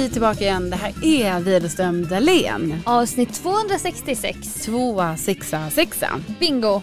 vi 0.00 0.08
tillbaka 0.08 0.40
igen. 0.44 0.70
Det 0.70 0.76
här 0.76 0.92
är 1.04 1.40
Widerström 1.40 2.06
Dahlén. 2.08 2.82
Avsnitt 2.86 3.34
266. 3.42 4.38
Tvåa, 4.64 5.16
sexa, 5.16 5.70
sexa. 5.70 6.08
Bingo! 6.40 6.82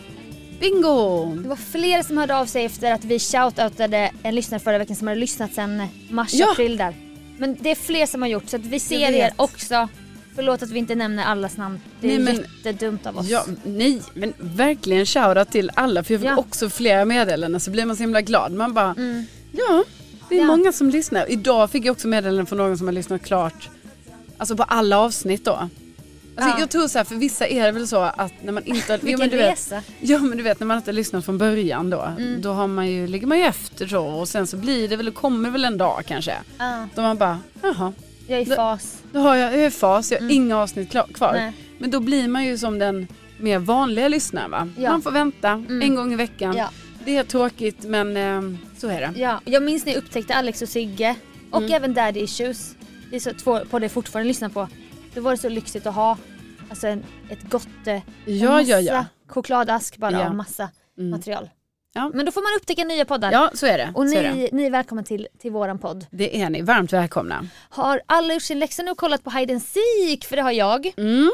Bingo! 0.59 1.25
Det 1.36 1.50
var 1.50 1.55
flera 1.55 2.04
som 2.04 2.18
hörde 2.18 2.36
av 2.38 2.45
sig 2.45 2.65
efter 2.65 2.91
att 2.93 3.05
vi 3.05 3.19
shoutoutade 3.19 4.11
en 4.23 4.36
lyssnare 4.36 4.59
förra 4.59 4.77
veckan 4.77 4.95
som 4.95 5.07
hade 5.07 5.19
lyssnat 5.19 5.54
sedan 5.54 5.88
mars, 6.09 6.33
Ja. 6.33 6.51
april 6.51 6.77
där. 6.77 6.93
Men 7.38 7.57
det 7.61 7.71
är 7.71 7.75
fler 7.75 8.05
som 8.05 8.21
har 8.21 8.29
gjort 8.29 8.50
så 8.50 8.55
att 8.55 8.65
vi 8.65 8.79
ser 8.79 9.11
er 9.11 9.31
också. 9.36 9.88
Förlåt 10.36 10.63
att 10.63 10.70
vi 10.71 10.79
inte 10.79 10.95
nämner 10.95 11.25
allas 11.25 11.57
namn. 11.57 11.79
Det 12.02 12.07
är 12.15 12.20
Nej, 12.20 12.34
men- 12.34 12.45
jättedumt 12.63 13.05
av 13.05 13.18
oss. 13.18 13.27
Ja, 13.29 13.45
nej, 13.63 14.02
men 14.13 14.34
verkligen 14.39 15.05
shoutout 15.05 15.52
till 15.52 15.71
alla 15.74 16.04
för 16.04 16.13
jag 16.13 16.21
fick 16.21 16.29
Ja. 16.29 16.38
också 16.38 16.69
flera 16.69 17.05
meddelanden 17.05 17.61
så 17.61 17.71
blir 17.71 17.86
man 17.86 17.96
så 17.96 18.04
himla 18.04 18.21
glad. 18.21 18.52
Man 18.52 18.74
bara, 18.74 18.93
Mm. 18.97 19.25
ja, 19.52 19.83
det 20.29 20.36
är 20.36 20.39
Ja. 20.39 20.45
många 20.47 20.71
som 20.71 20.89
lyssnar. 20.89 21.31
Idag 21.31 21.69
fick 21.71 21.86
jag 21.86 21.91
också 21.91 22.07
meddelanden 22.07 22.45
från 22.45 22.57
någon 22.57 22.77
som 22.77 22.87
har 22.87 22.91
lyssnat 22.93 23.23
klart, 23.23 23.69
alltså 24.37 24.55
på 24.57 24.63
alla 24.63 24.97
avsnitt 24.99 25.45
då. 25.45 25.51
Alltså, 25.51 25.69
Ja. 26.54 26.59
Jag 26.59 26.69
tror 26.69 26.87
så 26.87 26.97
här, 26.97 27.05
för 27.05 27.15
vissa 27.15 27.47
är 27.47 27.63
det 27.65 27.71
väl 27.71 27.87
så 27.87 27.97
att 28.01 28.33
när 28.43 28.51
man 28.51 28.63
inte... 28.65 28.93
jo, 29.01 29.05
Vilken 29.05 29.19
men 29.19 29.29
du 29.29 29.37
vet, 29.37 29.51
resa. 29.51 29.82
Ja 29.99 30.19
men 30.19 30.37
du 30.37 30.43
vet 30.43 30.59
när 30.59 30.68
man 30.68 30.77
inte 30.77 30.89
har 30.89 30.93
lyssnat 30.93 31.25
från 31.25 31.37
början 31.37 31.89
då, 31.89 32.02
Mm. 32.19 32.41
då 32.41 32.52
har 32.53 32.67
man 32.67 32.88
ju, 32.91 33.08
ligger 33.08 33.27
man 33.27 33.38
ju 33.38 33.44
efter 33.44 33.88
så 33.88 34.05
och 34.05 34.27
sen 34.27 34.47
så 34.47 34.58
blir 34.58 34.88
det 34.88 34.95
väl, 34.95 35.11
kommer 35.11 35.49
väl 35.49 35.66
en 35.66 35.77
dag 35.77 36.03
kanske. 36.08 36.33
Ja, 36.57 36.88
Då 36.95 37.02
man 37.02 37.17
bara, 37.17 37.39
jaha, 37.61 37.94
jag 38.27 38.39
är 38.39 38.41
i 38.41 38.45
fas. 38.55 38.97
då 39.11 39.19
har 39.19 39.35
jag, 39.35 39.53
jag 39.53 39.61
är 39.63 39.67
i 39.67 39.71
fas, 39.71 40.11
jag 40.11 40.17
har 40.17 40.21
Mm. 40.21 40.35
inga 40.35 40.57
avsnitt 40.57 40.89
klar, 40.91 41.07
kvar. 41.13 41.33
Nej. 41.33 41.53
Men 41.80 41.91
då 41.91 41.99
blir 41.99 42.27
man 42.27 42.45
ju 42.45 42.57
som 42.57 42.80
den 42.80 43.07
mer 43.39 43.59
vanliga 43.59 44.07
lyssnaren 44.07 44.52
va. 44.52 44.69
Ja. 44.77 44.91
Man 44.91 45.02
får 45.02 45.11
vänta 45.11 45.49
Mm. 45.49 45.81
en 45.81 45.95
gång 45.95 46.13
i 46.13 46.16
veckan. 46.16 46.55
Ja. 46.57 46.69
Det 47.08 47.17
är 47.17 47.23
tråkigt 47.23 47.83
men 47.83 48.17
eh, 48.17 48.59
så 48.77 48.88
är 48.88 49.02
det. 49.02 49.19
Ja, 49.19 49.41
jag 49.45 49.63
minns 49.63 49.86
när 49.86 49.94
jag 49.94 50.03
upptäckte 50.03 50.36
Alex 50.36 50.61
och 50.61 50.69
Sigge 50.69 51.16
och 51.52 51.61
Mm. 51.61 51.73
även 51.73 51.94
Daddy 51.94 52.19
Issues. 52.19 52.75
Det 53.09 53.16
är 53.16 53.19
så 53.19 53.33
två 53.33 53.59
på 53.66 53.80
det 53.80 53.83
jag 53.86 53.91
fortfarande 53.91 54.27
lyssnar 54.27 54.49
på. 54.49 54.67
Då 55.14 55.22
var 55.22 55.31
det 55.31 55.38
så 55.38 55.49
lyxigt 55.49 55.86
att 55.88 55.95
ha 55.95 56.17
alltså 56.69 56.88
en, 56.88 57.03
ett 57.30 57.49
gott 57.49 57.67
eh, 57.86 57.94
en 57.94 58.02
Ja, 58.25 58.52
massa 58.52 58.69
ja, 58.72 58.80
ja. 58.80 59.05
chokladask 59.27 59.97
bara 59.97 60.11
Ja. 60.11 60.30
och 60.30 60.36
massa 60.36 60.69
Mm. 60.97 61.09
material. 61.09 61.49
Ja. 61.94 62.11
Men 62.14 62.25
då 62.25 62.31
får 62.31 62.41
man 62.41 62.59
upptäcka 62.61 62.83
nya 62.83 63.05
poddar. 63.05 63.31
Ja, 63.31 63.52
så 63.53 63.66
är 63.66 63.77
det. 63.77 63.92
och 63.95 64.09
så 64.09 64.16
är 64.16 64.23
det. 64.23 64.33
ni, 64.33 64.49
ni 64.53 64.64
är 64.66 64.71
välkomna 64.71 65.03
till, 65.03 65.27
till 65.39 65.52
våran 65.52 65.80
podd. 65.80 66.05
det 66.11 66.42
är 66.42 66.49
ni, 66.49 66.61
varmt 66.61 66.94
välkomna. 66.94 67.47
Har 67.69 68.02
alla 68.05 68.33
gjort 68.33 68.44
sin 68.44 68.59
läxa 68.59 68.83
nu 68.83 68.92
och 68.92 68.97
kollat 68.97 69.23
på 69.23 69.30
Hide 69.30 69.53
and 69.53 69.64
Seek? 69.64 70.25
För 70.25 70.36
det 70.36 70.42
har 70.42 70.52
jag. 70.52 70.94
Mm. 70.97 71.31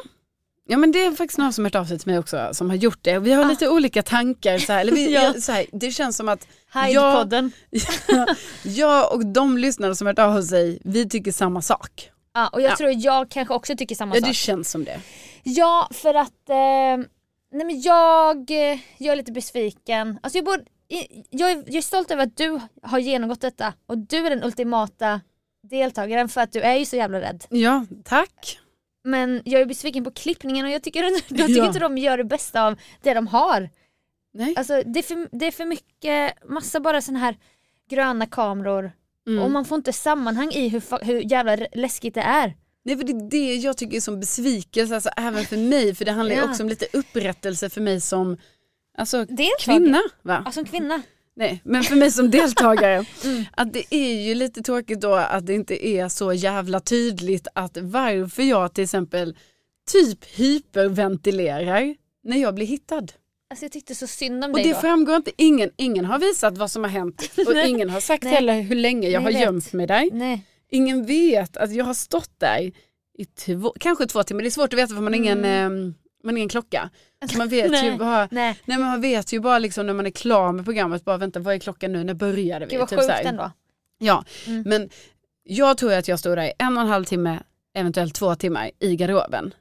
Ja 0.66 0.78
men 0.78 0.92
det 0.92 1.06
är 1.06 1.12
faktiskt 1.12 1.38
några 1.38 1.52
som 1.52 1.66
hört 1.66 1.76
av 1.76 1.86
sig 1.86 2.00
till 2.00 2.10
mig 2.12 2.20
också 2.20 2.50
som 2.54 2.70
har 2.70 2.78
gjort 2.78 3.00
det. 3.02 3.20
Vi 3.20 3.32
har 3.32 3.46
Ah. 3.46 3.48
lite 3.48 3.70
olika 3.70 4.04
tankar. 4.04 4.58
Så 4.58 4.74
här, 4.74 4.82
eller 4.82 4.92
vi, 4.92 5.14
Ja. 5.14 5.34
så 5.42 5.52
här, 5.52 5.66
det 5.72 5.92
känns 5.92 6.18
som 6.18 6.30
att 6.30 6.48
Hide-podden. 6.74 7.52
jag 8.64 9.14
och 9.14 9.26
de 9.26 9.58
lyssnare 9.58 9.96
som 9.96 10.08
hört 10.08 10.20
av 10.20 10.42
sig, 10.42 10.80
vi 10.84 11.10
tycker 11.10 11.32
samma 11.32 11.62
sak. 11.62 12.10
Ja, 12.34 12.48
och 12.54 12.62
jag 12.62 12.72
Ja. 12.72 12.76
tror 12.78 12.92
jag 12.96 13.30
kanske 13.30 13.54
också 13.54 13.76
tycker 13.76 13.96
samma 13.96 14.16
Ja 14.16 14.22
sak. 14.22 14.30
det 14.30 14.34
känns 14.34 14.72
som 14.72 14.84
det. 14.84 15.00
Ja, 15.44 15.88
för 15.94 16.14
att 16.14 16.50
eh, 16.50 17.06
nej 17.52 17.66
men 17.66 17.82
jag, 17.82 18.52
eh, 18.52 18.80
jag 18.98 19.12
är 19.12 19.16
lite 19.16 19.32
besviken. 19.32 20.20
Alltså 20.24 20.38
jag, 20.38 20.46
borde, 20.46 20.64
jag, 21.30 21.52
är, 21.52 21.56
jag 21.66 21.76
är 21.76 21.82
stolt 21.82 22.12
över 22.12 22.24
att 22.24 22.38
du 22.38 22.60
har 22.84 23.00
genomgått 23.00 23.42
detta 23.42 23.74
och 23.88 23.98
du 23.98 24.18
är 24.18 24.30
den 24.30 24.44
ultimata 24.44 25.22
deltagaren 25.70 26.30
för 26.30 26.42
att 26.42 26.52
du 26.52 26.62
är 26.62 26.76
ju 26.76 26.86
så 26.86 26.96
jävla 26.96 27.22
rädd. 27.22 27.44
Ja, 27.50 27.86
tack. 28.04 28.60
Men 29.04 29.42
jag 29.46 29.62
är 29.62 29.66
besviken 29.66 30.04
på 30.04 30.12
klippningen 30.12 30.66
och 30.66 30.72
jag 30.72 30.84
tycker, 30.84 31.04
jag 31.04 31.28
tycker 31.28 31.58
Ja. 31.58 31.68
inte 31.68 31.80
de 31.80 31.98
gör 31.98 32.18
det 32.18 32.24
bästa 32.24 32.64
av 32.68 32.80
det 33.02 33.14
de 33.14 33.28
har. 33.28 33.70
Nej. 34.34 34.54
Alltså 34.58 34.84
det 34.86 35.00
är 35.00 35.04
för, 35.04 35.28
det 35.38 35.46
är 35.46 35.52
för 35.52 35.66
mycket, 35.66 36.34
massa 36.50 36.80
bara 36.80 37.02
sån 37.02 37.16
här 37.16 37.38
gröna 37.90 38.26
kameror 38.26 38.92
Mm. 39.28 39.44
och 39.44 39.52
man 39.52 39.66
får 39.66 39.76
inte 39.76 39.94
sammanhang 39.94 40.52
i 40.52 40.68
hur, 40.70 41.06
hur 41.06 41.32
jävla 41.32 41.68
läskigt 41.74 42.14
det 42.14 42.22
är. 42.22 42.54
Nej 42.86 42.98
för 42.98 43.04
det 43.04 43.12
är 43.14 43.30
det 43.30 43.56
jag 43.56 43.78
tycker 43.78 43.98
är 43.98 44.02
som 44.02 44.20
besvikelse, 44.20 44.96
alltså, 44.96 45.10
även 45.18 45.46
för 45.46 45.58
mig. 45.58 45.96
För 45.96 46.06
det 46.06 46.12
handlar 46.12 46.36
ju 46.36 46.42
Ja. 46.42 46.50
också 46.50 46.64
om 46.64 46.70
lite 46.70 46.86
upprättelse 46.94 47.70
för 47.70 47.82
mig 47.82 48.02
som 48.02 48.38
alltså, 48.98 49.26
kvinna. 49.60 50.00
Va? 50.22 50.44
Alltså 50.46 50.60
en 50.60 50.66
kvinna. 50.66 51.02
Nej, 51.36 51.62
men 51.64 51.84
för 51.84 51.96
mig 51.96 52.12
som 52.12 52.32
deltagare. 52.32 53.06
Mm. 53.26 53.44
Att 53.52 53.74
det 53.74 53.96
är 53.96 54.22
ju 54.22 54.36
lite 54.36 54.62
tråkigt 54.62 55.02
då 55.02 55.14
att 55.16 55.46
det 55.46 55.54
inte 55.54 55.88
är 55.88 56.10
så 56.10 56.34
jävla 56.34 56.80
tydligt 56.80 57.48
att 57.56 57.78
varför 57.82 58.44
jag 58.44 58.74
till 58.74 58.84
exempel 58.84 59.38
typ 59.92 60.26
hyperventilerar 60.26 61.96
när 62.24 62.38
jag 62.38 62.56
blir 62.56 62.66
hittad. 62.66 63.08
Alltså 63.50 63.66
jag 63.66 63.72
tyckte 63.72 63.96
så 63.96 64.08
synd 64.08 64.44
om 64.46 64.52
Och 64.52 64.58
dig 64.58 64.66
det 64.68 64.74
då. 64.74 64.80
framgår 64.80 65.16
inte, 65.16 65.32
ingen, 65.38 65.70
ingen 65.78 66.06
har 66.06 66.20
visat 66.20 66.58
vad 66.58 66.72
som 66.72 66.84
har 66.84 66.92
hänt 66.92 67.32
och 67.48 67.56
ingen 67.56 67.90
har 67.90 68.00
sagt 68.00 68.24
Nej. 68.24 68.34
heller 68.34 68.62
hur 68.62 68.76
länge 68.76 69.10
jag 69.10 69.24
Nej, 69.24 69.34
har 69.34 69.40
vet. 69.40 69.48
gömt 69.48 69.74
mig 69.74 69.88
där. 69.88 70.10
Nej. 70.12 70.42
Ingen 70.72 71.06
vet 71.06 71.58
att 71.58 71.74
jag 71.74 71.86
har 71.86 71.94
stått 71.94 72.32
där 72.40 72.72
i 73.18 73.26
två, 73.26 73.74
kanske 73.80 74.06
två 74.08 74.24
timmar, 74.24 74.42
det 74.42 74.48
är 74.48 74.52
svårt 74.52 74.74
att 74.74 74.80
veta 74.80 74.94
för 74.96 75.02
man 75.02 75.14
har 75.14 75.20
ingen, 75.20 75.38
Mm. 75.46 75.76
eh, 75.88 75.94
man 76.24 76.34
har 76.36 76.38
ingen 76.38 76.50
klocka. 76.50 76.90
Så 77.32 77.38
man 77.38 77.48
vet 77.50 77.66
ju 77.66 77.70
Nej. 77.72 77.98
bara, 77.98 78.28
Nej. 78.32 78.60
nej 78.66 78.78
men 78.78 78.82
man 78.88 79.02
vet 79.02 79.34
ju 79.34 79.40
bara 79.40 79.60
liksom 79.60 79.88
när 79.88 79.94
man 79.94 80.06
är 80.06 80.10
klar 80.12 80.52
med 80.52 80.66
programmet, 80.66 81.06
bara 81.06 81.18
vänta 81.18 81.40
vad 81.40 81.56
är 81.56 81.60
klockan 81.60 81.92
nu, 81.94 82.04
när 82.04 82.14
började 82.14 82.66
vi? 82.66 82.72
Gud 82.72 82.80
vad 82.80 82.90
Typ 82.90 83.00
sjukt 83.00 83.12
ändå. 83.26 83.52
Ja, 83.98 84.24
Mm. 84.48 84.64
men 84.66 84.90
jag 85.44 85.78
tror 85.78 85.94
att 85.94 86.08
jag 86.08 86.20
stod 86.20 86.38
där 86.38 86.44
i 86.46 86.54
en 86.60 86.78
och 86.78 86.84
en 86.84 86.90
halv 86.90 87.06
timme, 87.06 87.40
eventuellt 87.78 88.16
två 88.16 88.36
timmar 88.36 88.72
i 88.80 88.96
garderoben. 88.96 89.54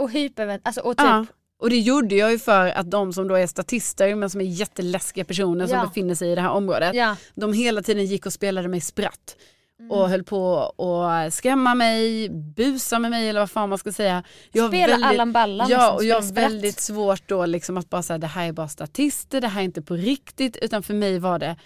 Och 0.00 0.10
hyper, 0.10 0.60
alltså 0.62 0.80
och 0.80 0.96
typ. 0.96 1.06
Ja. 1.06 1.26
Och 1.58 1.70
det 1.70 1.78
gjorde 1.78 2.14
jag 2.14 2.30
ju 2.32 2.38
för 2.38 2.66
att 2.68 2.90
de 2.90 3.12
som 3.12 3.28
då 3.28 3.34
är 3.34 3.46
statister 3.46 4.14
men 4.14 4.30
som 4.30 4.40
är 4.40 4.44
jätteläskiga 4.44 5.24
personer 5.24 5.66
som 5.66 5.76
Ja. 5.78 5.86
befinner 5.86 6.14
sig 6.14 6.32
i 6.32 6.34
det 6.34 6.40
här 6.40 6.50
området. 6.50 6.94
Ja. 6.94 7.16
De 7.34 7.52
hela 7.52 7.82
tiden 7.82 8.04
gick 8.06 8.26
och 8.26 8.32
spelade 8.32 8.68
mig 8.68 8.80
spratt. 8.80 9.36
Mm. 9.80 9.90
Och 9.90 10.08
höll 10.08 10.24
på 10.24 10.58
att 11.06 11.34
skrämma 11.34 11.74
mig, 11.74 12.28
busa 12.30 12.98
med 12.98 13.10
mig 13.10 13.28
eller 13.28 13.40
vad 13.40 13.50
fan 13.50 13.68
man 13.68 13.78
ska 13.78 13.92
säga. 13.92 14.22
Jag 14.52 14.70
Spela 14.70 14.86
väldigt- 14.86 15.06
Allan 15.06 15.32
Ballan 15.32 15.68
Ja 15.70 15.76
liksom, 15.78 15.96
och 15.96 16.04
jag 16.04 16.16
har 16.16 16.32
väldigt 16.32 16.80
svårt 16.80 17.28
då 17.28 17.46
liksom 17.46 17.76
att 17.76 17.90
bara 17.90 18.02
säga 18.02 18.18
det 18.18 18.26
här 18.26 18.48
är 18.48 18.52
bara 18.52 18.68
statister, 18.68 19.40
det 19.40 19.48
här 19.48 19.60
är 19.60 19.64
inte 19.64 19.82
på 19.82 19.94
riktigt. 19.94 20.56
Utan 20.56 20.82
för 20.82 20.94
mig 20.94 21.18
var 21.18 21.38
det, 21.38 21.56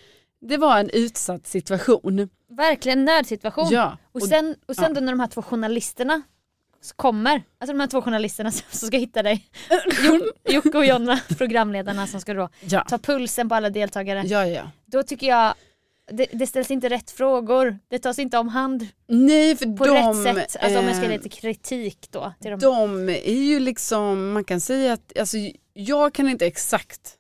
det 0.40 0.56
var 0.56 0.78
en 0.78 0.90
utsatt 0.90 1.46
situation. 1.46 2.28
Verkligen 2.48 3.04
nödsituation. 3.04 3.68
Ja. 3.70 3.98
Och 4.12 4.22
sen, 4.22 4.56
och 4.68 4.76
sen 4.76 4.84
ja. 4.88 4.94
då 4.94 5.00
när 5.00 5.12
de 5.12 5.20
här 5.20 5.26
två 5.26 5.42
journalisterna 5.42 6.22
kommer, 6.96 7.42
alltså 7.58 7.72
de 7.72 7.80
här 7.80 7.86
två 7.86 8.02
journalisterna 8.02 8.50
som 8.70 8.86
ska 8.88 8.96
hitta 8.98 9.22
dig. 9.22 9.48
Jo- 10.02 10.30
Jocke 10.54 10.78
och 10.78 10.86
Jonna, 10.86 11.20
programledarna 11.38 12.06
som 12.06 12.20
ska 12.20 12.34
då 12.34 12.48
ja. 12.60 12.84
ta 12.88 12.98
pulsen 12.98 13.48
på 13.48 13.54
alla 13.54 13.70
deltagare. 13.70 14.22
Ja, 14.26 14.46
ja. 14.46 14.62
Då 14.86 15.02
tycker 15.02 15.26
jag, 15.26 15.54
det, 16.12 16.26
det 16.32 16.46
ställs 16.46 16.70
inte 16.70 16.88
rätt 16.88 17.10
frågor, 17.10 17.78
det 17.88 17.98
tas 17.98 18.18
inte 18.18 18.38
om 18.38 18.48
hand 18.48 18.88
Nej 19.08 19.56
för 19.56 19.76
på 19.76 19.86
de, 19.86 19.94
rätt 20.24 20.50
sätt. 20.50 20.62
Alltså 20.62 20.78
om 20.78 20.86
jag 20.86 20.96
ska 20.96 21.06
ge 21.06 21.16
lite 21.16 21.28
kritik 21.28 22.08
då. 22.10 22.32
Till 22.40 22.50
dem. 22.50 22.60
de 22.60 23.08
är 23.08 23.42
ju 23.42 23.60
liksom, 23.60 24.32
man 24.32 24.44
kan 24.44 24.60
säga 24.60 24.92
att, 24.92 25.18
alltså, 25.18 25.36
jag 25.72 26.14
kan 26.14 26.28
inte 26.28 26.46
exakt 26.46 27.14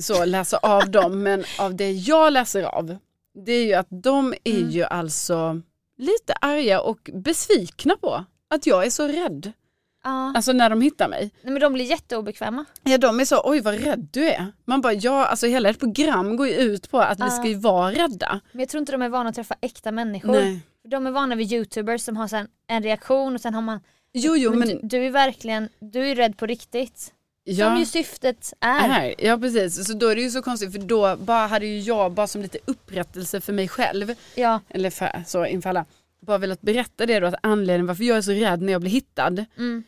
så 0.00 0.24
läsa 0.24 0.56
av 0.56 0.90
dem, 0.90 1.22
men 1.22 1.44
av 1.58 1.74
det 1.74 1.90
jag 1.90 2.32
läser 2.32 2.62
av, 2.62 2.96
det 3.44 3.52
är 3.52 3.64
ju 3.64 3.74
att 3.74 3.88
de 3.90 4.34
är 4.44 4.56
Mm. 4.58 4.70
ju 4.70 4.84
alltså 4.84 5.60
lite 5.98 6.32
arga 6.40 6.80
och 6.80 7.10
besvikna 7.14 7.96
på 7.96 8.24
att 8.50 8.66
jag 8.66 8.86
är 8.86 8.90
så 8.90 9.08
rädd. 9.08 9.52
Ja. 10.04 10.32
Alltså 10.36 10.52
när 10.52 10.70
de 10.70 10.80
hittar 10.80 11.08
mig. 11.08 11.30
Nej, 11.42 11.52
men 11.52 11.60
de 11.60 11.72
blir 11.72 11.84
jätteobekväma. 11.84 12.64
Ja 12.82 12.98
de 12.98 13.20
är 13.20 13.24
så, 13.24 13.40
oj 13.44 13.60
vad 13.60 13.74
rädd 13.84 14.08
du 14.12 14.28
är. 14.28 14.52
Man 14.64 14.80
bara, 14.80 14.92
ja 14.92 15.26
alltså 15.26 15.46
hela 15.46 15.68
ett 15.68 15.78
program 15.78 16.36
går 16.36 16.46
ju 16.48 16.54
ut 16.54 16.90
på 16.90 17.00
att 17.00 17.18
vi 17.18 17.22
Ja. 17.24 17.30
ska 17.30 17.48
ju 17.48 17.54
vara 17.54 17.90
rädda. 17.92 18.40
Men 18.52 18.60
jag 18.60 18.68
tror 18.68 18.78
inte 18.80 18.92
de 18.92 19.02
är 19.02 19.08
vana 19.08 19.28
att 19.28 19.34
träffa 19.34 19.54
äkta 19.60 19.92
människor. 19.92 20.32
Nej. 20.32 20.60
De 20.88 21.06
är 21.06 21.10
vana 21.10 21.34
vid 21.34 21.52
youtubers 21.52 22.02
som 22.02 22.16
har 22.16 22.28
sen 22.28 22.48
en 22.66 22.82
reaktion 22.82 23.34
och 23.34 23.40
sen 23.40 23.54
har 23.54 23.62
man 23.62 23.80
Jo 24.12 24.36
jo 24.36 24.50
men, 24.50 24.58
men, 24.58 24.68
du, 24.68 24.78
du 24.98 25.06
är 25.06 25.10
verkligen, 25.10 25.68
du 25.80 26.08
är 26.10 26.14
rädd 26.14 26.36
på 26.36 26.46
riktigt. 26.46 27.12
ja. 27.44 27.66
Som 27.70 27.78
ju 27.78 27.84
syftet 27.86 28.52
är. 28.60 28.88
Här, 28.88 29.14
ja 29.18 29.38
precis, 29.38 29.86
så 29.86 29.92
då 29.92 30.08
är 30.08 30.16
det 30.16 30.22
ju 30.22 30.30
så 30.30 30.42
konstigt 30.42 30.72
för 30.72 30.78
då 30.78 31.16
bara 31.16 31.46
hade 31.46 31.66
ju 31.66 31.78
jag 31.80 32.12
bara 32.12 32.26
som 32.26 32.42
lite 32.42 32.58
upprättelse 32.64 33.40
för 33.40 33.52
mig 33.52 33.68
själv, 33.68 34.14
Ja. 34.34 34.60
eller 34.68 34.90
för, 34.90 35.22
så 35.26 35.46
inför 35.46 35.70
alla, 35.70 35.84
bara 36.20 36.38
velat 36.38 36.60
berätta 36.60 37.06
det 37.06 37.20
då 37.20 37.26
att 37.26 37.34
anledningen 37.42 37.86
varför 37.86 38.04
jag 38.04 38.16
är 38.16 38.22
så 38.22 38.32
rädd 38.32 38.62
när 38.62 38.72
jag 38.72 38.80
blir 38.80 38.90
hittad. 38.90 39.44
Mm. 39.58 39.84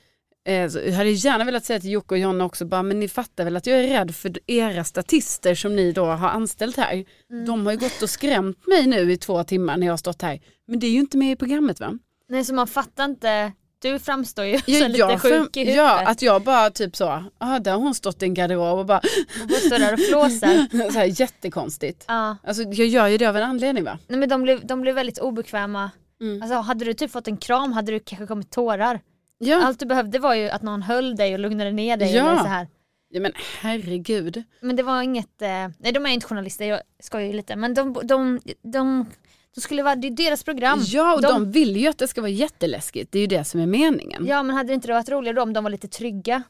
Eh, 0.46 0.54
jag 0.54 0.92
hade 0.92 1.10
gärna 1.10 1.44
velat 1.44 1.64
säga 1.64 1.80
till 1.80 1.90
Jocke 1.90 2.14
och 2.14 2.18
Jonna 2.18 2.44
också, 2.44 2.64
bara, 2.64 2.82
men 2.82 3.00
ni 3.00 3.08
fattar 3.08 3.44
väl 3.44 3.56
att 3.56 3.66
jag 3.66 3.78
är 3.78 3.82
rädd 3.88 4.14
för 4.14 4.32
era 4.46 4.84
statister 4.84 5.54
som 5.54 5.76
ni 5.76 5.92
då 5.92 6.04
har 6.04 6.28
anställt 6.28 6.76
här. 6.76 7.04
Mm. 7.30 7.46
De 7.46 7.66
har 7.66 7.72
ju 7.72 7.78
gått 7.78 8.02
och 8.02 8.10
skrämt 8.10 8.66
mig 8.66 8.86
nu 8.86 9.12
i 9.12 9.16
två 9.16 9.44
timmar 9.44 9.76
när 9.76 9.86
jag 9.86 9.92
har 9.92 9.96
stått 9.98 10.22
här. 10.22 10.40
Men 10.68 10.78
det 10.78 10.86
är 10.86 10.90
ju 10.90 10.98
inte 11.00 11.16
med 11.16 11.32
i 11.32 11.36
programmet 11.36 11.80
va? 11.80 11.98
Nej 12.28 12.44
så 12.44 12.54
man 12.54 12.66
fattar 12.66 13.04
inte, 13.04 13.52
du 13.82 13.98
framstår 13.98 14.44
ju 14.44 14.58
Ja, 14.66 14.80
som 14.80 14.90
lite 14.90 15.18
sjuk 15.18 15.32
fram- 15.32 15.48
i 15.54 15.58
huvudet. 15.58 15.76
Ja, 15.76 16.06
att 16.06 16.22
jag 16.22 16.42
bara 16.42 16.70
typ 16.70 16.96
så, 16.96 17.24
ah, 17.38 17.58
där 17.58 17.72
har 17.72 17.78
hon 17.78 17.94
stått 17.94 18.22
i 18.22 18.24
en 18.26 18.34
garderob 18.34 18.78
och 18.78 18.86
bara 18.86 18.98
Och 19.44 19.50
står 19.66 19.78
där 19.78 19.92
och 19.92 20.00
flåsar. 20.00 20.88
så 20.92 20.98
här 20.98 21.20
jättekonstigt. 21.20 22.04
ja. 22.08 22.36
Alltså 22.46 22.62
jag 22.62 22.86
gör 22.86 23.06
ju 23.06 23.18
det 23.18 23.26
av 23.26 23.36
en 23.36 23.42
anledning 23.42 23.84
va? 23.84 23.98
Nej 24.08 24.18
men 24.18 24.28
de 24.28 24.42
blev, 24.42 24.66
de 24.66 24.80
blev 24.80 24.94
väldigt 24.94 25.18
obekväma. 25.18 25.90
Mm. 26.20 26.42
Alltså 26.42 26.56
hade 26.58 26.84
du 26.84 26.94
typ 26.94 27.10
fått 27.10 27.28
en 27.28 27.36
kram 27.36 27.72
hade 27.72 27.92
du 27.92 28.00
kanske 28.00 28.26
kommit 28.26 28.50
tårar. 28.50 29.00
Ja. 29.38 29.66
Allt 29.66 29.78
du 29.78 29.86
behövde 29.86 30.18
var 30.18 30.34
ju 30.34 30.48
att 30.48 30.62
någon 30.62 30.82
höll 30.82 31.16
dig 31.16 31.34
och 31.34 31.40
lugnade 31.40 31.72
ner 31.72 31.96
dig. 31.96 32.14
Ja. 32.14 32.30
Eller 32.30 32.42
så 32.42 32.48
här. 32.48 32.68
ja 33.08 33.20
men 33.20 33.32
herregud. 33.60 34.42
Men 34.60 34.76
det 34.76 34.82
var 34.82 35.02
inget, 35.02 35.42
eh, 35.42 35.48
nej 35.78 35.92
de 35.92 36.06
är 36.06 36.10
inte 36.10 36.26
journalister, 36.26 36.64
jag 36.64 36.80
skojar 37.02 37.26
ju 37.26 37.32
lite. 37.32 37.56
Men 37.56 37.74
de, 37.74 37.92
de, 38.02 38.40
de 38.62 39.06
De 39.54 39.60
skulle 39.60 39.82
vara, 39.82 39.96
det 39.96 40.06
är 40.06 40.10
deras 40.10 40.44
program. 40.44 40.80
Ja, 40.82 41.14
och 41.14 41.22
de, 41.22 41.28
de, 41.28 41.50
vill 41.52 41.76
ju 41.76 41.88
att 41.88 41.98
det 41.98 42.08
ska 42.08 42.20
vara 42.20 42.30
jätteläskigt. 42.30 43.12
Det 43.12 43.18
är 43.18 43.20
ju 43.20 43.26
det 43.26 43.44
som 43.44 43.60
är 43.60 43.66
meningen. 43.66 44.26
ja 44.26 44.42
men 44.42 44.56
hade 44.56 44.68
det 44.68 44.74
inte 44.74 44.92
varit 44.92 45.08
roligare 45.08 45.36
då 45.36 45.42
om 45.42 45.52
de 45.52 45.64
var 45.64 45.70
lite 45.70 45.88
trygga? 45.88 46.42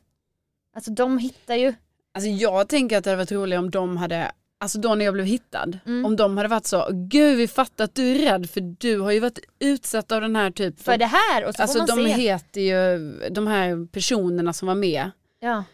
Alltså 0.74 0.90
de 0.90 1.18
hittar 1.18 1.54
ju, 1.54 1.74
Alltså 2.14 2.30
jag 2.30 2.68
tänker 2.68 2.98
att 2.98 3.04
det 3.04 3.10
hade 3.10 3.22
varit 3.22 3.32
roligare 3.32 3.62
om 3.62 3.70
de 3.70 3.96
hade, 3.96 4.32
alltså 4.60 4.78
då 4.78 4.94
när 4.94 5.04
jag 5.04 5.14
blev 5.14 5.26
hittad, 5.26 5.78
Mm. 5.86 6.04
om 6.06 6.16
de 6.16 6.36
hade 6.36 6.48
varit 6.48 6.66
så, 6.66 6.88
gud 6.92 7.36
vi 7.38 7.48
fattar 7.48 7.84
att 7.84 7.94
du 7.94 8.08
är 8.14 8.18
rädd 8.18 8.50
för 8.50 8.60
du 8.60 8.98
har 9.00 9.12
ju 9.12 9.20
varit 9.20 9.38
utsatt 9.58 10.12
av 10.12 10.20
den 10.20 10.36
här 10.36 10.50
typ 10.50 10.82
för 10.82 10.96
det 10.98 11.06
här 11.06 11.44
och 11.44 11.54
så 11.54 11.62
Alltså 11.62 11.78
får 11.86 11.86
man 11.96 12.04
de 12.04 12.10
se. 12.14 12.20
heter 12.20 12.60
ju, 12.60 12.98
de 13.30 13.46
här 13.46 13.86
personerna 13.92 14.52
som 14.52 14.68
var 14.68 14.74
med, 14.74 15.10
Ja. 15.40 15.64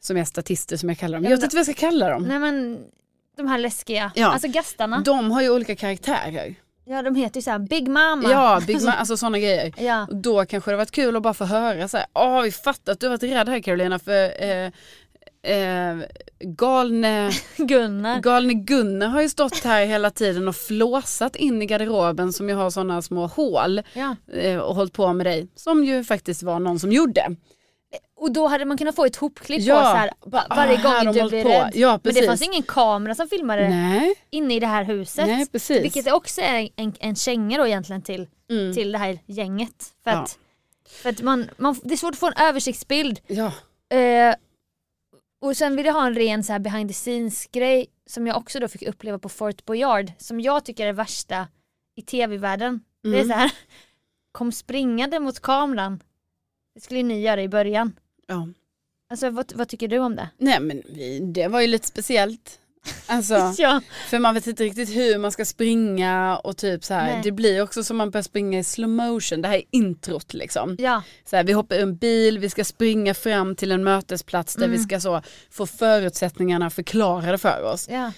som 0.00 0.16
är 0.16 0.24
statister 0.24 0.76
som 0.76 0.88
jag 0.88 0.98
kallar 0.98 1.18
dem. 1.18 1.24
Ja, 1.24 1.30
jag 1.30 1.36
vet 1.36 1.44
inte 1.44 1.56
vad 1.56 1.66
jag 1.68 1.76
ska 1.76 1.86
kalla 1.86 2.08
dem. 2.10 2.22
Nej 2.22 2.38
men 2.38 2.78
de 3.36 3.46
här 3.46 3.58
läskiga, 3.58 4.12
Ja. 4.14 4.26
alltså 4.26 4.48
gastarna. 4.48 5.00
De 5.04 5.30
har 5.30 5.42
ju 5.42 5.50
olika 5.50 5.76
karaktärer. 5.76 6.54
Ja 6.84 7.02
de 7.02 7.14
heter 7.14 7.36
ju 7.36 7.42
såhär 7.42 7.58
Big 7.58 7.88
Mama. 7.88 8.30
Ja, 8.30 8.60
Big 8.66 8.76
Ma- 8.76 8.90
alltså 8.98 9.16
sådana 9.16 9.38
grejer. 9.38 9.72
Ja. 9.78 10.06
Då 10.10 10.44
kanske 10.46 10.70
det 10.70 10.76
varit 10.76 10.90
kul 10.90 11.16
att 11.16 11.22
bara 11.22 11.34
få 11.34 11.44
höra 11.44 11.88
så 11.88 11.96
här, 11.96 12.06
åh 12.14 12.42
vi 12.42 12.52
fattar 12.52 12.92
att 12.92 13.00
du 13.00 13.06
har 13.06 13.10
varit 13.10 13.22
rädd 13.22 13.48
här 13.48 13.60
Carolina 13.60 13.98
för 13.98 14.42
eh, 14.44 14.70
eh, 15.48 15.96
galne, 16.40 17.30
Gunnar. 17.56 18.20
galne 18.20 18.54
Gunnar 18.54 19.06
har 19.08 19.22
ju 19.22 19.28
stått 19.28 19.64
här 19.64 19.86
hela 19.86 20.10
tiden 20.10 20.48
och 20.48 20.56
flåsat 20.56 21.36
in 21.36 21.62
i 21.62 21.66
garderoben 21.66 22.32
som 22.32 22.48
ju 22.48 22.54
har 22.54 22.70
sådana 22.70 23.02
små 23.02 23.26
hål 23.26 23.82
Ja. 23.92 24.16
eh, 24.32 24.58
och 24.58 24.74
hållit 24.74 24.92
på 24.92 25.12
med 25.12 25.26
dig. 25.26 25.48
Som 25.54 25.84
ju 25.84 26.04
faktiskt 26.04 26.42
var 26.42 26.58
någon 26.60 26.78
som 26.78 26.92
gjorde. 26.92 27.36
Och 28.20 28.32
då 28.32 28.46
hade 28.46 28.64
man 28.64 28.78
kunnat 28.78 28.94
få 28.96 29.04
ett 29.04 29.16
hopklipp 29.16 29.60
Ja. 29.62 29.74
på 29.76 29.80
så 29.80 29.86
här, 29.86 30.10
va- 30.26 30.46
varje 30.50 30.78
Ah, 30.84 31.04
gång 31.04 31.14
du 31.14 31.28
blir 31.28 31.42
på. 31.42 31.48
rädd. 31.48 31.70
Ja, 31.74 32.00
Men 32.02 32.14
det 32.14 32.26
fanns 32.26 32.42
ingen 32.42 32.62
kamera 32.62 33.14
som 33.14 33.28
filmade 33.28 33.68
Nej, 33.68 34.14
inne 34.30 34.54
i 34.54 34.60
det 34.60 34.66
här 34.66 34.84
huset. 34.84 35.26
nej 35.26 35.46
precis. 35.52 35.84
Vilket 35.84 36.12
också 36.12 36.40
är 36.40 36.68
en, 36.76 36.92
en 37.00 37.16
känga 37.16 37.58
då 37.58 37.66
egentligen 37.66 38.02
till, 38.02 38.26
Mm. 38.50 38.74
till 38.74 38.92
det 38.92 38.98
här 38.98 39.18
gänget. 39.26 39.84
För 40.04 40.10
Ja. 40.10 40.16
att, 40.16 40.38
för 41.02 41.10
att 41.10 41.22
man, 41.22 41.50
man, 41.56 41.76
det 41.82 41.94
är 41.94 41.96
svårt 41.96 42.12
att 42.12 42.18
få 42.18 42.26
en 42.26 42.32
översiktsbild. 42.48 43.20
Ja. 43.26 43.52
Eh, 43.96 44.34
och 45.40 45.56
sen 45.56 45.76
vill 45.76 45.86
jag 45.86 45.92
ha 45.92 46.06
en 46.06 46.14
ren 46.14 46.44
så 46.44 46.52
här 46.52 46.58
behind 46.60 46.90
the 46.90 46.94
scenes 46.94 47.46
grej 47.46 47.86
som 48.06 48.26
jag 48.26 48.36
också 48.36 48.60
då 48.60 48.68
fick 48.68 48.82
uppleva 48.82 49.18
på 49.18 49.28
Fort 49.28 49.64
Boyard 49.64 50.12
som 50.18 50.40
jag 50.40 50.64
tycker 50.64 50.82
är 50.82 50.86
det 50.86 50.92
värsta 50.92 51.48
i 51.96 52.02
tv-världen. 52.02 52.80
Det 53.02 53.08
är 53.08 53.14
Mm. 53.14 53.28
så 53.28 53.34
här, 53.34 53.52
kom 54.32 54.52
springande 54.52 55.20
mot 55.20 55.40
kameran. 55.40 56.02
Det 56.74 56.80
skulle 56.80 57.02
ni 57.02 57.20
göra 57.20 57.42
i 57.42 57.48
början. 57.48 57.92
ja. 58.26 58.48
Alltså 59.10 59.30
vad, 59.30 59.52
vad 59.56 59.68
tycker 59.68 59.88
du 59.88 59.98
om 59.98 60.16
det? 60.16 60.28
Nej 60.38 60.60
men 60.60 60.82
det 61.32 61.48
var 61.48 61.60
ju 61.60 61.66
lite 61.66 61.86
speciellt. 61.86 62.58
Alltså, 63.08 63.54
Ja. 63.62 63.80
för 64.08 64.18
man 64.18 64.34
vet 64.34 64.46
inte 64.46 64.64
riktigt 64.64 64.88
hur 64.96 65.18
man 65.18 65.32
ska 65.32 65.44
springa 65.44 66.36
och 66.44 66.56
typ 66.56 66.84
så 66.84 66.94
här. 66.94 67.06
Nej. 67.12 67.20
Det 67.24 67.32
blir 67.32 67.62
också 67.62 67.84
som 67.84 67.96
man 67.96 68.10
börjar 68.10 68.22
springa 68.22 68.58
i 68.58 68.64
slow 68.64 68.88
motion. 68.90 69.42
Det 69.42 69.48
här 69.48 69.56
är 69.56 69.62
introt 69.70 70.34
liksom. 70.34 70.76
ja. 70.78 71.02
Så 71.30 71.36
här, 71.36 71.44
vi 71.44 71.52
hoppar 71.52 71.76
ur 71.76 71.82
en 71.82 71.96
bil, 71.96 72.38
vi 72.38 72.50
ska 72.50 72.64
springa 72.64 73.14
fram 73.14 73.56
till 73.56 73.72
en 73.72 73.84
mötesplats 73.84 74.54
där 74.54 74.64
Mm. 74.64 74.76
vi 74.76 74.82
ska 74.82 75.00
så 75.00 75.22
få 75.50 75.66
förutsättningarna 75.66 76.70
förklarade 76.70 77.38
för 77.38 77.62
oss. 77.62 77.88
ja. 77.90 78.12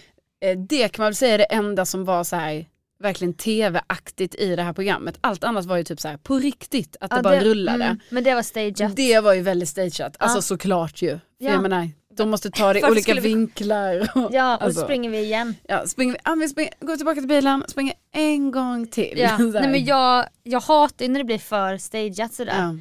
Eh, 0.45 0.59
Det 0.59 0.89
kan 0.89 1.03
man 1.03 1.07
väl 1.07 1.15
säga 1.15 1.35
är 1.35 1.39
det 1.39 1.45
enda 1.45 1.87
som 1.87 2.05
var 2.05 2.25
så 2.25 2.37
här 2.37 2.67
verkligen 3.03 3.35
tv-aktigt 3.35 4.35
i 4.35 4.57
det 4.57 4.63
här 4.63 4.73
programmet. 4.73 5.19
Allt 5.21 5.45
annat 5.45 5.65
var 5.65 5.77
ju 5.77 5.85
typ 5.85 6.01
så 6.01 6.09
här 6.09 6.17
på 6.17 6.39
riktigt, 6.39 6.97
att 7.01 7.11
det 7.11 7.17
Ja, 7.17 7.23
bara 7.23 7.41
rullade. 7.41 7.85
mm, 7.85 7.99
men 8.11 8.25
det 8.25 8.35
var 8.35 8.43
stageat. 8.43 8.97
Det 8.97 9.21
var 9.21 9.35
ju 9.35 9.41
väldigt 9.43 9.69
stageat, 9.69 10.17
alltså 10.19 10.39
Ja. 10.39 10.43
såklart 10.43 11.03
ju. 11.03 11.19
Ja. 11.39 11.51
jag 11.51 11.63
menar, 11.63 11.91
de 12.17 12.31
måste 12.31 12.51
ta 12.51 12.73
det 12.73 12.79
i 12.81 12.85
olika 12.85 13.15
vi- 13.15 13.21
vinklar. 13.21 14.11
Och, 14.15 14.29
Ja, 14.33 14.57
och 14.57 14.63
alltså, 14.63 14.81
springer 14.85 15.11
vi 15.11 15.19
igen. 15.19 15.55
ja, 15.69 15.87
springer 15.87 16.13
vi, 16.13 16.19
ja, 16.25 16.35
vi 16.35 16.49
springer, 16.49 16.73
går 16.81 16.97
tillbaka 16.97 17.21
till 17.21 17.29
bilen, 17.29 17.65
springer 17.69 17.95
en 18.13 18.51
gång 18.51 18.87
till. 18.87 19.19
Ja. 19.19 19.39
Nej, 19.39 19.69
men 19.69 19.85
jag, 19.85 20.27
jag 20.43 20.61
hatar 20.61 21.05
ju 21.05 21.11
när 21.13 21.21
det 21.21 21.25
blir 21.25 21.39
för 21.39 21.77
stageat 21.79 22.35
sådär. 22.35 22.59
ja. 22.59 22.75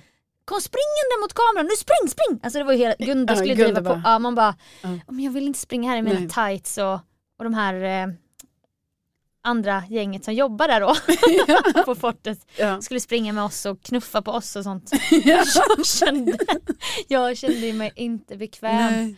Kom 0.45 0.61
springande 0.61 1.15
mot 1.21 1.33
kameran, 1.33 1.65
nu 1.65 1.75
spring 1.75 2.09
spring! 2.09 2.39
Alltså 2.43 2.59
det 2.59 2.65
var 2.65 2.73
ju 2.73 2.79
hela, 2.79 2.95
Gunda 2.99 3.33
Ja, 3.33 3.37
skulle 3.37 3.55
Gunda 3.55 3.73
driva 3.81 3.89
på. 3.95 4.01
bara- 4.01 4.11
Ja, 4.13 4.19
man 4.19 4.35
bara. 4.35 4.55
"Ja, 4.81 4.89
men 5.07 5.19
jag 5.25 5.31
vill 5.31 5.47
inte 5.47 5.59
springa 5.59 5.89
här 5.91 5.97
i 5.97 6.01
mina 6.01 6.19
Nej. 6.19 6.29
tights 6.29 6.77
och, 6.77 6.93
och 7.37 7.43
de 7.43 7.53
här 7.53 7.73
eh, 7.73 8.07
andra 9.41 9.83
gänget 9.89 10.25
som 10.25 10.33
jobbar 10.33 10.67
där 10.67 10.81
då 10.81 10.95
på 11.85 11.95
fortet 11.95 12.39
Ja. 12.57 12.81
skulle 12.81 12.99
springa 12.99 13.33
med 13.33 13.43
oss 13.43 13.65
och 13.65 13.81
knuffa 13.81 14.21
på 14.21 14.31
oss 14.31 14.55
och 14.55 14.63
sånt. 14.63 14.91
Ja. 15.11 15.19
Jag 15.77 15.85
kände, 15.85 16.37
jag 17.07 17.37
kände 17.37 17.73
mig 17.73 17.91
inte 17.95 18.37
bekväm. 18.37 18.91
Nej. 18.91 19.15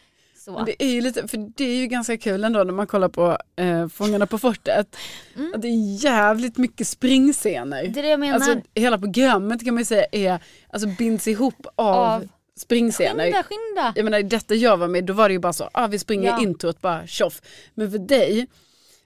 Det 0.66 0.84
är 0.84 0.88
ju 0.88 1.02
lite, 1.02 1.28
för 1.28 1.38
det 1.38 1.64
är 1.64 1.76
ju 1.76 1.88
ganska 1.88 2.18
kul 2.18 2.44
ändå 2.44 2.64
när 2.64 2.74
man 2.74 2.88
kollar 2.88 3.10
på 3.10 3.38
eh, 3.56 3.88
Fångarna 3.88 4.26
på 4.28 4.38
fortet. 4.38 4.96
Mm. 5.36 5.54
Att 5.56 5.62
det 5.62 5.68
är 5.68 6.04
jävligt 6.04 6.58
mycket 6.58 6.88
springscener. 6.88 7.88
Det 7.88 8.00
är 8.00 8.04
det 8.04 8.10
jag 8.10 8.20
menar. 8.20 8.36
Alltså 8.36 8.56
hela 8.76 8.98
programmet 8.98 9.66
kan 9.66 9.74
man 9.74 9.82
ju 9.82 9.86
säga 9.86 10.06
är, 10.12 10.40
alltså 10.70 10.88
binds 10.88 11.28
ihop 11.28 11.68
av, 11.76 11.96
Av- 11.96 12.28
springscener. 12.60 13.24
skynda, 13.24 13.44
skynda! 13.44 13.94
Jag 13.96 14.04
menar 14.04 14.22
detta 14.24 14.56
jag 14.56 14.78
var 14.78 14.88
med, 14.88 15.04
då 15.06 15.14
var 15.14 15.30
det 15.30 15.34
ju 15.34 15.40
bara 15.40 15.54
så, 15.54 15.70
ah, 15.74 15.88
vi 15.88 16.00
springer 16.00 16.28
Ja. 16.30 16.42
introt 16.42 16.82
bara 16.82 17.08
tjoff. 17.08 17.42
Men 17.74 17.92
för 17.92 18.00
dig 18.00 18.48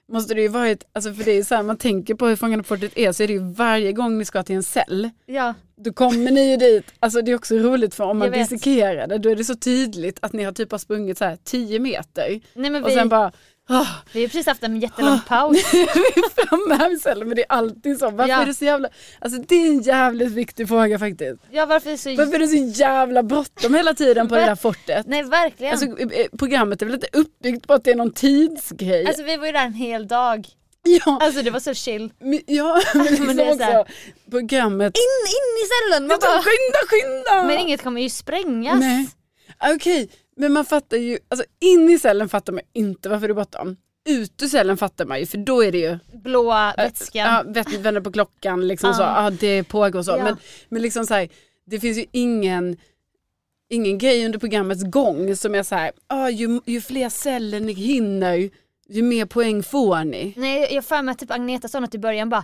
måste 0.08 0.34
det 0.34 0.42
ju 0.42 0.48
varit, 0.48 0.84
alltså 0.94 1.14
för 1.14 1.24
det 1.24 1.32
är 1.32 1.44
så 1.44 1.56
här, 1.56 1.64
man 1.64 1.78
tänker 1.78 2.16
på 2.16 2.28
hur 2.28 2.36
Fångarna 2.36 2.64
på 2.64 2.68
fortet 2.68 2.98
är 2.98 3.12
så 3.12 3.24
är 3.24 3.28
det 3.28 3.34
ju 3.34 3.54
varje 3.54 3.92
gång 3.92 4.18
ni 4.18 4.26
ska 4.26 4.44
till 4.44 4.56
en 4.56 4.64
cell, 4.64 5.10
Ja, 5.26 5.54
då 5.78 5.94
kommer 5.94 6.32
ni 6.32 6.52
ju 6.52 6.58
dit, 6.58 6.86
alltså 7.00 7.22
det 7.22 7.32
är 7.32 7.36
också 7.36 7.56
roligt 7.56 7.96
för 7.96 8.04
om 8.04 8.18
man 8.18 8.32
dissekerar 8.32 9.08
det, 9.08 9.18
då 9.18 9.30
är 9.30 9.36
det 9.36 9.44
så 9.44 9.56
tydligt 9.56 10.18
att 10.22 10.34
ni 10.34 10.44
har 10.44 10.52
typ 10.52 10.72
har 10.72 10.78
sprungit 10.78 11.18
så 11.18 11.26
här 11.26 11.38
10 11.44 11.80
meter. 11.80 12.42
Nej 12.54 12.82
och 12.82 12.90
vi, 12.90 12.94
sen 12.94 13.10
bara, 13.10 13.32
vi 14.14 14.22
har 14.22 14.28
precis 14.28 14.46
haft 14.48 14.64
en 14.64 14.80
jättelång 14.80 15.20
paus. 15.28 15.58
vi 15.74 15.80
är 15.82 16.46
framme 16.46 16.76
här 16.76 16.98
cellen 16.98 17.28
men 17.28 17.36
det 17.36 17.42
är 17.42 17.52
alltid 17.52 18.00
så, 18.00 18.10
varför 18.10 18.30
Ja. 18.34 18.42
är 18.42 18.46
det 18.46 18.54
så 18.54 18.66
jävla, 18.66 18.90
alltså 19.20 19.42
det 19.48 19.56
är 19.56 19.68
en 19.68 19.82
jävligt 19.82 20.32
viktig 20.32 20.68
fråga 20.68 21.00
faktiskt. 21.00 21.42
Ja 21.52 21.66
varför 21.66 21.88
är 21.90 21.92
det 21.92 21.98
så... 21.98 22.16
Varför 22.16 22.34
är 22.36 22.40
det 22.40 22.48
så 22.48 22.80
jävla 22.82 23.24
bråttom 23.24 23.74
hela 23.76 23.94
tiden 23.94 24.28
på 24.28 24.36
det 24.36 24.42
där 24.46 24.56
fortet? 24.66 25.06
Nej 25.08 25.24
verkligen. 25.24 25.72
Alltså, 25.74 25.86
eh, 26.00 26.28
programmet 26.40 26.82
är 26.82 26.86
väl 26.86 26.96
inte 26.96 27.08
uppbyggt 27.14 27.68
på 27.68 27.74
att 27.74 27.84
det 27.84 27.92
är 27.92 27.96
någon 27.96 28.14
tidsgrej? 28.14 29.06
Alltså 29.08 29.24
vi 29.24 29.38
var 29.38 29.46
ju 29.46 29.52
där 29.52 29.66
en 29.66 29.74
hel 29.74 30.08
dag. 30.08 30.48
ja, 30.84 31.18
Alltså 31.22 31.42
det 31.42 31.52
var 31.52 31.60
så 31.60 31.74
chill. 31.74 32.12
men, 32.20 32.40
ja, 32.48 32.82
men 32.94 33.04
liksom 33.04 33.26
Men 33.26 33.38
det 33.38 33.44
är 33.44 33.56
så 33.58 33.64
här- 33.64 33.86
programmet. 34.32 34.98
In, 34.98 35.28
in 35.28 35.64
i 35.64 35.66
cellen! 35.92 36.08
Man 36.08 36.18
bara, 36.22 36.42
skynda, 36.42 36.80
skynda! 36.90 37.44
men 37.48 37.60
inget 37.60 37.84
kommer 37.84 38.02
ju 38.02 38.10
sprängas. 38.10 38.80
Nej. 38.80 39.08
Okej, 39.76 40.10
men 40.36 40.54
man 40.54 40.66
fattar 40.66 40.98
ju, 40.98 41.20
alltså 41.28 41.46
in 41.60 41.90
i 41.90 42.00
cellen 42.00 42.30
fattar 42.30 42.54
man 42.54 42.62
inte 42.74 43.10
varför 43.10 43.28
det 43.28 43.32
är 43.32 43.36
bråttom. 43.36 43.78
Ut 44.10 44.44
ur 44.44 44.48
cellen 44.48 44.78
fattar 44.78 45.06
man 45.06 45.20
ju 45.20 45.26
för 45.26 45.38
då 45.38 45.64
är 45.64 45.72
det 45.72 45.78
ju 45.78 45.98
Blåa 46.14 46.74
vätskan. 46.78 47.22
Ja, 47.28 47.44
vet- 47.48 47.74
vänder 47.80 48.02
på 48.02 48.12
klockan 48.12 48.68
liksom 48.68 48.90
Ja. 48.90 48.96
så, 48.96 49.02
ja 49.02 49.30
det 49.40 49.64
pågår 49.64 50.04
så. 50.04 50.12
Ja. 50.12 50.24
Men, 50.24 50.38
men 50.70 50.82
liksom 50.82 51.06
så 51.06 51.14
här, 51.14 51.30
det 51.66 51.80
finns 51.80 51.98
ju 51.98 52.06
ingen, 52.12 52.78
ingen 53.70 53.98
grej 53.98 54.26
under 54.26 54.40
programmets 54.40 54.84
gång 54.84 55.36
som 55.36 55.56
är 55.56 55.64
så 55.64 55.76
här, 55.76 55.92
ah, 56.08 56.30
ju, 56.30 56.62
ju 56.66 56.82
fler 56.82 57.10
celler 57.10 57.60
ni 57.60 57.74
hinner, 57.74 58.50
ju 58.90 59.02
mer 59.04 59.26
poäng 59.26 59.64
får 59.64 60.04
ni. 60.04 60.34
Nej 60.38 60.68
jag 60.74 60.86
för 60.86 61.02
mig 61.02 61.12
att 61.12 61.20
typ 61.20 61.32
Agneta 61.32 61.68
sa 61.68 61.80
något 61.80 61.96
i 61.96 62.00
början 62.00 62.30
bara 62.30 62.44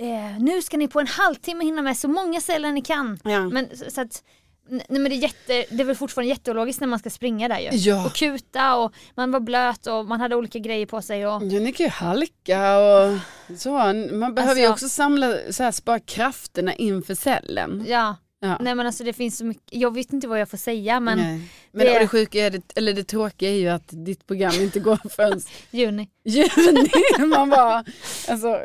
eh, 0.00 0.38
nu 0.42 0.62
ska 0.62 0.76
ni 0.76 0.88
på 0.88 1.00
en 1.00 1.06
halvtimme 1.06 1.64
hinna 1.64 1.82
med 1.82 1.96
så 1.96 2.08
många 2.08 2.40
celler 2.40 2.72
ni 2.72 2.80
kan. 2.82 3.18
Ja. 3.24 3.48
Men, 3.48 3.76
så, 3.76 3.90
så 3.90 4.00
att, 4.00 4.22
nej, 4.68 4.84
men 4.88 5.04
det, 5.04 5.08
är 5.14 5.18
jätte, 5.18 5.64
det 5.70 5.80
är 5.82 5.84
väl 5.84 5.96
fortfarande 5.96 6.28
jätteologiskt 6.28 6.80
när 6.80 6.88
man 6.88 6.98
ska 6.98 7.10
springa 7.10 7.48
där 7.48 7.58
ju. 7.58 7.68
Ja. 7.72 8.06
Och 8.06 8.12
kuta 8.14 8.74
och 8.76 8.92
man 9.14 9.30
var 9.30 9.40
blöt 9.40 9.86
och 9.86 10.06
man 10.06 10.20
hade 10.20 10.36
olika 10.36 10.58
grejer 10.58 10.86
på 10.86 11.02
sig. 11.02 11.26
Och, 11.26 11.32
Ja, 11.32 11.60
ni 11.60 11.72
kan 11.72 11.86
ju 11.86 11.90
halka 11.90 12.78
och 12.78 13.18
så. 13.58 13.70
Man 14.12 14.34
behöver 14.34 14.60
ju 14.60 14.66
Alltså- 14.66 14.86
också 14.86 14.88
samla, 14.88 15.34
så 15.50 15.62
här, 15.62 15.70
spara 15.72 16.00
krafterna 16.00 16.74
inför 16.74 17.14
cellen. 17.14 17.84
ja. 17.88 18.16
Ja. 18.44 18.56
Nej 18.60 18.74
men 18.74 18.86
alltså 18.86 19.04
det 19.04 19.12
finns 19.12 19.38
så 19.38 19.44
mycket, 19.44 19.62
jag 19.70 19.94
vet 19.94 20.12
inte 20.12 20.28
vad 20.28 20.40
jag 20.40 20.48
får 20.48 20.58
säga 20.58 21.00
men 21.00 21.18
Nej. 21.18 21.40
Men 21.72 21.86
det- 21.86 21.98
det... 21.98 22.08
sjuka 22.08 22.46
är, 22.46 22.50
det, 22.50 22.62
eller 22.76 22.92
det 22.92 23.04
tråkiga 23.04 23.50
är 23.50 23.54
ju 23.54 23.68
att 23.68 23.88
ditt 23.90 24.26
program 24.26 24.52
inte 24.54 24.80
går 24.80 24.98
förrän 25.16 25.40
juni. 25.70 26.08
juni. 26.24 26.90
Man 27.28 27.50
bara, 27.50 27.84
alltså, 28.28 28.58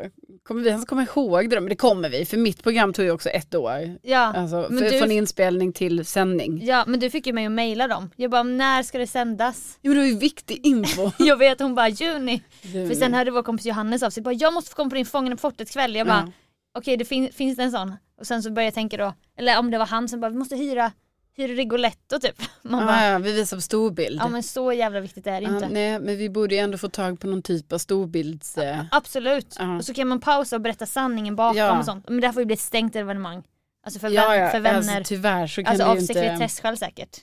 kommer 0.44 0.62
vi 0.62 0.68
ens 0.68 0.84
komma 0.84 1.02
ihåg 1.14 1.50
det? 1.50 1.60
Men 1.60 1.68
det 1.68 1.76
kommer 1.76 2.08
vi, 2.10 2.24
för 2.24 2.36
mitt 2.36 2.62
program 2.62 2.92
tog 2.92 3.04
ju 3.04 3.10
också 3.10 3.28
ett 3.28 3.54
år. 3.54 3.98
Ja. 4.02 4.18
Alltså, 4.36 4.66
Men 4.70 4.78
för, 4.78 4.90
du- 4.90 4.98
Från 4.98 5.10
inspelning 5.10 5.72
till 5.72 6.04
sändning. 6.04 6.60
ja 6.66 6.84
men 6.86 7.00
du 7.00 7.10
fick 7.10 7.26
ju 7.26 7.32
mig 7.32 7.46
att 7.46 7.52
mejla 7.52 7.88
dem. 7.88 8.10
Jag 8.16 8.30
bara 8.30 8.42
när 8.42 8.82
ska 8.82 8.98
det 8.98 9.06
sändas? 9.06 9.78
Jo, 9.82 9.92
det 9.92 9.98
var 9.98 10.06
ju 10.06 10.18
viktig 10.18 10.66
info. 10.66 11.10
Jag 11.18 11.36
vet 11.36 11.60
hon 11.60 11.74
bara 11.74 11.88
juni. 11.88 12.42
För 12.62 12.94
sen 12.94 13.14
hörde 13.14 13.30
vår 13.30 13.42
kompis 13.42 13.66
Johannes 13.66 14.02
av 14.02 14.10
sig 14.10 14.22
bara 14.22 14.34
jag 14.34 14.54
måste 14.54 14.70
få 14.70 14.76
komma 14.76 14.90
på 14.90 14.96
din 14.96 15.06
Fångarna 15.06 15.36
på 15.36 15.40
fortet 15.40 15.70
kväll. 15.70 15.94
Jag 15.96 16.06
bara 16.06 16.22
Ja. 16.26 16.32
Okej 16.78 16.96
det 16.96 17.04
fin- 17.04 17.32
finns 17.32 17.56
det 17.56 17.62
en 17.62 17.70
sån? 17.70 17.96
Och 18.20 18.26
sen 18.26 18.42
så 18.42 18.50
började 18.50 18.66
jag 18.66 18.74
tänka 18.74 18.96
då, 18.96 19.14
eller 19.36 19.58
om 19.58 19.70
det 19.70 19.78
var 19.78 19.86
han 19.86 20.08
som 20.08 20.20
bara 20.20 20.30
vi 20.30 20.36
måste 20.38 20.56
hyra, 20.56 20.92
hyra 21.36 21.52
Rigoletto 21.52 22.20
typ. 22.20 22.42
Man 22.62 22.86
bara, 22.86 22.96
Ah, 22.96 23.04
ja, 23.12 23.18
vi 23.18 23.32
visar 23.32 23.56
på 23.56 23.60
storbild. 23.60 24.20
ja 24.22 24.28
men 24.28 24.42
så 24.42 24.72
jävla 24.72 25.00
viktigt 25.00 25.26
är 25.26 25.40
det 25.40 25.46
Ja, 25.46 25.54
inte. 25.54 25.68
nej, 25.68 26.00
men 26.00 26.16
vi 26.16 26.30
borde 26.30 26.54
ju 26.54 26.60
ändå 26.60 26.78
få 26.78 26.88
tag 26.88 27.20
på 27.20 27.26
någon 27.26 27.42
typ 27.42 27.72
av 27.72 27.78
storbilds... 27.78 28.58
Eh, 28.58 28.84
Absolut. 28.90 29.56
Ja. 29.58 29.76
Och 29.76 29.84
så 29.84 29.94
kan 29.94 30.08
man 30.08 30.20
pausa 30.20 30.56
och 30.56 30.62
berätta 30.62 30.86
sanningen 30.86 31.36
bakom 31.36 31.56
Ja. 31.58 31.78
och 31.78 31.84
sånt. 31.84 32.08
Men 32.08 32.20
det 32.20 32.26
här 32.26 32.32
får 32.32 32.42
ju 32.42 32.46
bli 32.46 32.54
ett 32.54 32.60
stängt 32.60 32.96
evenemang. 32.96 33.42
Alltså 33.84 34.00
för, 34.00 34.08
ja, 34.08 34.36
ja, 34.36 34.50
för 34.50 34.60
vänner. 34.60 34.96
Alltså, 34.96 35.14
tyvärr 35.14 35.46
så 35.46 35.62
kan 35.62 35.70
Alltså 35.70 35.84
det 35.84 35.90
av 35.90 35.96
ju 35.96 36.00
inte... 36.00 36.14
sekretesskäl 36.14 36.76
säkert. 36.76 37.16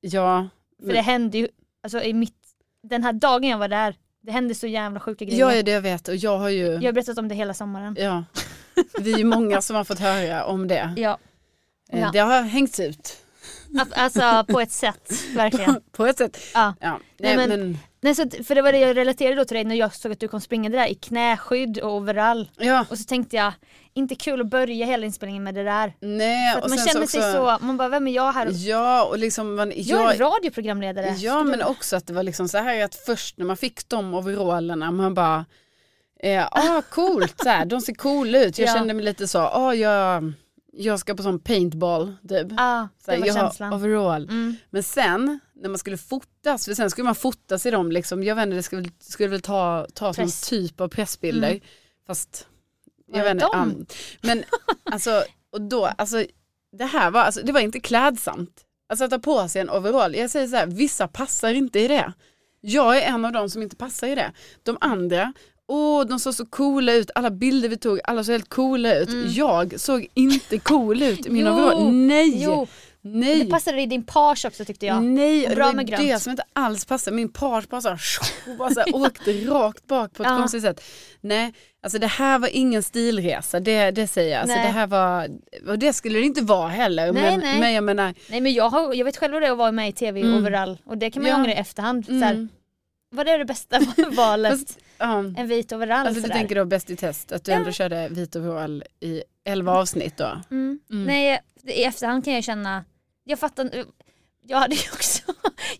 Ja, 0.00 0.48
För 0.86 0.92
det 0.92 1.00
hände 1.00 1.38
ju, 1.38 1.48
alltså 1.82 2.02
i 2.02 2.12
mitt, 2.14 2.36
den 2.82 3.02
här 3.02 3.12
dagen 3.12 3.44
jag 3.48 3.58
var 3.58 3.68
där, 3.68 3.94
Det 4.26 4.32
hände 4.32 4.54
så 4.54 4.66
jävla 4.66 5.00
sjuka 5.00 5.24
grejer. 5.24 5.50
Ja, 5.56 5.62
det 5.62 5.70
jag 5.70 5.80
vet 5.80 6.08
och 6.08 6.16
jag 6.16 6.38
har 6.38 6.48
ju, 6.48 6.66
Jag 6.66 6.82
har 6.82 6.92
berättat 6.92 7.18
om 7.18 7.28
det 7.28 7.34
hela 7.34 7.54
sommaren. 7.54 7.96
ja, 7.98 8.24
vi 8.98 9.12
är 9.12 9.18
ju 9.18 9.24
många 9.24 9.62
som 9.62 9.76
har 9.76 9.84
fått 9.84 9.98
höra 9.98 10.44
om 10.44 10.68
det. 10.68 10.94
Ja, 11.00 11.18
Eh, 11.92 12.00
Ja. 12.00 12.10
Det 12.12 12.18
har 12.18 12.42
hängts 12.42 12.80
ut 12.80 13.16
alltså 13.92 14.44
på 14.48 14.60
ett 14.60 14.72
sätt, 14.72 15.12
verkligen. 15.34 15.80
på 15.92 16.06
ett 16.06 16.18
sätt. 16.18 16.38
Ja. 16.54 16.74
Ja, 16.80 17.00
Nej, 17.18 17.36
nej, 17.36 17.48
men- 17.48 17.60
men, 17.60 17.78
Nej, 18.06 18.14
så, 18.14 18.22
att- 18.22 18.46
för 18.46 18.54
det 18.54 18.62
var 18.62 18.72
det 18.72 18.78
jag 18.78 18.96
relaterade 18.96 19.36
då 19.36 19.44
till 19.44 19.54
dig 19.54 19.64
när 19.64 19.74
jag 19.74 19.94
såg 19.94 20.12
att 20.12 20.20
du 20.20 20.28
kom 20.28 20.40
springande 20.40 20.78
där 20.78 20.86
i 20.86 20.94
knäskydd 20.94 21.78
och 21.78 21.94
overall. 21.94 22.50
ja, 22.56 22.84
Och 22.90 22.98
så 22.98 23.04
tänkte 23.04 23.36
jag, 23.36 23.52
inte 23.94 24.14
kul 24.14 24.40
att 24.40 24.46
börja 24.46 24.86
hela 24.86 25.06
inspelningen 25.06 25.42
med 25.44 25.54
det 25.54 25.62
där. 25.64 25.92
nej. 26.00 26.52
För 26.52 26.58
att 26.58 26.64
och 26.64 26.70
man 26.70 26.78
känner 26.78 27.02
också, 27.02 27.20
sig 27.20 27.32
så, 27.32 27.58
man 27.60 27.76
bara 27.76 27.88
vem 27.88 28.06
är 28.08 28.12
jag 28.12 28.32
här? 28.32 28.48
Ja, 28.68 29.04
och 29.04 29.18
liksom 29.18 29.54
man, 29.54 29.72
Jag 29.76 30.00
är 30.00 30.04
jag, 30.04 30.12
en 30.12 30.18
radioprogramledare. 30.18 31.14
Ja 31.18 31.42
men 31.44 31.58
du- 31.58 31.64
också 31.64 31.96
att 31.96 32.06
det 32.06 32.12
var 32.12 32.22
liksom 32.22 32.48
så 32.48 32.58
här 32.58 32.84
att 32.84 32.94
först 32.94 33.38
när 33.38 33.44
man 33.46 33.56
fick 33.56 33.88
de 33.88 34.14
overallerna 34.14 34.90
man 34.90 35.14
bara 35.14 35.44
eh, 36.22 36.46
ah 36.50 36.82
coolt 36.90 37.34
så 37.42 37.48
här, 37.48 37.64
de 37.64 37.80
ser 37.80 37.94
coola 37.94 38.38
ut. 38.44 38.58
Jag 38.58 38.68
Ja. 38.68 38.74
kände 38.74 38.94
mig 38.94 39.04
lite 39.04 39.28
så, 39.28 39.38
ah 39.40 39.74
jag, 39.74 40.32
jag 40.76 40.98
ska 41.00 41.14
på 41.14 41.22
sån 41.22 41.38
paintball 41.40 42.16
typ. 42.28 42.46
Ja, 42.56 42.88
Så 43.04 43.10
här, 43.10 43.18
var 43.18 43.26
jag 43.26 43.36
känslan. 43.36 43.72
har 43.72 43.78
overall. 43.78 44.22
Mm. 44.24 44.56
Men 44.70 44.82
sen 44.82 45.40
när 45.54 45.68
man 45.68 45.78
skulle 45.78 45.96
fotas, 45.96 46.64
för 46.64 46.74
sen 46.74 46.90
skulle 46.90 47.04
man 47.04 47.14
fotas 47.14 47.66
i 47.66 47.70
dem 47.70 47.92
liksom, 47.92 48.22
jag 48.22 48.34
vet 48.36 48.42
inte 48.42 48.56
det 48.56 48.62
skulle, 48.62 48.88
skulle 49.00 49.28
väl 49.28 49.40
ta, 49.40 49.86
ta 49.94 50.14
som 50.14 50.30
typ 50.48 50.80
av 50.80 50.88
pressbilder. 50.88 51.50
Mm. 51.50 51.60
Fast 52.06 52.46
jag 53.12 53.24
vet 53.24 53.32
inte. 53.32 53.46
um, 53.56 53.86
men 54.20 54.44
alltså, 54.84 55.24
och 55.52 55.60
då, 55.60 55.84
alltså 55.86 56.24
det 56.72 56.84
här 56.84 57.10
var, 57.10 57.20
alltså, 57.20 57.40
det 57.44 57.52
var 57.52 57.60
inte 57.60 57.80
klädsamt. 57.80 58.62
Alltså 58.88 59.04
att 59.04 59.10
ta 59.10 59.18
på 59.18 59.48
sig 59.48 59.60
en 59.60 59.70
overall, 59.70 60.14
jag 60.14 60.30
säger 60.30 60.46
så 60.48 60.56
här, 60.56 60.66
vissa 60.66 61.08
passar 61.08 61.54
inte 61.54 61.80
i 61.80 61.88
det. 61.88 62.12
Jag 62.60 62.96
är 62.96 63.02
en 63.02 63.24
av 63.24 63.32
dem 63.32 63.50
som 63.50 63.62
inte 63.62 63.76
passar 63.76 64.06
i 64.06 64.14
det. 64.14 64.32
De 64.62 64.78
andra, 64.80 65.32
åh 65.68 66.04
de 66.06 66.18
såg 66.20 66.34
så 66.34 66.46
coola 66.46 66.92
ut, 66.92 67.10
alla 67.14 67.30
bilder 67.30 67.68
vi 67.68 67.76
tog, 67.76 68.00
alla 68.04 68.24
såg 68.24 68.32
helt 68.32 68.48
coola 68.48 68.94
ut. 68.94 69.08
Mm. 69.08 69.32
Jag 69.32 69.80
såg 69.80 70.06
inte 70.14 70.58
cool 70.58 71.02
ut 71.02 71.26
i 71.26 71.30
min 71.30 71.46
Jo, 71.46 71.52
overall. 71.52 71.92
Nej, 71.92 72.42
Jo, 72.44 72.66
nej. 73.00 73.44
det 73.44 73.50
passade 73.50 73.82
i 73.82 73.86
din 73.86 74.04
page 74.04 74.44
också 74.46 74.64
tyckte 74.64 74.86
jag. 74.86 75.02
Nej, 75.04 75.42
och 75.44 75.50
det 75.50 75.56
Bra 75.56 75.72
var 75.72 75.84
det 75.84 76.20
som 76.22 76.30
inte 76.30 76.42
alls 76.52 76.84
passade. 76.84 77.16
Min 77.16 77.28
page 77.32 77.68
bara 77.68 77.80
så 77.80 77.96
bara 78.58 78.70
så 78.70 78.82
åkte 78.92 79.32
rakt 79.32 79.86
bak 79.86 80.12
på 80.14 80.22
ett 80.22 80.28
Ja. 80.28 80.36
konstigt 80.38 80.62
sätt. 80.62 80.84
Nej, 81.20 81.54
alltså 81.82 81.98
det 81.98 82.06
här 82.06 82.38
var 82.38 82.48
ingen 82.52 82.82
stilresa, 82.82 83.60
det, 83.60 83.90
det 83.90 84.06
säger 84.06 84.30
jag. 84.32 84.40
Alltså 84.40 84.56
det 84.56 84.68
här 84.68 84.86
var, 84.86 85.28
och 85.68 85.78
det 85.78 85.92
skulle 85.92 86.18
det 86.18 86.24
inte 86.24 86.42
vara 86.42 86.68
heller. 86.68 87.12
Nej, 87.12 87.22
men, 87.22 87.40
nej. 87.40 87.60
men 87.60 87.72
jag 87.72 87.84
menar, 87.84 88.14
Nej 88.30 88.40
men 88.40 88.52
jag, 88.52 88.68
har, 88.70 88.94
jag 88.94 89.04
vet 89.04 89.16
själv 89.16 89.32
vad 89.32 89.42
det 89.42 89.46
är 89.46 89.52
att 89.52 89.58
vara 89.58 89.72
med 89.72 89.88
i 89.88 89.92
tv 89.92 90.20
Mm. 90.20 90.34
overall 90.34 90.78
och 90.86 90.98
det 90.98 91.10
kan 91.10 91.22
man 91.22 91.30
ju 91.30 91.36
Ja. 91.36 91.40
ångra 91.40 91.50
i 91.52 91.54
efterhand. 91.54 92.06
Så 92.06 92.12
här, 92.12 92.32
mm, 92.32 92.48
vad 93.10 93.28
är 93.28 93.38
det 93.38 93.44
bästa 93.44 93.80
valet? 94.16 94.52
fast, 94.52 94.78
ja. 94.98 95.18
en 95.36 95.46
vit 95.48 95.72
overall 95.72 96.06
Alltså 96.06 96.22
du 96.22 96.28
tänker 96.28 96.54
då 96.54 96.64
Bäst 96.64 96.90
i 96.90 96.96
test, 96.96 97.32
att 97.32 97.44
du 97.44 97.50
Ja. 97.50 97.56
ändå 97.58 97.72
körde 97.72 98.08
vit 98.08 98.36
overall 98.36 98.84
i 99.00 99.22
elva 99.44 99.72
avsnitt 99.72 100.16
då? 100.16 100.40
Mm. 100.50 100.78
Mm. 100.90 101.04
Nej, 101.04 101.40
i 101.64 101.84
efterhand 101.84 102.24
kan 102.24 102.34
jag 102.34 102.44
känna, 102.44 102.84
jag 103.24 103.38
fattar 103.38 103.70
jag 104.42 104.58
hade 104.58 104.74
ju 104.74 104.90
också, 104.92 105.22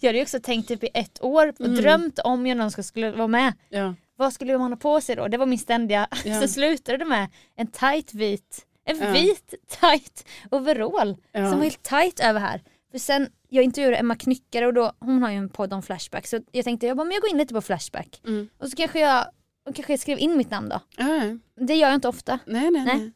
jag 0.01 0.09
hade 0.09 0.23
också 0.23 0.41
tänkt 0.41 0.69
typ 0.69 0.85
i 0.85 0.89
ett 0.95 1.23
år 1.25 1.49
och 1.49 1.61
Mm. 1.61 1.77
drömt 1.77 2.19
om 2.19 2.47
jag 2.47 2.59
någon 2.59 2.71
ska- 2.71 2.83
skulle 2.83 3.11
vara 3.11 3.27
med. 3.29 3.53
Ja. 3.69 3.95
Vad 4.17 4.33
skulle 4.33 4.59
man 4.59 4.73
ha 4.73 4.77
på 4.77 5.01
sig 5.01 5.17
då? 5.17 5.29
Det 5.29 5.37
var 5.37 5.47
min 5.47 5.59
ständiga, 5.59 6.09
Ja. 6.25 6.41
så 6.41 6.49
slutade 6.49 6.99
det 6.99 7.05
med 7.05 7.29
en 7.57 7.67
tight 7.67 8.15
vit, 8.15 8.67
en 8.85 8.99
Ja. 8.99 9.11
vit 9.13 9.55
tight 9.81 10.27
overall 10.51 11.17
som 11.33 11.51
var 11.51 11.63
helt 11.63 11.83
tight 11.83 12.21
över 12.21 12.41
här. 12.41 12.63
För 12.91 12.99
sen, 12.99 13.29
jag 13.49 13.65
intervjuade 13.65 13.97
Emma 13.97 14.17
Knyckare 14.17 14.67
och 14.67 14.75
då, 14.75 14.93
hon 15.01 15.23
har 15.23 15.31
ju 15.31 15.37
en 15.37 15.49
podd 15.49 15.73
om 15.73 15.83
Flashback 15.83 16.27
så 16.27 16.41
jag 16.53 16.65
tänkte 16.65 16.87
jag 16.87 16.97
bara, 16.97 17.05
men 17.05 17.13
jag 17.13 17.21
går 17.23 17.31
in 17.31 17.39
lite 17.39 17.55
på 17.55 17.61
Flashback 17.61 18.21
Mm. 18.27 18.49
och 18.59 18.69
så 18.69 18.77
kanske 18.77 19.01
jag, 19.01 19.27
kanske 19.75 19.93
jag 19.93 20.01
skrev 20.01 20.19
in 20.19 20.37
mitt 20.37 20.51
namn 20.51 20.69
då. 20.69 20.81
Nej, 20.99 21.39
Det 21.61 21.75
gör 21.75 21.89
jag 21.89 21.95
inte 21.95 22.09
ofta. 22.09 22.39
nej, 22.47 22.71
nej. 22.71 22.85
Nej. 22.85 23.13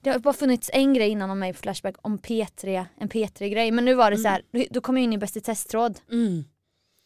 Det 0.00 0.10
har 0.10 0.18
bara 0.18 0.34
funnits 0.34 0.70
en 0.72 0.94
grej 0.94 1.08
innan 1.08 1.30
om 1.30 1.38
mig 1.38 1.52
på 1.52 1.58
Flashback 1.58 1.94
om 2.02 2.18
P3, 2.18 2.84
en 2.98 3.08
P3-grej. 3.08 3.70
Men 3.70 3.84
nu 3.84 3.94
var 3.94 4.10
det 4.10 4.16
så 4.18 4.28
här, 4.28 4.42
då 4.70 4.80
kom 4.80 4.96
jag 4.96 5.04
in 5.04 5.12
i 5.12 5.18
Bäst 5.18 5.36
i 5.36 5.40
testtråd. 5.40 5.98
Mm. 6.10 6.44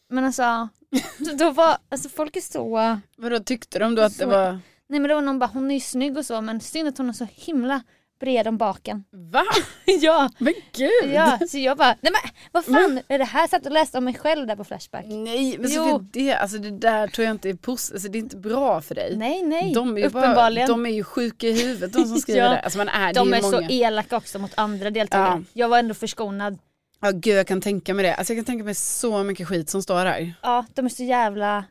Men 0.09 0.23
alltså, 0.25 0.69
då- 1.39 1.51
var, 1.51 1.77
alltså 1.89 2.09
folk 2.09 2.35
är 2.35 2.41
så... 2.41 2.97
Vadå 3.17 3.39
tyckte 3.39 3.79
de 3.79 3.95
då 3.95 4.01
att 4.01 4.17
det 4.17 4.23
Så- 4.23 4.29
var, 4.29 4.51
Nej 4.87 4.99
men 4.99 5.03
det 5.09 5.13
var 5.15 5.21
någon 5.21 5.39
bara, 5.39 5.49
hon 5.53 5.71
är 5.71 5.75
ju 5.75 5.79
snygg 5.81 6.17
och 6.17 6.25
så 6.25 6.41
men 6.41 6.59
synd 6.59 6.87
att 6.87 6.97
hon 6.97 7.09
är 7.09 7.13
så 7.13 7.27
himla 7.31 7.83
bred 8.19 8.47
om 8.47 8.57
baken. 8.57 9.03
va? 9.11 9.43
ja, 9.85 10.29
Men 10.37 10.53
gud! 10.75 11.13
ja, 11.13 11.39
så 11.49 11.57
jag 11.57 11.77
bara, 11.77 11.95
nej 12.01 12.11
men 12.11 12.31
vad 12.51 12.65
fan 12.65 12.99
är 13.07 13.17
det 13.17 13.23
här? 13.25 13.47
Satt 13.47 13.65
och 13.65 13.71
läste 13.71 13.97
om 13.97 14.03
mig 14.05 14.13
själv 14.13 14.47
där 14.47 14.55
på 14.55 14.63
Flashback. 14.63 15.05
Nej 15.07 15.57
men 15.59 15.71
Jo. 15.71 15.83
Sofia, 15.83 15.99
det, 16.11 16.33
alltså 16.33 16.57
det 16.57 16.71
där 16.71 17.07
tror 17.07 17.25
jag 17.25 17.33
inte 17.33 17.49
är, 17.49 17.53
pos- 17.53 17.91
alltså 17.93 18.07
det 18.07 18.17
är 18.17 18.19
inte 18.19 18.37
bra 18.37 18.81
för 18.81 18.95
dig. 18.95 19.15
Nej 19.17 19.43
nej, 19.43 19.73
De 19.73 19.97
är 19.97 20.01
ju 20.01 20.09
bara, 20.09 20.19
uppenbarligen. 20.23 20.67
de 20.69 20.85
är 20.85 20.89
ju 20.89 21.03
sjuka 21.03 21.47
i 21.47 21.63
huvudet 21.63 21.93
de 21.93 22.05
som 22.05 22.17
skriver 22.21 22.41
Ja. 22.41 22.49
det. 22.49 22.59
Alltså 22.59 22.77
man 22.77 22.89
är, 22.89 23.13
de 23.13 23.27
är 23.33 23.37
är 23.37 23.37
ju 23.37 23.43
så 23.43 23.51
många. 23.51 23.69
elaka 23.69 24.17
också 24.17 24.39
mot 24.39 24.51
andra 24.55 24.89
deltagare. 24.89 25.43
Jag 25.53 25.69
var 25.69 25.79
ändå 25.79 25.93
förskonad. 25.93 26.57
Ja 27.01 27.11
gud 27.11 27.37
jag 27.37 27.47
kan 27.47 27.61
tänka 27.61 27.93
mig 27.93 28.05
det. 28.05 28.15
Alltså 28.15 28.33
jag 28.33 28.37
kan 28.37 28.45
tänka 28.45 28.63
mig 28.63 28.75
så 28.75 29.23
mycket 29.23 29.47
skit 29.47 29.69
som 29.69 29.83
står 29.83 30.05
där. 30.05 30.33
Ja, 30.41 30.65
de 30.73 30.85
är 30.85 30.89
så 30.89 31.03
jävla... 31.03 31.63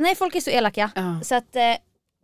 Nej 0.00 0.14
folk 0.14 0.34
är 0.34 0.40
så 0.40 0.50
elaka. 0.50 0.90
Ja. 0.94 1.20
Så 1.24 1.34
att 1.34 1.56
eh, 1.56 1.62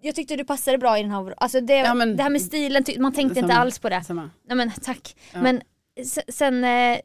jag 0.02 0.14
tyckte 0.14 0.37
du 0.37 0.44
passade 0.44 0.78
bra 0.78 0.99
i 0.99 1.02
den 1.02 1.11
här 1.11 1.35
Alltså 1.37 1.61
det, 1.61 1.75
Ja, 1.75 1.94
men- 1.94 2.16
det 2.16 2.23
här 2.23 2.30
med 2.30 2.42
stilen, 2.42 2.85
man 2.99 3.12
tänkte 3.12 3.38
inte 3.38 3.52
Samma. 3.52 3.61
alls 3.61 3.78
på 3.78 3.88
det. 3.88 4.02
Samma. 4.04 4.30
Nej 4.49 4.56
men 4.56 4.71
tack. 4.82 5.16
Ja. 5.32 5.42
Men 5.42 5.62
se- 6.06 6.32
sen, 6.32 6.64
eh, 6.64 6.99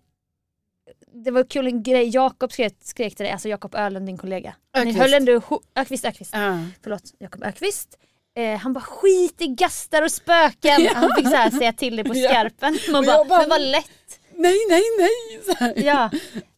det 1.24 1.32
var 1.32 1.44
kul 1.50 1.68
en 1.68 1.84
grej, 1.84 2.10
Jakob 2.16 2.52
skrek, 2.52 2.76
skrek 2.82 3.16
till 3.16 3.24
dig, 3.24 3.34
alltså 3.34 3.50
Jakob 3.50 3.76
Öhlund 3.76 4.06
din 4.06 4.18
kollega. 4.18 4.56
Ni 4.76 4.82
Öqvist. 4.82 5.00
höll 5.00 5.14
ändå 5.14 5.42
Ökvist, 5.76 6.06
Ökvist. 6.06 6.32
Ja. 6.34 6.58
Förlåt, 6.84 7.04
Jakob 7.20 7.44
Ökvist. 7.44 7.98
Eh, 8.38 8.58
han 8.60 8.74
bara 8.74 8.82
skit 8.84 9.42
i 9.42 9.48
gastar 9.48 10.02
och 10.02 10.12
spöken. 10.12 10.82
Ja. 10.84 10.92
Han 10.96 11.12
fick 11.18 11.28
så 11.28 11.36
här 11.36 11.50
säga 11.50 11.74
till 11.74 11.96
dig 11.96 12.06
på 12.06 12.14
skarpen. 12.14 12.78
Man 12.92 13.06
bara, 13.06 13.24
bara- 13.26 13.40
men 13.40 13.50
vad 13.50 13.62
lätt. 13.62 14.20
Nej 14.38 14.58
nej 14.70 14.84
nej! 14.98 15.42
Så 15.46 15.54
här. 15.64 15.74
Ja, 15.76 16.10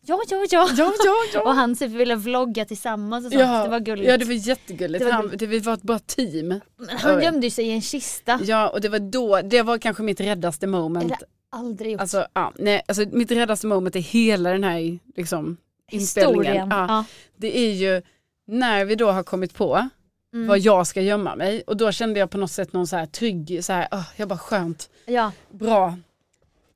ja, 0.02 0.22
ja. 0.30 0.46
ja. 0.52 0.68
Ja 0.78 0.94
ja 1.06 1.16
ja. 1.34 1.42
Och 1.42 1.54
han 1.56 1.76
typ 1.76 1.92
ville 1.92 2.16
vlogga 2.16 2.66
tillsammans 2.66 3.26
och 3.26 3.32
sånt. 3.32 3.44
Ja, 3.44 3.64
det 3.64 3.70
var 3.70 3.80
gulligt. 3.80 4.10
Ja 4.10 4.18
det 4.18 4.26
var 4.26 4.34
jättegulligt. 4.34 5.00
Det 5.00 5.06
var 5.06 5.12
Han, 5.12 5.32
det, 5.38 5.46
vi 5.48 5.60
var 5.60 5.74
ett 5.74 5.82
bra 5.82 6.00
team. 6.00 6.48
Men 6.48 6.62
han 6.90 7.18
Oj. 7.18 7.24
gömde 7.24 7.52
sig 7.52 7.66
i 7.68 7.72
en 7.72 7.82
kista. 7.82 8.40
Ja 8.44 8.70
och 8.70 8.82
det 8.82 8.90
var 8.90 9.00
då, 9.00 9.42
det 9.42 9.62
var 9.62 9.78
kanske 9.78 10.04
mitt 10.04 10.22
räddaste 10.22 10.68
moment. 10.68 11.06
Eller 11.06 11.18
aldrig 11.52 11.92
gjort. 11.92 12.02
Alltså, 12.02 12.28
ja, 12.34 12.54
nej, 12.56 12.82
alltså 12.88 13.06
mitt 13.12 13.32
räddaste 13.32 13.68
moment 13.68 13.96
i 13.96 14.00
hela 14.00 14.50
den 14.52 14.64
här 14.64 15.00
liksom, 15.16 15.58
inspelningen. 15.92 16.70
Ja, 16.70 16.86
Ja. 16.88 17.06
Det 17.38 17.58
är 17.58 17.72
ju 17.74 18.02
när 18.48 18.86
vi 18.86 18.96
då 18.96 19.12
har 19.12 19.24
kommit 19.24 19.54
på 19.54 19.90
Mm. 20.34 20.48
var 20.48 20.58
jag 20.58 20.88
ska 20.88 21.02
gömma 21.02 21.36
mig 21.36 21.64
och 21.68 21.78
då 21.78 21.92
kände 21.92 22.20
jag 22.20 22.30
på 22.30 22.38
något 22.38 22.52
sätt 22.52 22.74
någon 22.74 22.88
så 22.88 22.96
här 22.96 23.06
trygg, 23.06 23.66
så 23.66 23.74
här, 23.74 23.88
oh, 23.92 24.04
jag 24.16 24.28
bara 24.28 24.40
skönt, 24.40 24.90
ja. 25.06 25.32
bra. 25.52 25.98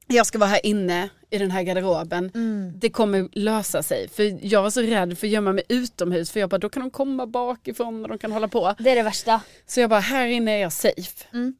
Jag 0.07 0.25
ska 0.25 0.37
vara 0.37 0.49
här 0.49 0.65
inne 0.65 1.09
i 1.29 1.37
den 1.37 1.51
här 1.51 1.63
garderoben. 1.63 2.31
Mm. 2.35 2.73
Det 2.79 2.89
kommer 2.89 3.29
lösa 3.31 3.83
sig. 3.83 4.09
För 4.09 4.45
jag 4.45 4.63
var 4.63 4.69
så 4.69 4.81
rädd 4.81 5.17
för 5.17 5.27
att 5.27 5.31
gömma 5.33 5.53
mig 5.53 5.63
utomhus 5.69 6.31
för 6.31 6.39
jag 6.39 6.49
bara 6.49 6.57
då 6.57 6.69
kan 6.69 6.83
de 6.83 6.91
komma 6.91 7.27
bakifrån 7.27 8.03
och 8.03 8.09
de 8.09 8.17
kan 8.17 8.31
hålla 8.31 8.47
på. 8.47 8.75
Det 8.79 8.89
är 8.89 8.95
det 8.95 9.03
värsta. 9.03 9.41
Så 9.65 9.79
jag 9.79 9.89
bara 9.89 9.99
här 9.99 10.27
inne 10.27 10.51
är 10.51 10.61
jag 10.61 10.73
safe. 10.73 11.25
Mm. 11.33 11.55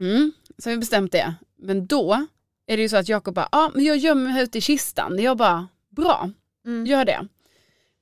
Mm. 0.00 0.32
Så 0.58 0.70
har 0.70 0.74
vi 0.74 0.80
bestämt 0.80 1.12
det. 1.12 1.34
Men 1.58 1.86
då 1.86 2.26
är 2.66 2.76
det 2.76 2.82
ju 2.82 2.88
så 2.88 2.96
att 2.96 3.08
Jakob 3.08 3.34
bara, 3.34 3.48
ja 3.52 3.58
ah, 3.58 3.70
men 3.74 3.84
jag 3.84 3.96
gömmer 3.96 4.24
mig 4.24 4.32
här 4.32 4.42
ute 4.42 4.58
i 4.58 4.60
kistan. 4.60 5.18
Jag 5.18 5.36
bara, 5.36 5.68
bra, 5.90 6.30
Mm. 6.66 6.86
gör 6.86 7.04
det. 7.04 7.28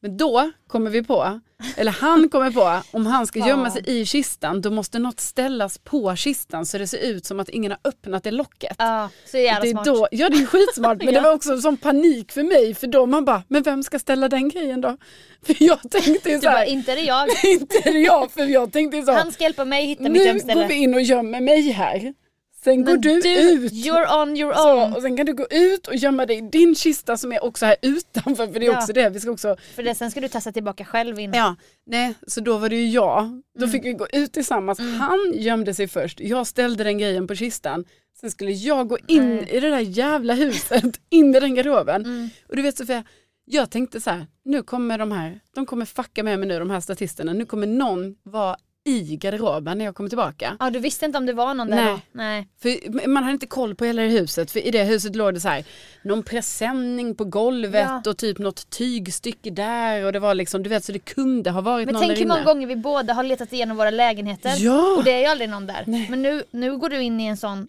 Men 0.02 0.16
då 0.16 0.50
kommer 0.68 0.90
vi 0.90 1.02
på, 1.02 1.40
eller 1.76 1.92
han 1.92 2.28
kommer 2.28 2.50
på, 2.50 2.80
om 2.92 3.06
han 3.06 3.26
ska 3.26 3.38
gömma 3.38 3.70
sig 3.70 3.82
i 3.86 4.06
kistan 4.06 4.60
då 4.60 4.70
måste 4.70 4.98
något 4.98 5.20
ställas 5.20 5.78
på 5.78 6.16
kistan 6.16 6.66
så 6.66 6.78
det 6.78 6.86
ser 6.86 6.98
ut 6.98 7.26
som 7.26 7.40
att 7.40 7.48
ingen 7.48 7.70
har 7.72 7.78
öppnat 7.84 8.22
det 8.24 8.30
locket. 8.30 8.76
Ja, 8.78 9.08
så 9.26 9.38
jävla 9.38 9.60
det 9.60 9.68
är 9.68 9.72
smart. 9.72 9.84
då, 9.84 10.08
ja 10.10 10.28
det 10.28 10.36
är 10.38 10.46
skitsmart 10.46 10.98
men 11.02 11.06
det 11.06 11.12
Ja. 11.12 11.20
var 11.22 11.32
också 11.34 11.60
sån 11.60 11.76
panik 11.76 12.32
för 12.32 12.42
mig 12.42 12.74
för 12.74 12.86
då 12.86 13.06
man 13.06 13.24
bara, 13.24 13.42
men 13.48 13.62
vem 13.62 13.82
ska 13.82 13.98
ställa 13.98 14.28
den 14.28 14.48
grejen 14.48 14.80
då? 14.80 14.96
För 15.46 15.56
jag 15.58 15.80
tänkte 15.90 16.30
ju 16.30 16.38
så 16.40 16.44
bara, 16.44 16.56
här, 16.56 16.64
inte 16.66 16.92
är 16.92 16.96
det 16.96 17.02
jag. 17.02 17.28
inte 17.44 17.78
är 17.84 17.92
det 17.92 17.98
jag 18.00 18.30
för 18.30 18.46
jag 18.46 18.72
tänkte 18.72 19.02
så, 19.02 19.12
Han 19.12 19.32
ska 19.32 19.44
hjälpa 19.44 19.64
mig 19.64 19.86
hitta 19.86 20.02
mitt 20.02 20.12
nu 20.12 20.18
gömställe. 20.24 20.54
går 20.62 20.68
vi 20.68 20.74
in 20.74 20.94
och 20.94 21.02
gömmer 21.02 21.40
mig 21.40 21.70
här. 21.70 22.14
Sen 22.64 22.84
går 22.84 22.92
Men 22.92 23.00
du, 23.00 23.10
ut. 23.10 23.72
You're 23.72 24.22
on 24.22 24.36
your 24.36 24.54
Så, 24.54 24.84
own. 24.84 24.92
och 24.94 25.02
sen 25.02 25.16
kan 25.16 25.26
du 25.26 25.34
gå 25.34 25.46
ut 25.50 25.86
och 25.88 25.94
gömma 25.96 26.26
dig 26.26 26.36
i 26.38 26.40
din 26.40 26.74
kista 26.74 27.16
som 27.16 27.32
är 27.32 27.44
också 27.44 27.66
här 27.66 27.76
utanför 27.82 28.46
för 28.46 28.60
det 28.60 28.66
är 28.66 28.72
Ja. 28.72 28.78
också 28.78 28.92
det. 28.92 29.08
Vi 29.10 29.20
ska 29.20 29.30
också, 29.30 29.56
För 29.74 29.82
det, 29.82 29.94
sen 29.94 30.10
ska 30.10 30.20
du 30.20 30.28
tassa 30.28 30.52
tillbaka 30.52 30.84
själv 30.84 31.18
in. 31.18 31.32
ja, 31.34 31.56
nej, 31.86 32.14
så 32.26 32.40
då 32.40 32.58
var 32.58 32.68
det 32.68 32.76
ju 32.76 32.88
jag. 32.88 33.42
Då 33.58 33.64
Mm. 33.64 33.70
fick 33.70 33.84
vi 33.84 33.92
gå 33.92 34.06
ut 34.12 34.32
tillsammans. 34.32 34.78
Han 34.78 35.32
gömde 35.34 35.74
sig 35.74 35.88
först. 35.88 36.20
Jag 36.20 36.46
ställde 36.46 36.84
den 36.84 36.98
grejen 36.98 37.26
på 37.26 37.34
kistan. 37.34 37.84
Sen 38.20 38.30
skulle 38.30 38.50
jag 38.52 38.88
gå 38.88 38.98
in 39.06 39.22
Mm. 39.22 39.44
i 39.48 39.60
det 39.60 39.70
där 39.70 39.78
jävla 39.80 40.34
huset, 40.34 41.00
in 41.10 41.34
i 41.34 41.40
den 41.40 41.54
garderoben. 41.54 42.04
Mm. 42.04 42.28
Och 42.48 42.56
du 42.56 42.62
vet 42.62 42.76
Sofia, 42.78 43.04
jag 43.44 43.70
tänkte 43.70 44.00
så 44.00 44.10
här, 44.10 44.26
nu 44.44 44.62
kommer 44.62 44.98
de 44.98 45.12
här, 45.12 45.40
de 45.54 45.66
kommer 45.66 45.84
fucka 45.84 46.22
med 46.22 46.38
mig 46.38 46.48
nu 46.48 46.58
de 46.58 46.70
här 46.70 46.80
statisterna. 46.80 47.32
Nu 47.32 47.46
kommer 47.46 47.66
någon 47.66 48.16
vara 48.22 48.56
i 48.90 49.16
garderoben 49.16 49.78
när 49.78 49.84
jag 49.84 49.94
kom 49.94 50.08
tillbaka. 50.08 50.56
Ja 50.60 50.70
du 50.70 50.78
visste 50.78 51.04
inte 51.06 51.18
om 51.18 51.26
det 51.26 51.32
var 51.32 51.54
någon 51.54 51.70
där 51.70 51.76
Nej. 51.84 51.92
då? 51.94 52.00
Nej. 52.12 52.48
För 52.62 53.08
man 53.08 53.22
hade 53.22 53.32
inte 53.32 53.46
koll 53.46 53.74
på 53.74 53.84
hela 53.84 54.02
det 54.02 54.08
huset. 54.08 54.50
För 54.50 54.60
i 54.66 54.70
det 54.70 54.84
huset 54.84 55.16
låg 55.16 55.34
det 55.34 55.40
så 55.40 55.48
här, 55.48 55.64
någon 56.04 56.22
presenning 56.22 57.14
på 57.14 57.24
golvet 57.24 57.86
Ja. 58.04 58.10
och 58.10 58.16
typ 58.18 58.38
något 58.38 58.70
tygstycke 58.70 59.50
där. 59.50 60.04
Och 60.04 60.12
det 60.12 60.18
var 60.18 60.34
liksom, 60.34 60.62
du 60.62 60.70
vet 60.70 60.84
så 60.84 60.92
det 60.92 60.98
kunde 60.98 61.50
ha 61.50 61.60
varit 61.60 61.86
Men 61.86 61.92
någon 61.92 62.00
tänk 62.00 62.12
där 62.12 62.20
hur 62.20 62.28
många 62.28 62.42
gånger 62.44 62.66
vi 62.66 62.76
båda 62.76 63.12
har 63.14 63.22
letat 63.22 63.52
igenom 63.52 63.76
våra 63.76 63.90
lägenheter 63.90 64.54
Ja. 64.58 64.94
och 64.98 65.04
det 65.04 65.12
är 65.12 65.18
ju 65.18 65.26
aldrig 65.26 65.50
någon 65.50 65.66
där. 65.66 65.84
Nej. 65.86 66.06
Men 66.10 66.22
nu, 66.22 66.42
nu 66.50 66.76
går 66.78 66.88
du 66.88 67.02
in 67.02 67.20
i 67.20 67.26
en 67.26 67.36
sån, 67.36 67.68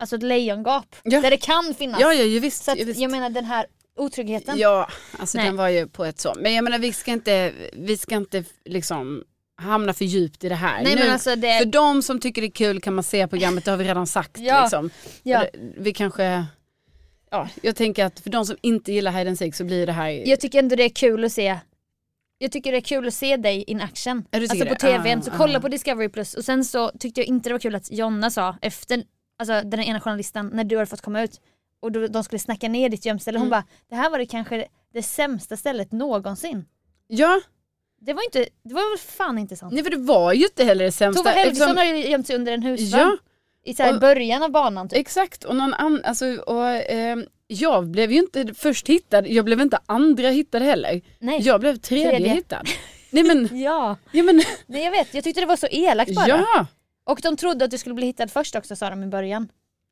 alltså 0.00 0.16
ett 0.16 0.22
lejongap 0.22 0.96
Ja. 1.02 1.20
där 1.20 1.30
det 1.30 1.36
kan 1.36 1.74
finnas. 1.78 2.00
Ja, 2.00 2.14
ja, 2.14 2.22
ju 2.24 2.40
visst. 2.40 2.64
Så 2.64 2.70
att, 2.70 2.78
ju 2.78 2.84
visst. 2.84 3.00
jag 3.00 3.10
menar 3.10 3.30
den 3.30 3.44
här 3.44 3.66
otryggheten. 3.98 4.58
Ja, 4.58 4.88
alltså 5.18 5.38
Nej. 5.38 5.46
den 5.46 5.56
var 5.56 5.68
ju 5.68 5.86
på 5.88 6.04
ett 6.04 6.20
så. 6.20 6.34
Men 6.40 6.54
jag 6.54 6.64
menar 6.64 6.78
vi 6.78 6.92
ska 6.92 7.10
inte, 7.12 7.52
vi 7.72 7.96
ska 7.96 8.14
inte 8.14 8.44
liksom 8.64 9.24
hamna 9.56 9.92
för 9.92 10.04
djupt 10.04 10.44
i 10.44 10.48
det 10.48 10.54
här. 10.54 10.82
Nej 10.82 10.94
nu, 10.94 11.08
alltså 11.08 11.36
det, 11.36 11.58
För 11.58 11.64
de 11.64 12.02
som 12.02 12.20
tycker 12.20 12.42
det 12.42 12.48
är 12.48 12.50
kul 12.50 12.80
kan 12.80 12.94
man 12.94 13.04
se 13.04 13.26
programmet, 13.28 13.64
det 13.64 13.70
har 13.70 13.78
vi 13.78 13.84
redan 13.84 14.06
sagt. 14.06 14.38
Ja. 14.38 14.60
Liksom. 14.62 14.90
ja. 15.22 15.44
Vi 15.76 15.92
kanske, 15.92 16.46
ja 17.30 17.48
jag 17.62 17.76
tänker 17.76 18.04
att 18.04 18.20
för 18.20 18.30
de 18.30 18.46
som 18.46 18.56
inte 18.60 18.92
gillar 18.92 19.12
hide 19.12 19.30
and 19.30 19.54
så 19.54 19.64
blir 19.64 19.86
det 19.86 19.92
här 19.92 20.08
jag 20.08 20.40
tycker 20.40 20.58
ändå 20.58 20.76
det 20.76 20.82
är 20.84 20.88
kul 20.88 21.24
att 21.24 21.32
se 21.32 21.58
jag 22.38 22.52
tycker 22.52 22.72
det 22.72 22.78
är 22.78 22.82
kul 22.82 23.08
att 23.08 23.14
se 23.14 23.36
dig 23.36 23.62
in 23.66 23.80
action. 23.80 24.24
Alltså 24.32 24.66
på 24.66 24.74
tvn, 24.74 25.18
Ah, 25.18 25.22
så 25.22 25.30
ah. 25.30 25.34
kolla 25.36 25.60
på 25.60 25.68
Discovery 25.68 26.08
Plus 26.08 26.34
och 26.34 26.44
sen 26.44 26.64
så 26.64 26.90
tyckte 26.90 27.20
jag 27.20 27.26
inte 27.28 27.48
det 27.48 27.54
var 27.54 27.60
kul 27.60 27.74
att 27.74 27.92
Jonna 27.92 28.30
sa 28.30 28.56
efter 28.62 29.04
alltså 29.38 29.62
den 29.64 29.80
ena 29.80 30.00
journalisten 30.00 30.50
när 30.54 30.64
du 30.64 30.76
hade 30.76 30.86
fått 30.86 31.00
komma 31.00 31.22
ut 31.22 31.40
och 31.80 31.92
då, 31.92 32.06
de 32.06 32.24
skulle 32.24 32.38
snacka 32.38 32.68
ner 32.68 32.88
ditt 32.88 33.06
gömställe, 33.06 33.38
hon 33.38 33.46
Mm. 33.46 33.50
bara 33.50 33.64
det 33.88 33.94
här 33.94 34.10
var 34.10 34.18
det 34.18 34.26
kanske 34.26 34.66
det 34.92 35.02
sämsta 35.02 35.56
stället 35.56 35.92
någonsin. 35.92 36.64
Ja, 37.06 37.40
Det 38.00 38.12
var 38.12 38.22
inte, 38.24 38.46
det 38.62 38.74
var 38.74 38.90
väl 38.90 38.98
fan 39.16 39.38
inte 39.38 39.56
sant. 39.56 39.72
nej 39.74 39.82
för 39.84 39.90
det 39.90 39.96
var 39.96 40.32
ju 40.32 40.44
inte 40.44 40.64
heller 40.64 40.84
det 40.84 40.92
sämsta. 40.92 41.22
Tove 41.22 41.34
Helgesson 41.34 41.68
eftersom- 41.70 41.76
har 41.76 41.96
ju 41.96 42.08
gömt 42.10 42.26
sig 42.26 42.36
under 42.36 42.52
en 42.52 42.62
husvagn 42.62 43.02
Ja, 43.02 43.16
i 43.70 43.74
så 43.74 43.94
och- 43.94 44.00
början 44.00 44.42
av 44.42 44.50
banan 44.50 44.88
typ. 44.88 44.98
exakt. 44.98 45.44
Och 45.44 45.56
någon 45.56 45.74
annan, 45.74 46.00
alltså, 46.04 46.26
och, 46.36 46.66
ehm, 46.68 47.24
jag 47.46 47.86
blev 47.86 48.12
ju 48.12 48.18
inte 48.18 48.54
först 48.54 48.88
hittad, 48.88 49.26
jag 49.26 49.44
blev 49.44 49.60
inte 49.60 49.78
andra 49.86 50.28
hittad 50.28 50.58
heller. 50.62 51.00
Nej. 51.18 51.40
Jag 51.42 51.60
blev 51.60 51.76
tredje, 51.76 52.10
Tredje. 52.10 52.28
hittad. 52.34 52.62
Nej 53.10 53.24
men, 53.24 53.48
Ja, 53.62 53.96
ja 54.12 54.22
men, 54.22 54.42
nej, 54.66 54.84
jag 54.84 54.90
vet. 54.90 55.14
Jag 55.14 55.24
tyckte 55.24 55.40
det 55.40 55.46
var 55.46 55.56
så 55.56 55.66
elakt 55.70 56.14
bara. 56.14 56.28
ja. 56.28 56.66
Och 57.04 57.20
de 57.22 57.36
trodde 57.36 57.64
att 57.64 57.70
du 57.70 57.78
skulle 57.78 57.94
bli 57.94 58.06
hittad 58.06 58.28
först 58.28 58.56
också 58.56 58.76
sa 58.76 58.90
de 58.90 59.02
i 59.02 59.06
början. 59.06 59.48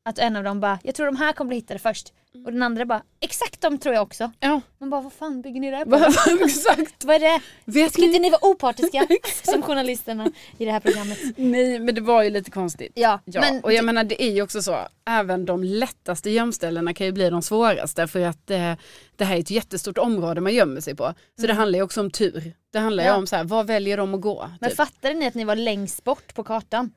Att 0.07 0.19
en 0.19 0.37
av 0.37 0.45
dem 0.45 0.61
bara, 0.61 0.79
jag 0.83 0.95
tror 0.95 1.07
de 1.07 1.17
här 1.17 1.33
kommer 1.33 1.49
bli 1.49 1.57
hittade 1.57 1.79
först. 1.81 2.13
Och 2.47 2.53
den 2.53 2.63
andra 2.63 2.85
bara, 2.85 3.03
exakt 3.21 3.61
de 3.61 3.79
tror 3.79 3.95
jag 3.95 4.03
också. 4.03 4.33
ja. 4.41 4.61
Man 4.79 4.91
bara, 4.91 5.01
vad 5.01 5.13
fan 5.13 5.43
bygger 5.43 5.61
ni 5.61 5.71
det 5.71 5.77
här 5.77 5.85
på? 5.85 6.45
Exakt. 6.45 7.05
vad 7.05 7.17
är 7.17 7.21
det? 7.21 7.41
Vet 7.65 7.93
Ska 7.93 8.03
inte 8.05 8.19
ni? 8.19 8.23
ni 8.23 8.31
vara 8.31 8.45
opartiska 8.47 9.07
som 9.43 9.63
journalisterna 9.63 10.31
i 10.59 10.65
det 10.65 10.73
här 10.73 10.81
programmet? 10.81 11.19
Nej 11.37 11.79
men 11.79 11.95
det 11.95 12.01
var 12.01 12.23
ju 12.23 12.31
lite 12.31 12.51
konstigt. 12.51 12.93
Ja, 12.95 13.21
Ja, 13.25 13.41
men 13.41 13.61
och 13.65 13.73
jag 13.73 13.85
menar 13.85 14.05
det 14.05 14.23
är 14.23 14.31
ju 14.31 14.43
också 14.43 14.63
så, 14.63 14.79
även 15.09 15.45
de 15.45 15.65
lättaste 15.65 16.31
gömställena 16.31 16.95
kan 16.95 17.07
ju 17.07 17.13
bli 17.13 17.31
de 17.31 17.43
svåraste 17.43 18.07
för 18.07 18.21
att 18.27 18.51
eh, 18.51 18.73
det 19.17 19.25
här 19.25 19.37
är 19.37 19.41
ett 19.41 19.51
jättestort 19.51 19.99
område 19.99 20.41
man 20.41 20.55
gömmer 20.55 20.81
sig 20.81 20.97
på. 20.97 21.15
Så 21.41 21.47
det 21.47 21.53
handlar 21.55 21.79
ju 21.79 21.83
också 21.83 22.01
om 22.01 22.11
tur. 22.11 22.53
Det 22.73 22.79
handlar 22.79 23.03
ju 23.05 23.09
Mm. 23.09 23.15
Ja. 23.15 23.19
om 23.21 23.27
så 23.27 23.37
här, 23.37 23.45
vad 23.45 23.67
väljer 23.67 23.97
de 23.97 24.15
att 24.15 24.21
gå? 24.21 24.51
men 24.61 24.71
typ. 24.71 24.77
fattade 24.77 25.15
ni 25.15 25.27
att 25.27 25.35
ni 25.35 25.45
var 25.45 25.57
längst 25.57 26.05
bort 26.05 26.35
på 26.35 26.45
kartan? 26.45 26.91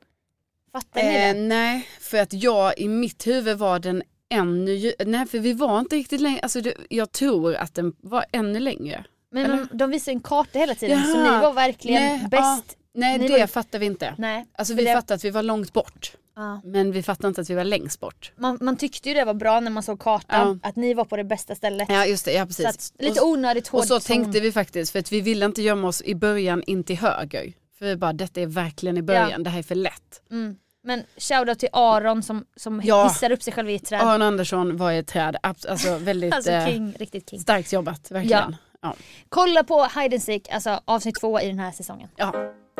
Fattade 0.72 1.06
ni 1.06 1.14
eh, 1.28 1.34
det? 1.34 1.40
nej, 1.40 1.88
för 2.00 2.18
att 2.18 2.32
jag 2.32 2.78
i 2.78 2.88
mitt 2.88 3.26
huvud 3.26 3.58
var 3.58 3.78
den 3.78 4.02
ännu, 4.30 4.92
nej 5.06 5.26
för 5.26 5.38
vi 5.38 5.52
var 5.52 5.78
inte 5.80 5.96
riktigt 5.96 6.20
längre, 6.20 6.40
alltså 6.40 6.60
det, 6.60 6.74
jag 6.90 7.12
tror 7.12 7.54
att 7.54 7.74
den 7.74 7.92
var 8.00 8.24
ännu 8.32 8.60
längre. 8.60 9.04
Men 9.32 9.50
de, 9.50 9.68
de 9.78 9.90
visade 9.90 10.12
en 10.14 10.20
karta 10.20 10.58
hela 10.58 10.74
tiden 10.74 11.02
så 11.04 11.10
Jaha. 11.18 11.36
ni 11.36 11.42
var 11.42 11.52
verkligen 11.52 12.02
Nej, 12.02 12.26
bäst. 12.30 12.76
Nej 12.94 13.18
Ni 13.18 13.28
det 13.28 13.38
var- 13.38 13.46
fattar 13.46 13.78
vi 13.78 13.86
inte. 13.86 14.14
Nej. 14.18 14.46
Alltså 14.58 14.74
vi 14.74 14.84
det- 14.84 14.92
fattade 14.94 15.14
att 15.14 15.24
vi 15.24 15.30
var 15.30 15.42
långt 15.42 15.72
bort. 15.72 16.12
Ja. 16.36 16.60
Men 16.64 16.92
vi 16.92 17.02
fattade 17.02 17.28
inte 17.28 17.40
att 17.40 17.50
vi 17.50 17.54
var 17.54 17.64
längst 17.64 18.00
bort. 18.00 18.32
Man, 18.36 18.58
man 18.60 18.76
tyckte 18.76 19.08
ju 19.08 19.14
det 19.14 19.24
var 19.24 19.34
bra 19.34 19.60
när 19.60 19.70
man 19.70 19.82
såg 19.82 20.00
kartan, 20.00 20.60
att 20.62 20.76
ni 20.76 20.94
var 20.94 21.04
på 21.04 21.16
det 21.16 21.24
bästa 21.24 21.54
stället. 21.54 21.88
Ja 21.90 22.06
just 22.06 22.24
det, 22.24 22.32
ja 22.32 22.46
precis. 22.46 22.62
så 22.64 22.68
att, 22.68 22.92
lite 22.98 23.20
onödigt 23.20 23.68
hård 23.68 23.78
Och 23.80 23.86
så 23.86 24.00
tänkte 24.00 24.40
vi 24.40 24.52
faktiskt, 24.52 24.92
för 24.92 24.98
att 24.98 25.12
vi 25.12 25.20
ville 25.20 25.46
inte 25.46 25.62
gömma 25.62 25.88
oss 25.88 26.02
i 26.02 26.14
början 26.14 26.62
in 26.62 26.84
till 26.84 26.96
höger. 26.98 27.52
För 27.78 27.86
vi 27.86 27.96
bara, 27.96 28.12
detta 28.12 28.40
är 28.40 28.46
verkligen 28.46 28.98
i 28.98 29.02
början, 29.02 29.42
det 29.42 29.50
här 29.50 29.58
är 29.58 29.62
för 29.62 29.74
lätt. 29.74 30.22
Mm. 30.30 30.56
Men 30.82 31.04
shoutout 31.16 31.58
till 31.58 31.68
Aron 31.72 32.22
som, 32.22 32.44
som 32.56 32.80
Ja. 32.84 33.04
hissar 33.08 33.30
upp 33.32 33.42
sig 33.42 33.52
själv 33.52 33.70
i 33.70 33.74
ett 33.74 33.84
träd. 33.84 34.00
Aron 34.00 34.22
Andersson 34.22 34.76
var 34.76 34.92
i 34.92 34.98
ett 34.98 35.06
träd, 35.06 35.36
alltså 35.42 35.98
väldigt 35.98 36.34
Alltså 36.34 36.50
eh, 36.50 36.66
king, 36.66 36.94
riktigt 36.98 37.30
king. 37.30 37.40
starkt 37.40 37.72
jobbat, 37.72 38.10
verkligen. 38.10 38.56
Ja. 38.82 38.94
Kolla 39.28 39.64
på 39.64 39.84
Hide 40.00 40.16
and 40.16 40.22
Seek, 40.22 40.48
alltså 40.50 40.80
avsnitt 40.84 41.20
två 41.20 41.40
i 41.40 41.46
den 41.46 41.58
här 41.58 41.72
säsongen. 41.72 42.08
ja, 42.16 42.32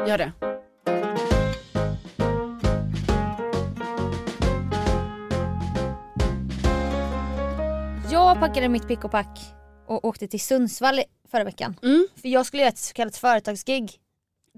gör 0.07 0.19
det. 0.19 0.33
Jag 8.11 8.41
packade 8.41 8.69
mitt 8.69 8.89
pick 8.89 9.05
och 9.05 9.11
pack 9.11 9.39
och 9.87 10.05
åkte 10.05 10.29
till 10.29 10.41
Sundsvall 10.41 11.01
förra 11.31 11.45
veckan. 11.45 11.77
Mm. 11.83 12.07
För 12.21 12.29
jag 12.29 12.47
skulle 12.47 12.63
göra 12.63 12.69
ett 12.73 12.79
så 12.79 12.93
kallat 12.95 13.17
företagsgig. 13.17 13.93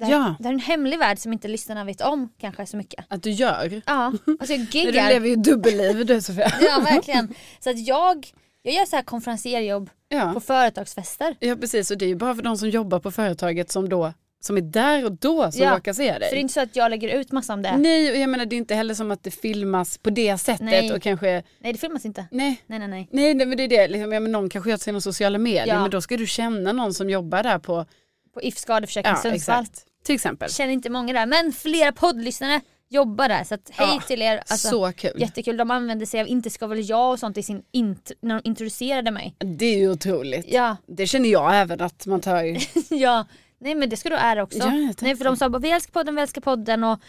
Det 0.01 0.07
här, 0.07 0.13
Ja. 0.13 0.35
det 0.39 0.45
här 0.45 0.51
är 0.51 0.55
en 0.55 0.61
hemlig 0.61 0.99
värld 0.99 1.19
som 1.19 1.33
inte 1.33 1.49
lyssnarna 1.49 1.85
vet 1.85 2.01
om 2.01 2.29
kanske 2.41 2.67
så 2.67 2.77
mycket. 2.77 3.05
Att 3.09 3.23
du 3.23 3.31
gör. 3.31 3.83
Ja, 3.87 4.13
alltså 4.41 4.55
jag 4.55 4.61
Du 4.73 4.79
giggar. 4.79 5.09
lever 5.09 5.29
ju 5.29 5.37
dubbelliv 5.37 6.07
du 6.07 6.21
Sofia. 6.21 6.53
Ja 6.61 6.81
verkligen. 6.81 7.35
Så 7.61 7.71
att 7.71 7.87
jag, 7.87 8.27
jag 8.63 8.75
gör 8.75 8.85
så 8.87 8.97
här 8.97 9.03
konferencierjobb 9.03 9.91
Ja. 10.09 10.31
på 10.35 10.41
företagsfester. 10.41 11.37
ja 11.41 11.57
precis 11.57 11.91
och 11.91 11.99
det 11.99 12.05
är 12.05 12.09
ju 12.09 12.17
bara 12.17 12.35
för 12.35 12.43
de 12.43 12.59
som 12.59 12.69
jobbar 12.71 12.99
på 13.01 13.11
företaget 13.11 13.71
som 13.71 13.89
då 13.89 14.13
som 14.43 14.57
är 14.57 14.61
där 14.61 15.05
och 15.05 15.13
då 15.13 15.53
som 15.53 15.63
Ja, 15.63 15.77
råkar 15.77 15.93
se 15.93 16.03
dig. 16.03 16.13
För 16.13 16.21
det 16.21 16.37
är 16.37 16.41
inte 16.41 16.55
så 16.55 16.61
att 16.61 16.77
jag 16.77 16.91
lägger 16.91 17.09
ut 17.21 17.33
massa 17.33 17.53
om 17.55 17.63
det. 17.63 17.77
Nej 17.77 18.11
och 18.11 18.17
jag 18.17 18.31
menar 18.31 18.47
det 18.47 18.57
är 18.57 18.59
inte 18.59 18.75
heller 18.75 18.95
som 18.95 19.11
att 19.11 19.23
det 19.23 19.31
filmas 19.31 19.99
på 19.99 20.11
det 20.11 20.39
sättet 20.39 20.61
Nej. 20.65 20.93
och 20.93 21.03
kanske, 21.03 21.43
Nej 21.59 21.73
det 21.73 21.79
filmas 21.79 22.05
inte. 22.05 22.25
nej 22.31 22.63
Nej 22.67 22.79
nej 22.79 22.89
nej. 22.89 23.09
Nej 23.13 23.35
nej, 23.35 23.47
men 23.47 23.57
det 23.59 23.65
är 23.65 23.69
det, 23.69 23.89
liksom, 23.89 24.13
ja, 24.13 24.21
men 24.21 24.33
någon 24.33 24.49
kanske 24.51 24.71
gör 24.71 24.77
sina 24.77 25.01
sociala 25.01 25.39
medier 25.39 25.67
Ja. 25.75 25.81
men 25.83 25.91
då 25.91 26.01
ska 26.01 26.17
du 26.17 26.27
känna 26.27 26.73
någon 26.73 26.95
som 26.95 27.11
jobbar 27.11 27.43
där 27.43 27.59
på, 27.59 27.87
På 28.35 28.43
If 28.43 28.59
skadeförsäkring 28.59 29.11
ja 29.15 29.17
Sundsvall. 29.31 29.61
exakt, 29.63 29.85
till 30.05 30.15
exempel. 30.15 30.51
Känner 30.51 30.73
inte 30.73 30.91
många 30.91 31.13
där 31.13 31.27
men 31.27 31.53
flera 31.53 31.93
poddlyssnare 31.93 32.61
jobbar 32.89 33.29
där 33.29 33.45
så 33.45 33.55
att 33.55 33.71
hej 33.73 33.89
Ja, 33.95 34.01
till 34.07 34.23
er. 34.23 34.37
Alltså, 34.49 34.69
så 34.69 34.93
kul. 34.93 35.13
Jättekul, 35.21 35.57
de 35.57 35.71
använde 35.71 36.07
sig 36.07 36.21
av 36.21 36.29
Inte 36.29 36.51
ska 36.51 36.67
väl 36.67 36.89
jag 36.91 37.11
och 37.13 37.19
sånt 37.19 37.39
i 37.39 37.43
sin 37.43 37.63
int- 37.73 38.13
när 38.23 38.35
de 38.35 38.49
introducerade 38.49 39.11
mig. 39.11 39.35
Det 39.39 39.65
är 39.67 39.79
ju 39.79 39.91
otroligt. 39.91 40.47
Ja, 40.49 40.77
Det 40.87 41.07
känner 41.07 41.29
jag 41.29 41.57
även 41.57 41.81
att 41.81 42.07
man 42.07 42.21
tar 42.21 42.45
ja. 42.95 43.27
Nej 43.59 43.75
men 43.75 43.89
det 43.89 43.97
ska 43.97 44.09
du 44.09 44.17
ära 44.17 44.43
också. 44.43 44.59
Ja. 44.59 44.71
Nej 45.01 45.17
för 45.17 45.25
de 45.25 45.37
sa 45.37 45.49
bara 45.49 45.59
vi 45.59 45.71
älskar 45.71 45.93
podden, 45.93 46.15
vi 46.15 46.23
älskar 46.23 46.41
podden 46.41 46.85
och 46.85 47.01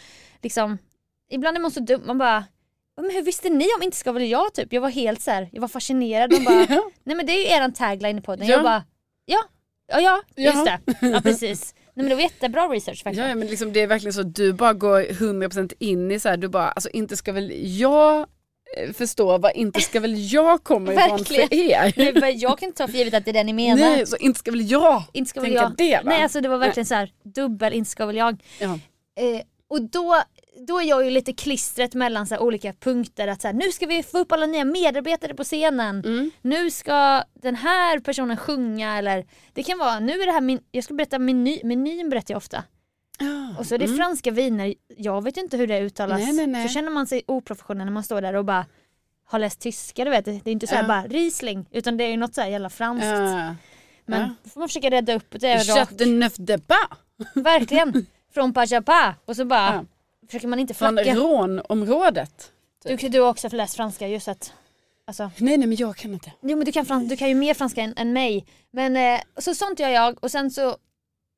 liksom 0.42 0.78
Ibland 1.30 1.56
är 1.56 1.60
man 1.60 1.70
så 1.70 1.80
dum, 1.80 2.02
man 2.06 2.18
bara 2.18 2.44
men 2.96 3.10
hur 3.10 3.22
visste 3.22 3.48
ni 3.48 3.64
om 3.78 3.82
Inte 3.82 3.96
ska 3.96 4.12
väl 4.12 4.28
jag 4.30 4.54
typ? 4.54 4.72
Jag 4.72 4.80
var 4.80 4.90
helt 4.90 5.20
så 5.22 5.30
här, 5.30 5.48
jag 5.52 5.60
var 5.60 5.68
fascinerad. 5.68 6.30
De 6.30 6.44
bara, 6.44 6.66
Ja. 6.68 6.90
nej 7.04 7.16
men 7.16 7.26
det 7.26 7.32
är 7.32 7.38
ju 7.38 7.46
eran 7.56 7.72
tagline 7.72 8.18
i 8.18 8.20
podden. 8.22 8.46
Ja. 8.46 8.52
Jag 8.54 8.62
bara, 8.62 8.84
ja, 9.24 9.38
ja, 9.92 10.00
ja, 10.00 10.22
just 10.36 10.64
det. 10.64 10.80
Ja 11.00 11.20
precis. 11.20 11.74
Nej 11.94 12.04
men 12.04 12.08
det 12.08 12.14
var 12.14 12.22
jättebra 12.22 12.68
research 12.68 13.02
faktiskt. 13.02 13.28
Ja, 13.28 13.34
men 13.34 13.46
liksom, 13.46 13.72
det 13.72 13.80
är 13.80 13.86
verkligen 13.86 14.12
så 14.12 14.20
att 14.20 14.34
du 14.34 14.52
bara 14.52 14.72
går 14.72 15.00
100% 15.00 15.72
in 15.78 16.10
i 16.10 16.20
så 16.20 16.28
här, 16.28 16.36
du 16.36 16.48
bara, 16.48 16.70
alltså 16.70 16.90
inte 16.90 17.16
ska 17.16 17.32
väl 17.32 17.78
jag 17.80 18.18
eh, 18.76 18.92
förstå 18.92 19.38
vad 19.38 19.52
inte 19.54 19.80
ska 19.80 20.00
väl 20.00 20.32
jag 20.32 20.64
kommer 20.64 20.92
ifrån 20.92 21.24
för 21.24 21.54
er. 21.54 22.20
Nej, 22.20 22.36
jag 22.36 22.58
kan 22.58 22.66
inte 22.66 22.78
ta 22.78 22.88
för 22.88 22.98
givet 22.98 23.14
att 23.14 23.24
det 23.24 23.30
är 23.30 23.32
det 23.32 23.44
ni 23.44 23.52
menar. 23.52 23.76
Nej, 23.76 24.06
så 24.06 24.16
inte 24.16 24.38
ska 24.38 24.50
väl 24.50 24.70
jag 24.70 25.02
inte 25.12 25.30
ska 25.30 25.40
väl 25.40 25.50
tänka 25.50 25.62
jag. 25.62 25.76
det 25.76 25.96
va? 25.96 26.02
Nej 26.04 26.22
alltså 26.22 26.40
det 26.40 26.48
var 26.48 26.58
verkligen 26.58 26.86
så 26.86 26.94
här 26.94 27.12
dubbel 27.24 27.72
inte 27.72 27.90
ska 27.90 28.06
väl 28.06 28.16
jag. 28.16 28.42
ja. 28.58 28.78
Eh, 29.16 29.42
och 29.68 29.82
då, 29.82 30.22
då 30.68 30.80
är 30.80 30.84
jag 30.84 31.04
ju 31.04 31.10
lite 31.10 31.32
klistret 31.32 31.94
mellan 31.94 32.26
så 32.26 32.38
olika 32.38 32.72
punkter 32.72 33.28
att 33.28 33.40
så 33.42 33.48
här, 33.48 33.54
nu 33.54 33.72
ska 33.72 33.86
vi 33.86 34.02
få 34.02 34.18
upp 34.18 34.32
alla 34.32 34.46
nya 34.46 34.64
medarbetare 34.64 35.34
på 35.34 35.44
scenen. 35.44 35.98
Mm. 36.04 36.30
Nu 36.42 36.70
ska 36.70 37.24
den 37.34 37.56
här 37.56 37.98
personen 37.98 38.36
sjunga 38.36 38.98
eller 38.98 39.26
det 39.52 39.62
kan 39.62 39.78
vara, 39.78 39.98
nu 40.00 40.12
är 40.22 40.26
det 40.26 40.32
här 40.32 40.40
min, 40.40 40.60
jag 40.70 40.84
ska 40.84 40.94
berätta 40.94 41.18
meny, 41.18 41.60
menyn 41.64 42.10
berättar 42.10 42.34
jag 42.34 42.36
ofta. 42.36 42.64
Ja. 43.18 43.54
Och 43.58 43.66
så 43.66 43.74
är 43.74 43.78
det 43.78 43.84
Mm. 43.84 43.96
franska 43.96 44.30
viner, 44.30 44.74
jag 44.96 45.24
vet 45.24 45.36
inte 45.36 45.56
hur 45.56 45.66
det 45.66 45.80
uttalas. 45.80 46.18
Nej, 46.20 46.32
nej, 46.32 46.46
nej. 46.46 46.68
Så 46.68 46.74
känner 46.74 46.90
man 46.90 47.06
sig 47.06 47.22
oprofessionell 47.26 47.84
när 47.84 47.92
man 47.92 48.02
står 48.04 48.20
där 48.20 48.34
och 48.34 48.44
bara 48.44 48.66
har 49.24 49.38
läst 49.38 49.60
tyska 49.60 50.04
du 50.04 50.10
vet. 50.10 50.24
Det 50.24 50.30
är 50.30 50.48
inte 50.48 50.66
så 50.66 50.74
här 50.74 50.82
Ja. 50.82 50.88
bara 50.88 51.02
Riesling 51.02 51.66
utan 51.70 51.96
det 51.96 52.04
är 52.04 52.08
ju 52.08 52.16
något 52.16 52.34
så 52.34 52.40
här 52.40 52.48
jävla 52.48 52.70
franskt. 52.70 53.06
Ja. 53.06 53.54
Men 54.06 54.20
Ja. 54.20 54.30
då 54.44 54.50
får 54.50 54.60
man 54.60 54.68
försöka 54.68 54.90
rädda 54.90 55.14
upp 55.14 55.30
det. 55.40 55.64
Verkligen. 57.34 58.06
Från 58.34 58.52
Pajapa 58.54 59.14
och 59.24 59.36
så 59.36 59.44
bara. 59.44 59.86
Försöker 60.32 60.48
man 60.48 60.58
inte 60.58 60.74
Från 60.74 60.94
flacka. 60.94 61.14
rånområdet. 61.14 62.52
Du, 62.84 62.96
du 62.96 63.20
har 63.20 63.28
också 63.28 63.48
läst 63.48 63.74
franska 63.76 64.08
just 64.08 64.28
att 64.28 64.52
Alltså, 65.04 65.30
Nej 65.36 65.56
nej 65.58 65.66
men 65.68 65.76
jag 65.76 65.96
kan 65.96 66.12
inte. 66.12 66.32
jo 66.42 66.56
men 66.56 66.64
du 66.64 66.72
kan, 66.72 66.86
frans, 66.86 67.08
du 67.08 67.16
kan 67.16 67.28
ju 67.28 67.34
mer 67.34 67.54
franska 67.54 67.80
än, 67.82 67.94
än 67.96 68.12
mig. 68.12 68.46
Men 68.70 68.96
eh, 68.96 69.20
så 69.38 69.54
sånt 69.54 69.78
gör 69.80 69.88
jag 69.88 70.24
och 70.24 70.30
sen 70.30 70.50
så 70.50 70.76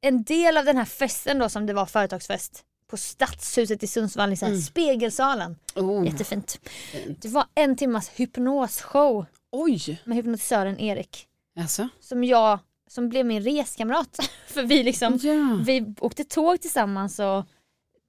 en 0.00 0.22
del 0.24 0.56
av 0.56 0.64
den 0.64 0.76
här 0.76 0.84
festen 0.84 1.38
då 1.38 1.48
som 1.48 1.66
det 1.66 1.72
var 1.72 1.86
företagsfest 1.86 2.64
på 2.90 2.96
Stadshuset 2.96 3.82
i 3.82 3.86
Sundsvall 3.86 4.36
så 4.36 4.44
här 4.44 4.52
Mm. 4.52 4.62
Spegelsalen. 4.62 5.56
Oh, 5.74 6.06
Jättefint. 6.06 6.58
fint. 6.92 7.22
Det 7.22 7.28
var 7.28 7.44
en 7.54 7.76
timmas 7.76 8.10
hypnosshow 8.14 9.26
Oj, 9.52 10.00
med 10.04 10.16
hypnotisören 10.16 10.80
Erik. 10.80 11.26
alltså. 11.58 11.88
Som 12.00 12.24
jag, 12.24 12.58
som 12.88 13.08
blev 13.08 13.26
min 13.26 13.42
reskamrat. 13.42 14.18
För 14.46 14.62
vi 14.62 14.82
liksom, 14.82 15.18
Ja. 15.22 15.58
vi 15.66 15.94
åkte 16.00 16.24
tåg 16.24 16.60
tillsammans 16.60 17.18
och 17.18 17.44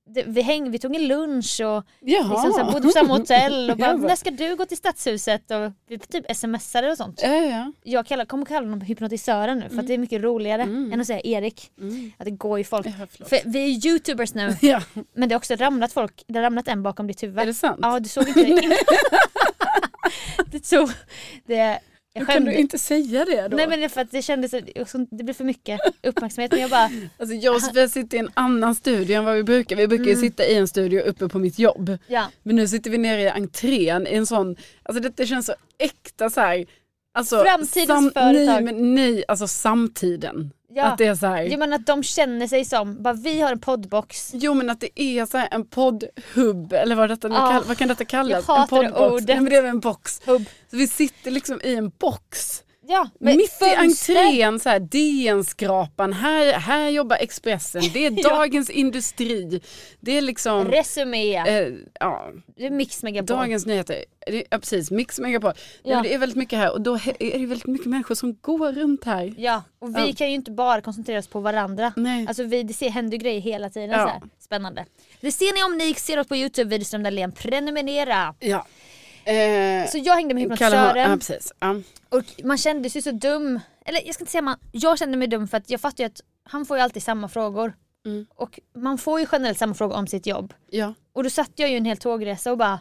det, 0.07 0.23
vi, 0.27 0.41
häng, 0.41 0.71
vi 0.71 0.79
tog 0.79 0.95
en 0.95 1.07
lunch 1.07 1.61
och 1.61 1.83
Jaha. 1.99 2.29
liksom, 2.29 2.51
så 2.53 2.57
här, 2.63 2.71
bodde 2.71 2.81
på 2.87 2.89
samma 2.91 3.13
hotell 3.17 3.69
och 3.71 3.77
bara, 3.77 3.91
Ja, 3.91 3.97
va? 3.97 4.07
när 4.07 4.15
ska 4.15 4.31
du 4.31 4.55
gå 4.55 4.65
till 4.65 4.77
stadshuset? 4.77 5.51
Och 5.51 5.71
vi 5.87 5.99
typ 5.99 6.35
smsade 6.35 6.91
och 6.91 6.97
sånt. 6.97 7.19
Ja, 7.23 7.29
ja. 7.35 7.71
Jag 7.83 8.05
kallar, 8.05 8.25
kommer 8.25 8.45
kalla 8.45 8.65
honom 8.67 8.81
hypnotisören 8.81 9.59
nu 9.59 9.69
för 9.69 9.79
att 9.79 9.87
det 9.87 9.93
är 9.93 9.97
mycket 9.97 10.21
roligare 10.21 10.61
Mm. 10.61 10.93
än 10.93 11.01
att 11.01 11.07
säga 11.07 11.21
Erik. 11.23 11.71
Mm. 11.81 12.11
Att 12.17 12.25
det 12.25 12.31
går 12.31 12.57
ju 12.57 12.63
folk. 12.63 12.87
Ja. 12.87 13.25
För 13.25 13.39
vi 13.49 13.59
är 13.59 13.87
youtubers 13.87 14.33
nu 14.33 14.55
Ja, 14.61 14.81
men 15.13 15.29
det 15.29 15.35
har 15.35 15.37
också 15.39 15.55
ramlat 15.55 15.93
folk, 15.93 16.23
det 16.27 16.37
har 16.39 16.43
ramlat 16.43 16.67
en 16.67 16.83
bakom 16.83 17.07
ditt 17.07 17.23
huvud. 17.23 17.39
är 17.39 17.45
det 17.45 17.53
sant? 17.53 17.79
Ja 17.81 17.99
du 17.99 18.09
såg 18.09 18.27
inte 18.37 18.43
det. 18.43 18.77
det 20.51 20.65
såg, 20.65 20.89
det, 21.45 21.79
jag 22.15 22.21
Hur 22.21 22.25
kan 22.33 22.35
du 22.43 22.45
skämde. 22.51 22.61
inte 22.61 22.77
säga 22.79 23.25
det 23.25 23.47
då? 23.47 23.57
Nej 23.57 23.67
men 23.67 23.79
det 23.79 23.89
för 23.89 24.01
att 24.01 24.11
det 24.11 24.21
kändes, 24.21 24.51
det 25.11 25.23
blev 25.23 25.33
för 25.33 25.43
mycket 25.43 25.79
uppmärksamhet 26.03 26.51
men 26.51 26.61
jag 26.61 26.69
bara, 26.69 26.89
Alltså 27.19 27.35
jag 27.35 27.89
sitter 27.91 28.17
i 28.17 28.19
en 28.19 28.29
annan 28.33 28.75
studio 28.75 29.15
än 29.17 29.25
vad 29.25 29.35
vi 29.35 29.43
brukar. 29.43 29.75
Vi 29.75 29.87
brukar 29.87 30.05
ju 30.05 30.11
Mm. 30.11 30.21
sitta 30.21 30.45
i 30.45 30.55
en 30.55 30.67
studio 30.67 31.01
uppe 31.01 31.27
på 31.27 31.39
mitt 31.39 31.59
jobb. 31.59 31.97
ja. 32.07 32.31
Men 32.43 32.55
nu 32.55 32.67
sitter 32.67 32.89
vi 32.91 32.97
nere 32.97 33.21
i 33.21 33.29
entrén 33.29 34.07
i 34.07 34.13
en 34.15 34.25
sån, 34.25 34.55
alltså 34.83 35.01
detta 35.03 35.25
känns 35.25 35.45
så 35.45 35.53
äkta 35.77 36.29
så 36.29 36.41
här. 36.41 36.65
Alltså, 37.13 37.43
Framtidens 37.43 38.11
Nej, 38.15 38.23
företag. 38.35 38.63
men 38.63 38.95
nej, 38.95 39.23
alltså 39.27 39.47
samtiden. 39.47 40.51
Ja. 40.75 40.83
Att 40.85 40.97
det 40.97 41.05
är 41.05 41.15
så 41.15 41.25
här. 41.27 41.41
Jag 41.43 41.59
menar 41.59 41.75
att 41.75 41.85
de 41.85 42.03
känner 42.03 42.47
sig 42.47 42.65
som, 42.65 43.03
bara 43.03 43.13
vi 43.13 43.41
har 43.41 43.51
en 43.51 43.59
poddbox. 43.59 44.31
Jo 44.33 44.53
men 44.53 44.69
att 44.69 44.79
det 44.79 45.01
är 45.01 45.25
så 45.25 45.37
här 45.37 45.47
en 45.51 45.67
poddhubb 45.67 46.73
eller 46.73 46.95
vad, 46.95 47.09
detta 47.09 47.27
nu 47.27 47.35
Ja. 47.35 47.51
kall, 47.51 47.63
vad 47.67 47.77
kan 47.77 47.87
detta 47.87 48.05
kallas? 48.05 48.45
Jag 48.47 48.55
hatar 48.55 48.77
en 48.77 48.83
det 48.83 48.89
poddbox. 48.91 49.13
ordet. 49.13 49.27
Nej, 49.27 49.35
men 49.41 49.45
det 49.49 49.55
är 49.55 49.63
en 49.63 49.79
box. 49.79 50.21
Hubb. 50.25 50.45
Så 50.71 50.77
vi 50.77 50.87
sitter 50.87 51.31
liksom 51.31 51.61
i 51.63 51.75
en 51.75 51.89
box. 51.99 52.61
Ja, 52.87 53.09
Mitt 53.19 53.61
i 53.61 53.75
entrén, 53.75 54.59
så 54.59 54.69
här, 54.69 54.79
DN-skrapan, 54.79 56.13
här, 56.13 56.53
här 56.53 56.89
jobbar 56.89 57.17
Expressen, 57.17 57.81
det 57.93 58.05
är. 58.05 58.11
Dagens 58.29 58.69
Industri, 58.69 59.61
det 59.99 60.17
är 60.17 60.21
liksom, 60.21 60.65
Resumé, 60.71 61.35
eh, 61.35 61.73
ja, 61.99 62.31
det 62.57 62.65
är 62.65 62.69
Mix 62.69 63.03
Megapol. 63.03 63.37
Dagens 63.37 63.65
Nyheter, 63.65 64.05
ja 64.49 64.59
precis, 64.59 64.91
Mix 64.91 65.19
Megapol. 65.19 65.51
Ja. 65.83 66.01
Det 66.01 66.13
är 66.13 66.17
väldigt 66.17 66.37
mycket 66.37 66.59
här 66.59 66.71
och 66.73 66.81
då 66.81 66.95
är 67.19 67.39
det 67.39 67.45
väldigt 67.45 67.67
mycket 67.67 67.87
människor 67.87 68.15
som 68.15 68.37
går 68.41 68.71
runt 68.73 69.03
här. 69.03 69.33
Ja, 69.37 69.63
och 69.79 69.97
vi 69.97 70.07
Ja. 70.07 70.13
kan 70.17 70.27
ju 70.27 70.33
inte 70.35 70.51
bara 70.51 70.81
koncentrera 70.81 71.19
oss 71.19 71.27
på 71.27 71.39
varandra. 71.39 71.93
Nej. 71.95 72.25
Alltså 72.27 72.43
vi, 72.43 72.63
det 72.63 72.73
ser, 72.73 72.89
händer 72.89 73.17
grejer 73.17 73.41
hela 73.41 73.69
tiden. 73.69 73.89
Ja. 73.89 73.97
Så 73.97 74.07
här. 74.07 74.21
Spännande. 74.39 74.85
Det 75.21 75.31
ser 75.31 75.53
ni 75.53 75.63
om 75.73 75.77
ni 75.77 75.93
ser 75.93 76.19
oss 76.19 76.27
på 76.27 76.35
Youtube, 76.35 76.69
Widerström 76.69 77.03
Dahlén. 77.03 77.31
Prenumerera! 77.31 78.35
Ja. 78.39 78.65
Eh, 79.25 79.87
Så 79.89 79.97
jag 79.97 80.13
hängde 80.15 80.33
med 80.33 80.43
hypnotisören 80.43 81.11
ja, 81.11 81.17
precis. 81.17 81.53
Ja. 81.59 81.75
och 82.09 82.23
man 82.43 82.57
kände 82.57 82.89
sig 82.89 83.01
så 83.01 83.11
dum. 83.11 83.59
Eller 83.85 84.01
jag 84.05 84.13
ska 84.15 84.21
inte 84.21 84.31
säga 84.31 84.41
man, 84.41 84.57
jag 84.71 84.99
kände 84.99 85.17
mig 85.17 85.27
dum 85.27 85.47
för 85.47 85.57
att 85.57 85.69
jag 85.69 85.81
fattar 85.81 86.03
ju 86.03 86.05
att 86.07 86.21
han 86.43 86.65
får 86.65 86.77
ju 86.77 86.83
alltid 86.83 87.03
samma 87.03 87.29
frågor. 87.29 87.73
Mm. 88.05 88.25
Och 88.35 88.59
man 88.75 88.97
får 88.97 89.19
ju 89.19 89.27
generellt 89.31 89.57
samma 89.57 89.73
frågor 89.73 89.95
om 89.95 90.07
sitt 90.07 90.25
jobb. 90.27 90.53
Ja. 90.69 90.93
Och 91.13 91.23
då 91.23 91.29
satt 91.29 91.51
jag 91.55 91.69
ju 91.69 91.77
en 91.77 91.85
hel 91.85 91.97
tågresa 91.97 92.51
och 92.51 92.57
bara, 92.57 92.79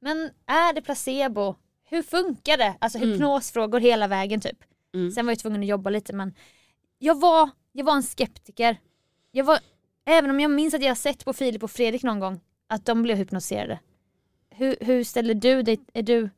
men 0.00 0.30
är 0.46 0.72
det 0.74 0.82
placebo? 0.82 1.54
Hur 1.88 2.02
funkar 2.02 2.56
det? 2.56 2.74
Alltså 2.78 2.98
Mm. 2.98 3.10
hypnosfrågor 3.12 3.80
hela 3.80 4.06
vägen 4.08 4.40
typ. 4.40 4.58
Mm. 4.94 5.10
Sen 5.12 5.26
var 5.26 5.30
jag 5.32 5.38
tvungen 5.38 5.60
att 5.62 5.66
jobba 5.68 5.90
lite 5.90 6.12
men 6.12 6.34
jag 6.98 7.20
var, 7.20 7.50
jag 7.72 7.84
var 7.84 7.94
en 7.96 8.02
skeptiker. 8.02 8.76
Jag 9.30 9.44
var, 9.44 9.58
även 10.06 10.30
om 10.30 10.40
jag 10.40 10.50
minns 10.50 10.74
att 10.74 10.82
jag 10.82 10.96
sett 10.96 11.24
på 11.24 11.32
Filip 11.32 11.62
och 11.62 11.70
Fredrik 11.70 12.02
någon 12.02 12.20
gång 12.20 12.40
att 12.68 12.86
de 12.86 13.02
blev 13.02 13.16
hypnotiserade. 13.16 13.78
Hur, 14.56 14.76
hur 14.80 15.04
ställer 15.04 15.34
du 15.34 15.62
dig? 15.62 15.80
Är 15.94 16.02
du, 16.02 16.30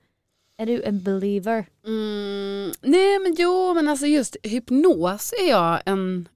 är 0.59 0.67
du 0.67 0.83
en 0.83 1.03
believer? 1.03 1.67
Mm, 1.87 2.73
nej 2.83 3.19
men 3.19 3.35
jo 3.39 3.75
men 3.75 3.89
alltså 3.89 4.07
just 4.07 4.37
hypnos 4.43 5.33
är 5.45 5.51
jag 5.51 5.81
en, 5.87 6.29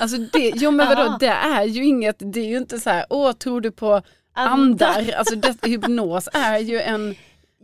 alltså 0.00 0.16
det, 0.16 0.52
jo 0.56 0.70
men 0.70 0.88
vadå 0.88 1.16
det 1.20 1.26
är 1.26 1.64
ju 1.64 1.84
inget, 1.84 2.16
det 2.18 2.40
är 2.40 2.46
ju 2.48 2.56
inte 2.56 2.80
så 2.80 2.90
här, 2.90 3.06
åh 3.10 3.32
tror 3.32 3.60
du 3.60 3.70
på 3.70 4.02
andar, 4.34 5.12
alltså 5.16 5.36
det, 5.36 5.66
hypnos 5.66 6.28
är 6.32 6.58
ju 6.58 6.80
en, 6.80 7.14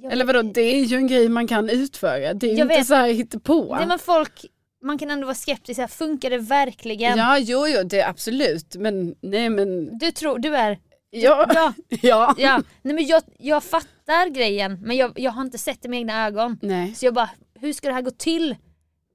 Jag 0.03 0.13
eller 0.13 0.25
vadå 0.25 0.43
det 0.43 0.61
är 0.61 0.85
ju 0.85 0.97
en 0.97 1.07
grej 1.07 1.29
man 1.29 1.47
kan 1.47 1.71
utföra, 1.71 2.35
det 2.35 2.47
är 2.47 2.55
ju 2.55 2.63
inte 2.63 2.77
vet. 2.77 2.87
så 2.87 2.95
här 2.95 3.09
hittepå. 3.09 3.77
Nej 3.77 3.87
men 3.87 3.99
folk, 3.99 4.45
man 4.83 4.99
kan 4.99 5.11
ändå 5.11 5.27
vara 5.27 5.35
skeptisk, 5.35 5.81
här, 5.81 5.87
funkar 5.87 6.31
det 6.31 6.39
verkligen? 6.39 7.19
Ja 7.19 7.39
jo 7.39 7.67
jo 7.69 7.83
det 7.85 8.01
är 8.01 8.09
absolut 8.09 8.77
men 8.77 9.15
nej 9.21 9.51
men 9.51 9.99
Du 9.99 10.11
tror, 10.11 10.39
du 10.39 10.57
är, 10.57 10.79
ja, 11.11 11.47
ja, 11.55 11.73
ja. 12.03 12.35
ja. 12.39 12.63
Nej 12.83 12.95
men 12.95 13.07
jag, 13.07 13.23
jag 13.39 13.65
fattar 13.65 14.29
grejen 14.29 14.79
men 14.83 14.97
jag, 14.97 15.13
jag 15.17 15.33
har 15.33 15.43
inte 15.43 15.59
sett 15.59 15.83
det 15.83 15.89
med 15.89 15.99
egna 15.99 16.27
ögon. 16.27 16.59
Nej. 16.63 16.95
Så 16.95 17.07
jag 17.07 17.15
bara, 17.15 17.31
hur 17.61 17.73
ska 17.73 17.89
det 17.89 17.95
här 17.95 18.03
gå 18.03 18.11
till? 18.11 18.57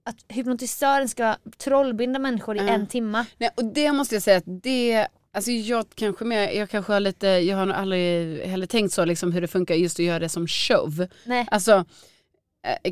Att 0.04 0.26
hypnotisören 0.28 1.10
ska 1.10 1.36
trollbinda 1.58 2.20
människor 2.20 2.58
i 2.58 2.60
en 2.70 2.88
timma. 2.88 3.26
Nej, 3.38 3.50
och 3.56 3.66
det 3.66 3.92
måste 3.92 4.16
jag 4.16 4.24
säga 4.24 4.38
att 4.38 4.44
det, 4.64 5.08
alltså 5.34 5.52
jag 5.52 5.86
kanske 5.96 6.26
mer, 6.26 6.50
jag 6.50 6.70
kanske 6.70 6.94
har 6.94 7.00
lite, 7.00 7.28
jag 7.28 7.58
har 7.58 7.66
nog 7.66 7.76
aldrig 7.76 8.40
heller 8.42 8.68
tänkt 8.68 8.94
så 8.94 9.06
liksom 9.06 9.32
hur 9.32 9.42
det 9.42 9.48
funkar 9.48 9.76
just 9.76 10.00
att 10.00 10.06
göra 10.06 10.20
det 10.20 10.30
som 10.30 10.48
show. 10.48 11.08
Nej. 11.26 11.48
Alltså 11.52 11.86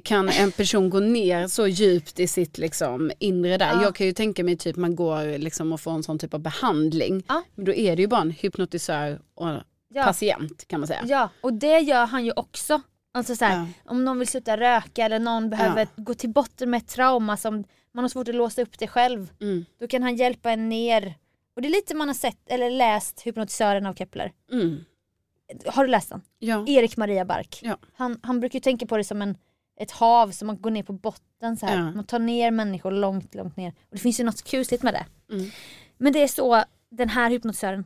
kan 0.04 0.30
en 0.30 0.52
person 0.52 0.90
gå 0.90 1.00
ner 1.00 1.48
så 1.48 1.68
djupt 1.68 2.20
i 2.20 2.28
sitt 2.28 2.58
liksom 2.58 3.12
inre 3.20 3.58
där? 3.58 3.74
Ja. 3.74 3.84
Jag 3.84 3.96
kan 3.96 4.08
ju 4.08 4.14
tänka 4.14 4.44
mig 4.44 4.58
typ 4.58 4.76
man 4.76 4.96
går 4.96 5.38
liksom 5.38 5.74
och 5.74 5.82
får 5.82 5.92
en 5.92 6.04
sån 6.04 6.20
typ 6.20 6.34
av 6.34 6.40
behandling. 6.40 7.24
Ja. 7.28 7.44
Men 7.56 7.66
då 7.66 7.74
är 7.74 7.96
det 7.96 8.02
ju 8.02 8.08
bara 8.08 8.22
en 8.22 8.32
hypnotisör 8.32 9.20
och 9.36 9.48
Ja. 9.94 10.04
patient 10.04 10.68
kan 10.68 10.80
man 10.80 10.88
säga. 10.88 11.04
Ja, 11.08 11.30
och 11.42 11.54
det 11.54 11.80
gör 11.80 12.06
han 12.06 12.26
ju 12.26 12.32
också. 12.36 12.82
Alltså 13.12 13.36
så 13.36 13.46
här, 13.46 13.68
om 13.86 14.06
någon 14.06 14.20
vill 14.20 14.28
sluta 14.28 14.58
röka 14.58 15.06
eller 15.06 15.20
någon 15.20 15.50
behöver 15.50 15.88
gå 15.96 16.14
till 16.14 16.30
botten 16.30 16.70
med 16.70 16.78
ett 16.78 16.88
trauma 16.88 17.38
som 17.38 17.64
man 17.94 18.04
har 18.04 18.10
svårt 18.10 18.28
att 18.28 18.36
låsa 18.36 18.62
upp 18.62 18.80
det 18.80 18.88
själv. 18.88 19.32
Mm. 19.42 19.66
Då 19.80 19.88
kan 19.88 20.04
han 20.04 20.16
hjälpa 20.16 20.52
en 20.52 20.70
ner. 20.70 21.14
Och 21.56 21.62
det 21.62 21.68
är 21.68 21.70
lite 21.70 21.96
man 21.96 22.08
har 22.08 22.16
sett 22.16 22.50
eller 22.50 22.70
läst 22.70 23.22
Hypnotisören 23.22 23.86
av 23.86 23.94
Kepler. 23.94 24.32
Mm. 24.52 24.86
Har 25.66 25.84
du 25.84 25.90
läst 25.92 26.10
den? 26.10 26.22
Ja. 26.40 26.66
Erik 26.68 26.98
Maria 26.98 27.26
Bark. 27.26 27.64
Han, 27.94 28.20
han 28.24 28.40
brukar 28.40 28.58
ju 28.60 28.62
tänka 28.62 28.86
på 28.86 28.98
det 28.98 29.04
som 29.04 29.22
en, 29.22 29.38
ett 29.80 29.92
hav 29.92 30.32
som 30.32 30.48
man 30.48 30.62
går 30.62 30.72
ner 30.72 30.84
på 30.84 30.94
botten 30.94 31.58
så 31.58 31.66
här. 31.66 31.92
Man 31.96 32.04
tar 32.04 32.20
ner 32.20 32.52
människor 32.52 32.92
långt, 32.92 33.36
långt 33.36 33.58
ner. 33.58 33.70
Och 33.70 33.96
det 33.96 34.00
finns 34.00 34.20
ju 34.20 34.24
något 34.24 34.44
kusligt 34.44 34.84
med 34.84 34.94
det. 34.94 35.34
Mm. 35.34 35.52
Men 35.98 36.14
det 36.14 36.24
är 36.24 36.28
så 36.28 36.64
den 36.92 37.10
här 37.10 37.30
hypnotisören, 37.30 37.86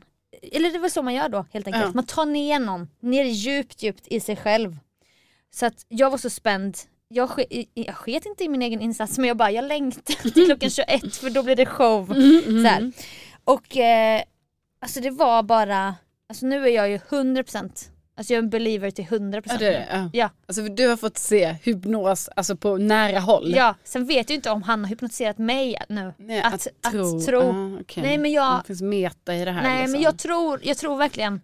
eller 0.52 0.70
det 0.70 0.76
är 0.76 0.80
väl 0.80 0.90
så 0.90 1.02
man 1.02 1.14
gör 1.14 1.28
då 1.28 1.46
helt 1.52 1.66
enkelt. 1.66 1.94
Man 1.94 2.06
tar 2.06 2.24
ner 2.24 2.58
någon, 2.58 2.88
ner 3.00 3.24
djupt 3.24 3.82
djupt 3.82 4.06
i 4.06 4.20
sig 4.20 4.36
själv. 4.36 4.78
Så 5.50 5.66
att 5.66 5.86
jag 5.88 6.10
var 6.10 6.18
så 6.18 6.30
spänd. 6.30 6.76
Jag, 7.08 7.30
ske, 7.30 7.66
jag 7.74 7.94
sket 7.94 8.26
inte 8.26 8.44
i 8.44 8.48
min 8.48 8.62
egen 8.62 8.80
insats 8.80 9.18
men 9.18 9.28
jag 9.28 9.36
bara, 9.36 9.50
jag 9.50 9.64
längtar 9.64 10.30
till 10.32 10.46
klockan 10.46 10.70
21 10.70 11.16
för 11.16 11.30
då 11.30 11.42
blir 11.42 11.56
det 11.56 11.66
show. 11.66 12.12
Mm, 12.12 12.42
mm. 12.46 12.62
Så 12.64 12.68
här. 12.68 12.92
Och 13.44 13.76
eh, 13.76 14.22
alltså 14.80 15.00
det 15.00 15.10
var 15.10 15.42
bara, 15.42 15.94
alltså 16.28 16.46
nu 16.46 16.64
är 16.64 16.68
jag 16.68 16.90
ju 16.90 16.96
100% 16.96 17.90
Alltså 18.16 18.32
jag 18.32 18.38
är 18.38 18.42
en 18.42 18.50
believer 18.50 18.90
till 18.90 19.04
100% 19.04 19.42
Ja, 19.46 19.56
det 19.58 19.66
är 19.66 19.70
det. 19.72 19.86
Ja. 19.92 20.10
Ja. 20.12 20.30
Alltså 20.46 20.62
du 20.62 20.88
har 20.88 20.96
fått 20.96 21.18
se 21.18 21.56
hypnos 21.62 22.28
alltså 22.36 22.56
på 22.56 22.76
nära 22.76 23.18
håll. 23.20 23.52
Ja, 23.56 23.74
sen 23.84 24.06
vet 24.06 24.30
jag 24.30 24.36
inte 24.36 24.50
om 24.50 24.62
han 24.62 24.80
har 24.84 24.88
hypnotiserat 24.88 25.38
mig 25.38 25.76
nu. 25.88 26.12
Nej, 26.18 26.42
Att- 26.42 26.54
att, 26.54 26.66
att 26.82 26.92
tro. 26.92 27.20
tro. 27.20 27.40
Ah, 27.40 27.78
okej. 27.80 28.02
Nej, 28.02 28.18
men 28.18 28.32
jag- 28.32 28.60
Det 28.62 28.66
finns 28.66 28.82
meta 28.82 29.34
i 29.34 29.44
det 29.44 29.50
här. 29.50 29.62
Nej 29.62 29.76
liksom. 29.78 29.92
men 29.92 30.00
jag 30.02 30.18
tror, 30.18 30.60
jag 30.62 30.76
tror 30.76 30.96
verkligen 30.96 31.40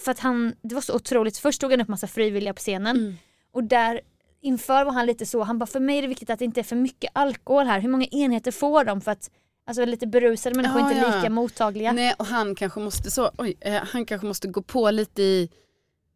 för 0.00 0.10
att 0.10 0.18
han, 0.18 0.54
det 0.62 0.74
var 0.74 0.82
så 0.82 0.94
otroligt, 0.94 1.38
först 1.38 1.60
tog 1.60 1.70
han 1.70 1.80
upp 1.80 1.88
massa 1.88 2.06
frivilliga 2.06 2.54
på 2.54 2.60
scenen 2.60 2.96
Mm. 2.96 3.16
och 3.52 3.64
där 3.64 4.00
inför 4.42 4.84
var 4.84 4.92
han 4.92 5.06
lite 5.06 5.26
så, 5.26 5.42
han 5.42 5.58
bara 5.58 5.66
för 5.66 5.80
mig 5.80 5.98
är 5.98 6.02
det 6.02 6.08
viktigt 6.08 6.30
att 6.30 6.38
det 6.38 6.44
inte 6.44 6.60
är 6.60 6.64
för 6.64 6.76
mycket 6.76 7.10
alkohol 7.14 7.66
här, 7.66 7.80
hur 7.80 7.88
många 7.88 8.04
enheter 8.06 8.50
får 8.50 8.84
de 8.84 9.00
för 9.00 9.10
att 9.12 9.30
Alltså 9.66 9.84
lite 9.84 10.06
berusade 10.06 10.54
människor 10.56 10.80
Ja, 10.80 10.88
inte 10.92 11.00
ja. 11.08 11.16
lika 11.16 11.30
mottagliga. 11.30 11.92
Nej 11.92 12.14
och 12.18 12.26
han 12.26 12.54
kanske 12.54 12.80
måste 12.80 13.10
så, 13.10 13.30
oj, 13.38 13.56
eh, 13.60 13.72
han 13.92 14.06
kanske 14.06 14.26
måste 14.26 14.48
gå 14.48 14.62
på 14.62 14.90
lite 14.90 15.22
i, 15.22 15.50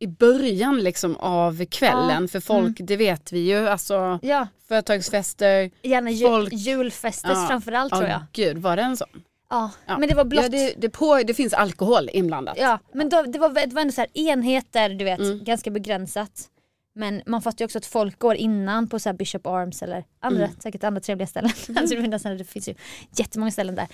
i 0.03 0.07
början 0.07 0.81
liksom 0.81 1.17
av 1.17 1.65
kvällen. 1.65 2.23
Ja, 2.23 2.29
För 2.29 2.41
folk, 2.41 2.81
Mm. 2.81 2.87
det 2.87 2.97
vet 2.97 3.33
vi 3.33 3.39
ju, 3.39 3.69
alltså 3.69 4.19
Ja, 4.23 4.47
företagsfester. 4.69 5.71
gärna 5.83 6.11
ju, 6.11 6.27
Folk- 6.27 6.53
julfester 6.53 7.29
Ja, 7.31 7.47
framförallt 7.49 7.93
tror 7.93 8.05
Ja, 8.05 8.11
jag. 8.11 8.23
gud, 8.33 8.59
var 8.59 8.77
det 8.77 8.83
en 8.83 8.97
sån? 8.97 9.09
Ja. 9.51 9.71
Men 9.87 10.09
det 10.09 10.15
var 10.15 10.25
blått. 10.25 10.43
Ja, 10.43 10.49
det, 10.49 10.75
det, 10.79 10.91
på, 10.91 11.23
det 11.27 11.35
finns 11.35 11.53
alkohol 11.55 12.11
inblandat. 12.13 12.57
Ja, 12.59 12.79
men 12.95 13.09
då, 13.09 13.23
det, 13.23 13.39
var, 13.39 13.49
det 13.67 13.75
var 13.75 13.83
ändå 13.83 13.93
så 13.93 14.01
här 14.01 14.11
enheter, 14.19 14.89
du 14.89 15.05
vet, 15.05 15.21
Mm. 15.21 15.45
ganska 15.45 15.71
begränsat. 15.71 16.49
Men 16.95 17.23
man 17.27 17.43
fattar 17.43 17.59
ju 17.63 17.65
också 17.65 17.79
att 17.79 17.87
folk 17.87 18.19
går 18.19 18.35
innan 18.35 18.89
på 18.89 18.99
så 18.99 19.09
här 19.09 19.15
Bishop 19.17 19.47
Arms 19.47 19.83
eller 19.83 20.05
andra, 20.21 20.45
Mm. 20.45 20.57
säkert 20.61 20.85
andra 20.85 21.01
trevliga 21.01 21.27
ställen. 21.27 21.51
alltså, 21.77 21.95
det, 21.97 22.03
finns, 22.03 22.23
det 22.23 22.45
finns 22.45 22.69
ju 22.69 22.75
jättemånga 23.17 23.51
ställen 23.51 23.75
där. 23.75 23.89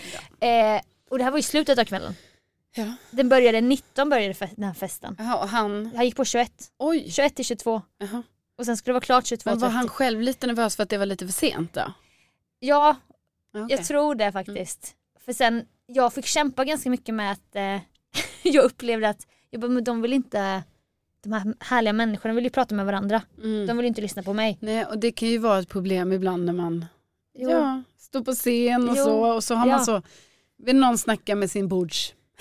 Eh, 0.77 0.81
och 1.11 1.18
det 1.18 1.25
här 1.25 1.31
var 1.31 1.38
ju 1.38 1.42
slutet 1.42 1.79
av 1.79 1.85
kvällen. 1.85 2.14
Ja. 2.79 2.93
Den 3.11 3.29
började 3.29 3.61
19 3.61 4.09
började 4.11 4.33
fe- 4.35 4.55
den 4.57 4.64
här 4.64 4.75
festen. 4.75 5.17
Jaha, 5.19 5.37
och 5.43 5.49
han, 5.49 5.91
Jag 5.95 6.05
gick 6.05 6.17
på 6.17 6.25
21, 6.25 6.53
oj. 6.79 7.11
21 7.11 7.35
till 7.35 7.45
22 7.45 7.83
Jaha. 7.99 8.23
och 8.59 8.64
sen 8.64 8.77
skulle 8.77 8.91
det 8.91 8.95
vara 8.95 9.01
klart 9.05 9.27
22 9.27 9.51
Men 9.51 9.59
var 9.59 9.69
30. 9.69 9.77
han 9.77 9.88
själv 9.88 10.21
lite 10.21 10.47
nervös 10.47 10.77
för 10.77 10.83
att 10.83 10.88
det 10.88 10.99
var 10.99 11.07
lite 11.07 11.27
för 11.27 11.33
sent 11.33 11.73
då? 11.75 11.93
Ja, 12.61 12.97
okej. 13.49 13.61
Mm. 13.61 13.69
jag 13.71 13.85
tror 13.85 14.14
det 14.14 14.33
faktiskt. 14.33 14.95
För 15.25 15.33
sen, 15.33 15.67
jag 15.87 16.12
fick 16.14 16.27
kämpa 16.27 16.64
ganska 16.64 16.91
mycket 16.91 17.14
med 17.14 17.33
att 17.33 17.57
eh, 17.57 17.79
jag 18.43 18.64
upplevde 18.64 19.09
att 19.09 19.27
jag 19.51 19.61
bara, 19.61 19.69
men 19.71 19.85
de 19.85 20.03
vill 20.03 20.12
inte, 20.12 20.62
de 21.23 21.33
här 21.33 21.55
härliga 21.61 21.93
människorna 21.93 22.35
vill 22.35 22.45
ju 22.45 22.51
prata 22.51 22.75
med 22.75 22.87
varandra. 22.87 23.23
Mm. 23.38 23.67
De 23.67 23.77
vill 23.77 23.85
ju 23.85 23.88
inte 23.88 24.01
lyssna 24.01 24.23
på 24.23 24.33
mig. 24.33 24.59
Nej, 24.61 24.85
och 24.85 24.99
det 24.99 25.12
kan 25.12 25.29
ju 25.29 25.38
vara 25.38 25.59
ett 25.59 25.69
problem 25.69 26.12
ibland 26.12 26.45
när 26.45 26.53
man 26.53 26.87
Jo. 27.35 27.51
ja, 27.51 27.83
står 27.99 28.21
på 28.21 28.33
scen 28.33 28.88
och 28.88 28.97
Jo. 28.99 29.05
så 29.05 29.35
och 29.35 29.45
så 29.45 29.55
har 29.55 29.67
Ja. 29.69 29.77
man 29.77 29.85
så, 29.85 30.03
vill 30.57 30.77
någon 30.77 30.99
snacka 30.99 31.35
med 31.35 31.51
sin 31.51 31.69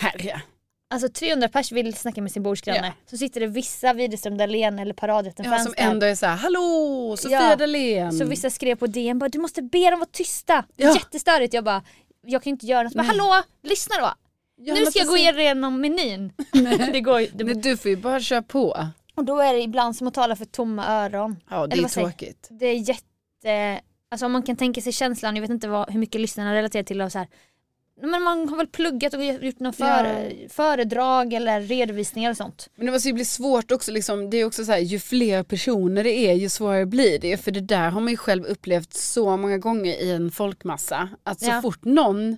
bordsherre. 0.02 0.42
Alltså 0.90 1.10
300 1.10 1.50
pers 1.50 1.72
vill 1.72 1.94
snacka 1.94 2.22
med 2.22 2.32
sin 2.32 2.44
bordsgranne. 2.44 2.88
Ja. 2.88 2.94
Så 3.10 3.18
sitter 3.18 3.40
det 3.40 3.48
vissa 3.48 3.94
Widerström 3.94 4.38
Dahlén 4.38 4.80
eller 4.80 4.94
paradrätten 4.94 5.46
Ja, 5.52 5.60
som 5.60 5.74
ändå 5.78 6.06
är 6.06 6.16
så 6.16 6.26
här, 6.26 6.36
hallå 6.36 7.16
Sofia 7.18 7.50
Ja. 7.50 7.56
Dalén. 7.56 8.12
Så 8.12 8.26
vissa 8.26 8.50
skrev 8.50 8.76
på 8.76 8.88
DN 8.88 9.20
bara 9.20 9.30
du 9.30 9.40
måste 9.40 9.62
be 9.62 9.90
dem 9.90 10.00
vara 10.00 10.10
tysta. 10.12 10.66
Det 10.76 10.84
är 10.84 10.88
Ja. 10.88 10.94
jättestörigt. 10.94 11.54
Jag 11.54 11.64
bara 11.64 11.84
jag 12.26 12.44
kan 12.44 12.52
inte 12.52 12.66
göra 12.66 12.84
något. 12.84 12.96
Nej. 12.96 13.06
hallå 13.06 13.44
lyssna 13.64 13.96
då. 14.00 14.14
Ja, 14.56 14.74
nu 14.74 14.80
men 14.82 14.92
ska 14.92 15.00
jag 15.00 15.08
gå 15.08 15.18
igenom 15.18 15.82
menyn. 15.82 16.32
det 16.94 17.02
går 17.02 17.22
ju. 17.22 17.30
Nej, 17.34 17.56
du 17.56 17.78
får 17.78 17.92
ju 17.92 17.98
bara 17.98 18.20
köra 18.20 18.42
på. 18.42 18.88
Och 19.16 19.26
då 19.26 19.40
är 19.40 19.54
det 19.54 19.62
ibland 19.62 19.96
som 19.96 20.08
att 20.08 20.14
tala 20.14 20.36
för 20.36 20.46
tomma 20.46 20.88
öron. 20.88 21.36
Ja 21.50 21.68
det 21.68 21.74
Eller 21.74 21.84
är 21.84 21.90
tråkigt. 21.90 22.48
Det 22.52 22.66
är 22.66 22.90
jätte... 22.90 23.82
Alltså 24.12 24.26
om 24.26 24.32
man 24.32 24.44
kan 24.44 24.56
tänka 24.56 24.82
sig 24.82 24.92
känslan, 24.94 25.36
jag 25.36 25.42
vet 25.42 25.50
inte 25.52 25.68
vad, 25.68 25.92
hur 25.92 26.00
mycket 26.00 26.22
lyssnarna 26.22 26.54
relaterar 26.54 26.84
till 26.84 27.02
och 27.02 27.12
så 27.12 27.18
här. 27.18 27.28
Men 28.02 28.24
man 28.24 28.50
har 28.50 28.58
väl 28.58 28.68
pluggat 28.68 29.14
och 29.14 29.24
gjort 29.24 29.60
någon 29.60 29.74
före, 29.74 30.32
föredrag 30.50 31.34
eller 31.34 31.62
redovisningar 31.62 32.32
och 32.32 32.38
sånt. 32.38 32.70
Men 32.76 32.86
det 32.86 32.92
måste 32.92 33.08
ju 33.08 33.14
bli 33.14 33.26
svårt 33.26 33.72
också, 33.72 33.92
liksom, 33.92 34.30
det 34.30 34.38
är 34.38 34.46
också 34.46 34.66
så 34.66 34.72
här, 34.72 34.80
ju 34.80 35.00
fler 35.00 35.44
personer 35.44 36.04
det 36.04 36.14
är 36.18 36.34
ju 36.34 36.50
svårare 36.50 36.86
blir 36.86 37.20
det. 37.20 37.38
För 37.38 37.52
det 37.52 37.62
där 37.62 37.90
har 37.90 38.02
man 38.02 38.10
ju 38.12 38.18
själv 38.18 38.46
upplevt 38.46 38.94
så 38.94 39.38
många 39.38 39.58
gånger 39.58 39.94
i 40.02 40.12
en 40.12 40.32
folkmassa. 40.32 41.10
Att 41.24 41.40
så 41.40 41.46
Ja. 41.50 41.62
fort 41.62 41.86
någon, 41.86 42.38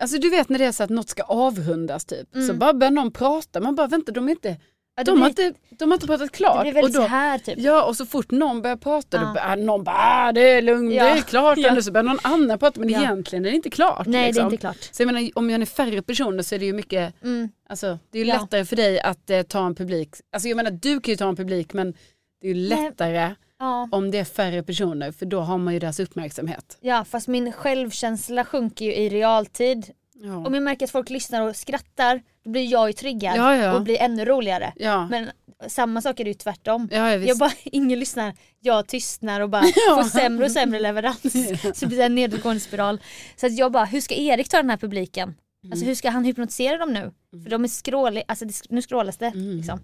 alltså 0.00 0.18
du 0.18 0.30
vet 0.30 0.48
när 0.48 0.58
det 0.58 0.64
är 0.64 0.72
så 0.72 0.82
att 0.82 0.90
något 0.90 1.08
ska 1.08 1.22
avrundas 1.22 2.04
typ. 2.04 2.28
Så 2.32 2.38
Mm. 2.38 2.58
bara 2.58 2.72
börjar 2.74 2.90
någon 2.90 3.12
prata, 3.12 3.60
man 3.60 3.74
bara 3.74 3.86
vänta 3.86 4.12
de 4.12 4.26
är 4.28 4.32
inte, 4.32 4.56
Ja, 4.98 5.04
det 5.04 5.10
de 5.10 5.20
har 5.20 5.28
inte, 5.28 5.52
de 5.70 5.90
har 5.90 5.94
inte 5.96 6.06
pratat 6.06 6.28
det 6.32 6.36
klart. 6.36 6.62
blir 6.62 6.72
väldigt 6.72 6.96
och 6.96 7.02
då, 7.02 7.06
så 7.08 7.14
här 7.14 7.38
typ. 7.38 7.54
Ja 7.58 7.84
och 7.84 7.96
så 7.96 8.06
fort 8.06 8.30
någon 8.30 8.62
börjar 8.62 8.76
prata 8.76 9.32
Ja. 9.44 9.56
då 9.56 9.62
någon 9.62 9.84
bara 9.84 9.96
ah, 9.98 10.32
det 10.32 10.40
är 10.40 10.62
lugnt, 10.62 10.92
Ja. 10.94 11.04
det 11.04 11.10
är 11.10 11.22
klart. 11.22 11.58
Ja. 11.62 11.82
Så 11.82 11.92
börjar 11.92 12.04
någon 12.04 12.18
annan 12.22 12.58
prata 12.58 12.80
men 12.80 12.88
Ja. 12.88 12.98
egentligen 13.02 13.44
är 13.46 13.50
det 13.50 13.56
inte 13.56 13.70
klart. 13.70 14.06
Nej 14.06 14.20
det 14.20 14.26
liksom. 14.26 14.42
är 14.46 14.50
inte 14.50 14.56
klart. 14.56 14.76
Så 14.92 15.02
jag 15.02 15.06
menar 15.06 15.30
om 15.34 15.50
jag 15.50 15.60
är 15.62 15.66
färre 15.66 16.02
personer 16.02 16.42
så 16.42 16.54
är 16.54 16.58
det 16.58 16.66
ju 16.66 16.72
mycket 16.72 17.22
Mm. 17.22 17.48
Alltså, 17.68 17.98
det 18.10 18.18
är 18.18 18.24
ju 18.24 18.30
Ja. 18.30 18.40
lättare 18.40 18.64
för 18.64 18.76
dig 18.76 19.00
att 19.00 19.30
eh, 19.30 19.42
ta 19.42 19.66
en 19.66 19.74
publik. 19.74 20.14
Alltså 20.32 20.48
jag 20.48 20.56
menar 20.56 20.70
du 20.70 21.00
kan 21.00 21.12
ju 21.12 21.16
ta 21.16 21.28
en 21.28 21.36
publik 21.36 21.72
men 21.72 21.94
det 22.40 22.48
är 22.50 22.54
ju 22.54 22.68
lättare 22.68 23.34
Ja. 23.58 23.88
om 23.92 24.10
det 24.10 24.18
är 24.18 24.24
färre 24.24 24.62
personer 24.62 25.12
för 25.12 25.26
då 25.26 25.40
har 25.40 25.58
man 25.58 25.74
ju 25.74 25.80
deras 25.80 26.00
uppmärksamhet. 26.00 26.78
ja 26.80 27.04
fast 27.04 27.28
min 27.28 27.52
självkänsla 27.52 28.44
sjunker 28.44 28.84
ju 28.84 28.94
i 28.94 29.08
realtid. 29.08 29.86
Ja, 30.18 30.36
Om 30.46 30.54
jag 30.54 30.62
märker 30.62 30.84
att 30.86 30.90
folk 30.90 31.10
lyssnar 31.10 31.42
och 31.42 31.56
skrattar 31.56 32.22
då 32.44 32.50
blir 32.50 32.72
jag 32.72 32.88
ju 32.88 32.92
triggad 32.92 33.36
Ja, 33.36 33.56
ja. 33.56 33.74
och 33.74 33.82
blir 33.82 34.00
ännu 34.00 34.24
roligare. 34.24 34.72
Men 35.10 35.30
samma 35.68 36.02
sak 36.02 36.20
är 36.20 36.24
det 36.24 36.30
ju 36.30 36.34
tvärtom. 36.34 36.88
Jag 37.28 37.38
bara, 37.38 37.52
ingen 37.64 37.98
lyssnar, 37.98 38.34
jag 38.60 38.86
tystnar 38.88 39.40
och 39.40 39.50
bara 39.50 39.62
får 39.96 40.04
sämre 40.08 40.44
och 40.44 40.50
sämre 40.52 40.80
leverans. 40.80 41.22
Så 41.78 41.80
det 41.80 41.86
blir 41.86 42.00
en 42.00 42.14
nedåtgående 42.14 42.60
spiral. 42.60 43.00
Så 43.36 43.46
att 43.46 43.56
jag 43.58 43.72
bara, 43.72 43.84
hur 43.84 44.00
ska 44.00 44.14
Erik 44.14 44.48
ta 44.48 44.56
den 44.56 44.70
här 44.70 44.76
publiken? 44.76 45.28
Alltså 45.64 45.76
Mm. 45.76 45.88
hur 45.88 45.94
ska 45.94 46.10
han 46.10 46.24
hypnotisera 46.24 46.78
dem 46.78 46.92
nu? 46.92 47.12
För 47.42 47.50
de 47.50 47.64
är 47.64 47.68
skråliga, 47.68 48.24
alltså 48.28 48.44
nu 48.68 48.82
skrålas 48.82 49.16
det. 49.16 49.26
Mm. 49.26 49.56
Liksom. 49.56 49.80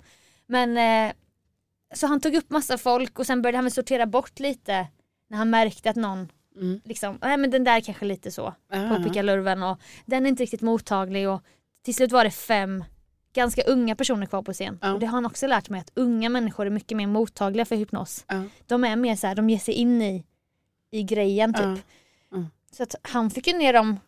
Men 0.46 0.78
eh, 1.08 1.12
så 1.94 2.06
han 2.06 2.20
tog 2.20 2.34
upp 2.34 2.50
massa 2.50 2.78
folk 2.78 3.18
och 3.18 3.26
sen 3.26 3.42
började 3.42 3.58
han 3.58 3.70
sortera 3.70 4.06
bort 4.06 4.40
lite 4.40 4.86
när 5.30 5.38
han 5.38 5.50
märkte 5.50 5.90
att 5.90 5.96
någon 5.96 6.28
Mm. 6.56 6.80
liksom, 6.84 7.18
nej 7.22 7.36
men 7.36 7.50
den 7.50 7.64
där 7.64 7.80
kanske 7.80 8.04
lite 8.04 8.30
så 8.30 8.54
Ja. 8.72 8.96
på 8.96 9.02
pickalurven 9.02 9.62
och 9.62 9.80
den 10.06 10.24
är 10.26 10.28
inte 10.28 10.42
riktigt 10.42 10.60
mottaglig 10.60 11.28
och 11.28 11.42
till 11.84 11.94
slut 11.94 12.12
var 12.12 12.24
det 12.24 12.30
fem 12.30 12.84
ganska 13.34 13.62
unga 13.62 13.96
personer 13.96 14.26
kvar 14.26 14.42
på 14.42 14.52
scen. 14.52 14.78
Ja. 14.82 14.92
Och 14.92 15.00
det 15.00 15.06
har 15.06 15.12
han 15.12 15.26
också 15.26 15.46
lärt 15.46 15.68
mig 15.68 15.80
att 15.80 15.90
unga 15.94 16.28
människor 16.28 16.66
är 16.66 16.70
mycket 16.70 16.96
mer 16.96 17.06
mottagliga 17.06 17.64
för 17.64 17.76
hypnos. 17.76 18.24
Ja. 18.28 18.42
De 18.66 18.84
är 18.84 18.96
mer 18.96 19.16
så 19.16 19.26
här, 19.26 19.34
de 19.34 19.50
ger 19.50 19.58
sig 19.58 19.74
in 19.74 20.02
i, 20.02 20.24
i 20.90 21.02
grejen 21.02 21.54
typ. 21.54 21.84
Så 22.76 22.82
att 22.82 22.94
han 23.02 23.30
fick 23.30 23.46
ju 23.46 23.52
ner 23.58 23.72
dem, 23.72 24.00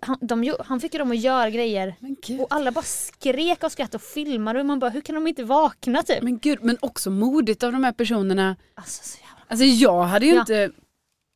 han, 0.00 0.18
de, 0.20 0.54
han 0.64 0.80
fick 0.80 0.94
ju 0.94 0.98
dem 0.98 1.10
att 1.10 1.18
göra 1.18 1.50
grejer 1.50 1.94
och 2.40 2.46
alla 2.50 2.70
bara 2.72 2.84
skrek 2.84 3.62
och 3.64 3.72
skrattade 3.72 3.96
och 3.96 4.02
filmade 4.02 4.60
och 4.60 4.66
man 4.66 4.78
bara 4.78 4.90
hur 4.90 5.00
kan 5.00 5.14
de 5.14 5.26
inte 5.26 5.44
vakna 5.44 6.02
typ? 6.02 6.22
Men 6.22 6.38
gud, 6.38 6.58
men 6.62 6.78
också 6.80 7.10
modigt 7.10 7.62
av 7.62 7.72
de 7.72 7.84
här 7.84 7.92
personerna. 7.92 8.56
Alltså 8.74 9.02
så 9.04 9.18
jävla... 9.20 9.44
Alltså 9.48 9.64
jag 9.64 10.02
hade 10.02 10.26
ju 10.26 10.34
Ja. 10.34 10.40
inte, 10.40 10.70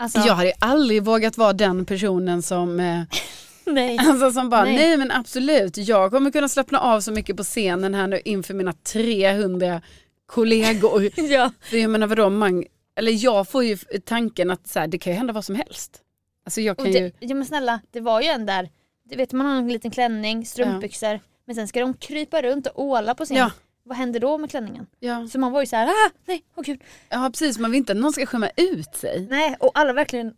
Alltså, 0.00 0.18
jag 0.18 0.34
hade 0.34 0.48
ju 0.48 0.54
aldrig 0.58 1.04
vågat 1.04 1.38
vara 1.38 1.52
den 1.52 1.84
personen 1.84 2.42
som, 2.42 2.80
eh, 2.80 3.02
nej. 3.64 3.98
alltså 3.98 4.32
som 4.32 4.50
bara 4.50 4.64
Nej. 4.64 4.76
nej. 4.76 4.96
men 4.96 5.10
absolut, 5.10 5.76
jag 5.76 6.10
kommer 6.10 6.30
kunna 6.30 6.48
slappna 6.48 6.80
av 6.80 7.00
så 7.00 7.12
mycket 7.12 7.36
på 7.36 7.42
scenen 7.42 7.94
här 7.94 8.06
nu 8.06 8.20
inför 8.24 8.54
mina 8.54 8.72
300 8.72 9.82
kollegor. 10.26 11.10
ja. 11.20 11.52
För 11.60 11.76
jag 11.76 11.90
menar 11.90 12.06
vadå, 12.06 12.30
man, 12.30 12.64
eller 12.96 13.24
jag 13.24 13.48
får 13.48 13.64
ju 13.64 13.76
tanken 14.04 14.50
att 14.50 14.68
så 14.68 14.78
här, 14.78 14.86
det 14.86 14.98
kan 14.98 15.12
ju 15.12 15.16
hända 15.16 15.32
vad 15.32 15.44
som 15.44 15.54
helst. 15.54 16.02
Alltså 16.44 16.60
jag 16.60 16.78
Och 16.78 16.84
kan 16.84 16.92
ju, 16.92 17.00
det, 17.00 17.12
ja 17.26 17.34
men 17.34 17.46
snälla, 17.46 17.80
det 17.90 18.00
var 18.00 18.20
ju 18.20 18.28
en 18.28 18.46
där, 18.46 18.68
du 19.04 19.16
vet 19.16 19.32
man 19.32 19.46
har 19.46 19.56
en 19.56 19.68
liten 19.68 19.90
klänning, 19.90 20.46
strumpbyxor, 20.46 21.20
men 21.44 21.54
sen 21.54 21.68
ska 21.68 21.80
de 21.80 21.94
krypa 21.94 22.42
runt 22.42 22.66
och 22.66 22.84
åla 22.84 23.14
på 23.14 23.24
scen. 23.24 23.36
Ja. 23.36 23.50
Vad 23.88 23.96
händer 23.96 24.20
då 24.20 24.38
med 24.38 24.50
klänningen? 24.50 24.86
ja, 25.00 25.26
Så 25.28 25.38
man 25.38 25.52
var 25.52 25.60
ju 25.60 25.66
så 25.66 25.76
här, 25.76 25.86
ah, 25.88 26.10
nej, 26.26 26.44
åh 26.56 26.64
gud. 26.64 26.80
ja 27.08 27.30
precis, 27.32 27.58
man 27.58 27.70
vill 27.70 27.78
inte 27.78 27.92
att 27.92 27.98
någon 27.98 28.12
ska 28.12 28.26
skämma 28.26 28.50
ut 28.56 28.94
sig. 28.94 29.26
Nej, 29.30 29.56
och 29.60 29.70
alla 29.74 29.92
verkligen 29.92 30.34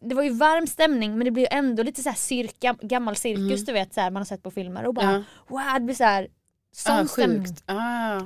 det 0.00 0.14
var 0.14 0.22
ju 0.22 0.30
varm 0.30 0.66
stämning 0.66 1.18
men 1.18 1.24
det 1.24 1.30
blir 1.30 1.42
ju 1.42 1.48
ändå 1.58 1.82
lite 1.82 2.02
så 2.02 2.08
här 2.08 2.16
cirka, 2.16 2.76
gammal 2.82 3.16
cirkus 3.16 3.42
Mm. 3.52 3.64
du 3.64 3.72
vet 3.72 3.94
så 3.94 4.00
här, 4.00 4.10
man 4.10 4.20
har 4.20 4.24
sett 4.24 4.42
på 4.42 4.50
filmer 4.50 4.86
och 4.86 4.94
bara 4.94 5.12
Ja. 5.12 5.22
wow 5.48 5.74
det 5.74 5.80
blir 5.80 5.94
så 5.94 6.04
här 6.04 6.28
sån 6.72 6.92
Ah, 6.96 7.06
stämning. 7.06 7.46
Ah. 7.66 8.20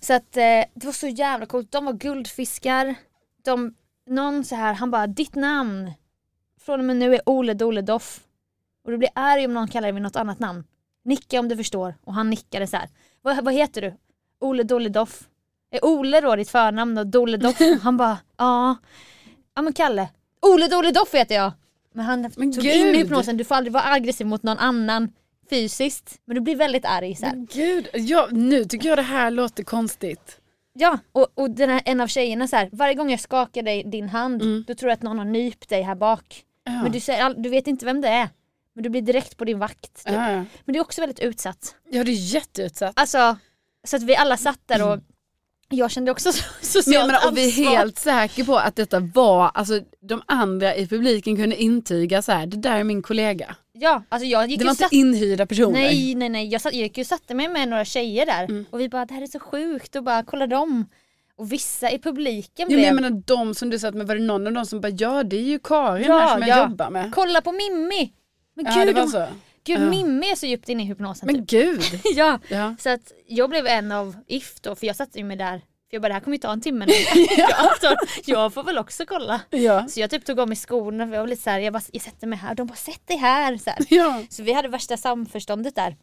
Så 0.00 0.14
att 0.14 0.36
eh, 0.36 0.42
det 0.74 0.84
var 0.84 0.92
så 0.92 1.06
jävla 1.08 1.46
coolt. 1.46 1.72
De 1.72 1.84
var 1.84 1.92
guldfiskar. 1.92 2.94
De, 3.44 3.74
någon 4.06 4.44
så 4.44 4.54
här, 4.56 4.72
han 4.74 4.90
bara 4.90 5.06
ditt 5.06 5.34
namn 5.34 5.92
från 6.60 6.80
och 6.80 6.84
med 6.86 6.96
nu 6.96 7.14
är 7.14 7.20
Ole 7.28 7.54
Dole 7.54 7.82
Doff. 7.82 8.20
Och 8.84 8.90
du 8.90 8.98
blir 8.98 9.10
arg 9.14 9.44
om 9.46 9.54
någon 9.54 9.68
kallar 9.68 9.82
dig 9.88 9.92
vid 9.92 10.02
något 10.02 10.16
annat 10.16 10.38
namn. 10.38 10.64
Nicka 11.04 11.40
om 11.40 11.48
du 11.48 11.56
förstår. 11.56 11.94
Och 12.04 12.14
han 12.14 12.30
nickade 12.30 12.66
så 12.66 12.76
här. 12.76 12.88
Vad, 13.22 13.44
vad 13.44 13.54
heter 13.54 13.80
du? 13.80 13.94
Ole 14.40 14.62
Dole 14.62 14.88
Doff. 14.88 15.20
Är 15.70 15.84
Ole 15.84 16.20
då 16.20 16.36
ditt 16.36 16.50
förnamn 16.50 16.98
och 16.98 17.06
Dole 17.06 17.36
Doff? 17.36 17.58
han 17.82 17.96
bara 17.96 18.18
ja. 18.36 18.76
Ja 19.54 19.62
men 19.62 19.72
Kalle. 19.72 20.08
Ole 20.42 20.68
Dole 20.68 20.90
Doff 20.90 21.14
heter 21.14 21.34
jag. 21.34 21.52
Men 21.94 22.04
han 22.04 22.20
Men 22.36 22.52
tog 22.52 22.64
gud. 22.64 22.74
in 22.74 22.86
i 22.86 22.98
hypnosen, 22.98 23.36
du 23.36 23.44
får 23.44 23.54
aldrig 23.54 23.72
vara 23.72 23.84
aggressiv 23.92 24.26
mot 24.26 24.42
någon 24.42 24.58
annan 24.58 25.12
fysiskt. 25.50 26.18
Men 26.24 26.34
du 26.34 26.40
blir 26.40 26.56
väldigt 26.56 26.84
arg 26.84 27.12
här. 27.22 27.30
Men 27.30 27.46
gud, 27.52 27.88
ja, 27.92 28.28
nu 28.30 28.64
tycker 28.64 28.88
jag 28.88 28.98
det 28.98 29.02
här 29.02 29.30
låter 29.30 29.62
konstigt. 29.62 30.38
Ja, 30.74 30.98
och, 31.12 31.26
och 31.34 31.50
den 31.50 31.70
här, 31.70 31.82
en 31.84 32.00
av 32.00 32.06
tjejerna 32.06 32.48
så 32.48 32.56
här, 32.56 32.68
varje 32.72 32.94
gång 32.94 33.10
jag 33.10 33.20
skakar 33.20 33.62
dig, 33.62 33.82
din 33.84 34.08
hand, 34.08 34.42
Mm. 34.42 34.64
då 34.66 34.74
tror 34.74 34.88
jag 34.90 34.96
att 34.96 35.02
någon 35.02 35.18
har 35.18 35.24
nypt 35.24 35.68
dig 35.68 35.82
här 35.82 35.94
bak. 35.94 36.42
Ja. 36.64 36.82
Men 36.82 36.92
du, 36.92 37.00
säger, 37.00 37.34
du 37.34 37.48
vet 37.48 37.66
inte 37.66 37.84
vem 37.84 38.00
det 38.00 38.08
är. 38.08 38.28
Men 38.74 38.82
du 38.82 38.90
blir 38.90 39.02
direkt 39.02 39.36
på 39.36 39.44
din 39.44 39.58
vakt. 39.58 40.04
typ. 40.04 40.14
ja, 40.14 40.30
ja. 40.30 40.44
Men 40.64 40.72
det 40.72 40.78
är 40.78 40.80
också 40.80 41.00
väldigt 41.00 41.20
utsatt. 41.20 41.74
ja, 41.90 42.04
det 42.04 42.10
är 42.10 42.34
jätteutsatt. 42.34 42.92
Alltså, 42.96 43.36
så 43.86 43.96
att 43.96 44.02
vi 44.02 44.16
alla 44.16 44.36
satt 44.36 44.60
där 44.66 44.88
och 44.92 44.98
jag 45.68 45.90
kände 45.90 46.10
också 46.10 46.32
så- 46.32 46.42
Men 46.60 46.66
socialt 46.66 46.94
jag 46.94 47.06
menar, 47.06 47.28
och 47.30 47.36
vi 47.36 47.42
är 47.44 47.46
ansvar. 47.66 47.76
helt 47.76 47.98
säkra 47.98 48.44
på 48.44 48.56
att 48.58 48.76
detta 48.76 49.00
var, 49.00 49.50
alltså 49.54 49.80
de 50.00 50.22
andra 50.26 50.74
i 50.76 50.86
publiken 50.86 51.36
kunde 51.36 51.56
intyga 51.62 52.22
så 52.22 52.32
här, 52.32 52.46
det 52.46 52.56
där 52.56 52.76
är 52.78 52.84
min 52.84 53.02
kollega. 53.02 53.56
Ja, 53.72 54.02
alltså 54.08 54.26
jag 54.26 54.46
gick 54.50 54.58
Det 54.58 54.64
var 54.64 54.70
inte 54.72 54.82
satt... 54.84 54.92
inhyrda 54.92 55.46
personer. 55.46 55.72
Nej, 55.72 56.14
nej, 56.14 56.28
nej. 56.28 56.46
Jag, 56.48 56.60
satt, 56.60 56.72
jag 56.74 56.82
gick 56.82 56.96
ju 56.98 57.00
och 57.02 57.06
satte 57.06 57.34
mig 57.34 57.48
med 57.48 57.68
några 57.68 57.84
tjejer 57.84 58.26
där 58.26 58.44
Mm. 58.44 58.64
och 58.70 58.80
vi 58.80 58.88
bara 58.88 59.04
det 59.06 59.14
här 59.14 59.22
är 59.22 59.26
så 59.26 59.40
sjukt 59.40 59.96
och 59.96 60.04
bara 60.04 60.22
kolla 60.24 60.46
dem. 60.46 60.86
Och 61.36 61.52
vissa 61.52 61.90
i 61.90 61.98
publiken 61.98 62.52
Ja, 62.56 62.66
blev 62.66 62.78
men 62.78 62.84
jag 62.86 62.94
menar 62.94 63.22
de 63.26 63.54
som 63.54 63.70
du 63.70 63.78
satt 63.78 63.94
med, 63.94 64.06
var 64.06 64.14
det 64.14 64.22
någon 64.22 64.46
av 64.46 64.52
dem 64.52 64.66
som 64.66 64.80
bara 64.80 64.88
ja 64.88 65.22
det 65.22 65.36
är 65.36 65.42
ju 65.42 65.58
Karin 65.58 66.06
Ja, 66.06 66.18
här 66.18 66.28
som 66.38 66.46
jag 66.48 66.58
ja. 66.58 66.68
jobbar 66.68 66.90
med. 66.90 67.12
kolla 67.14 67.40
på 67.40 67.52
Mimmi. 67.52 68.12
Men 68.54 68.64
Ja 68.66 68.74
gud, 68.84 68.86
det 68.94 69.00
var 69.00 69.06
så. 69.08 69.26
gud 69.64 69.80
Ja. 69.80 69.90
Mimmi 69.90 70.30
är 70.30 70.34
så 70.36 70.46
djupt 70.46 70.68
inne 70.68 70.82
i 70.82 70.86
hypnosen. 70.86 71.26
Men 71.26 71.46
typ. 71.46 71.48
gud. 71.48 71.82
ja. 72.14 72.38
Ja. 72.48 72.74
Så 72.78 72.90
att 72.90 73.12
jag 73.26 73.50
blev 73.50 73.66
en 73.66 73.92
av 73.92 74.16
if 74.26 74.60
då, 74.60 74.74
för 74.74 74.86
jag 74.86 74.96
satte 74.96 75.18
ju 75.18 75.24
mig 75.24 75.36
där. 75.36 75.58
För 75.58 75.96
jag 75.96 76.02
bara 76.02 76.08
det 76.08 76.14
här 76.14 76.20
kommer 76.20 76.36
ju 76.36 76.40
ta 76.40 76.52
en 76.52 76.60
timme 76.60 76.86
nu. 76.86 76.92
jag, 77.82 77.96
jag 78.24 78.54
får 78.54 78.62
väl 78.64 78.78
också 78.78 79.06
kolla. 79.06 79.40
Ja. 79.50 79.88
Så 79.88 80.00
jag 80.00 80.10
typ 80.10 80.24
tog 80.24 80.40
av 80.40 80.48
mig 80.48 80.56
skorna 80.56 81.06
för 81.06 81.14
jag 81.14 81.20
var 81.20 81.28
lite 81.28 81.42
såhär, 81.42 81.58
jag, 81.60 81.72
bara, 81.72 81.82
jag 81.92 82.02
sätter 82.02 82.26
mig 82.26 82.38
här 82.38 82.54
de 82.54 82.66
bara 82.66 82.74
sätt 82.76 83.00
dig 83.06 83.16
här. 83.16 83.56
Så, 83.56 83.70
här. 83.70 83.78
Ja. 83.88 84.22
så 84.30 84.42
vi 84.42 84.52
hade 84.52 84.68
värsta 84.68 84.96
samförståndet 84.96 85.74
där. 85.74 85.96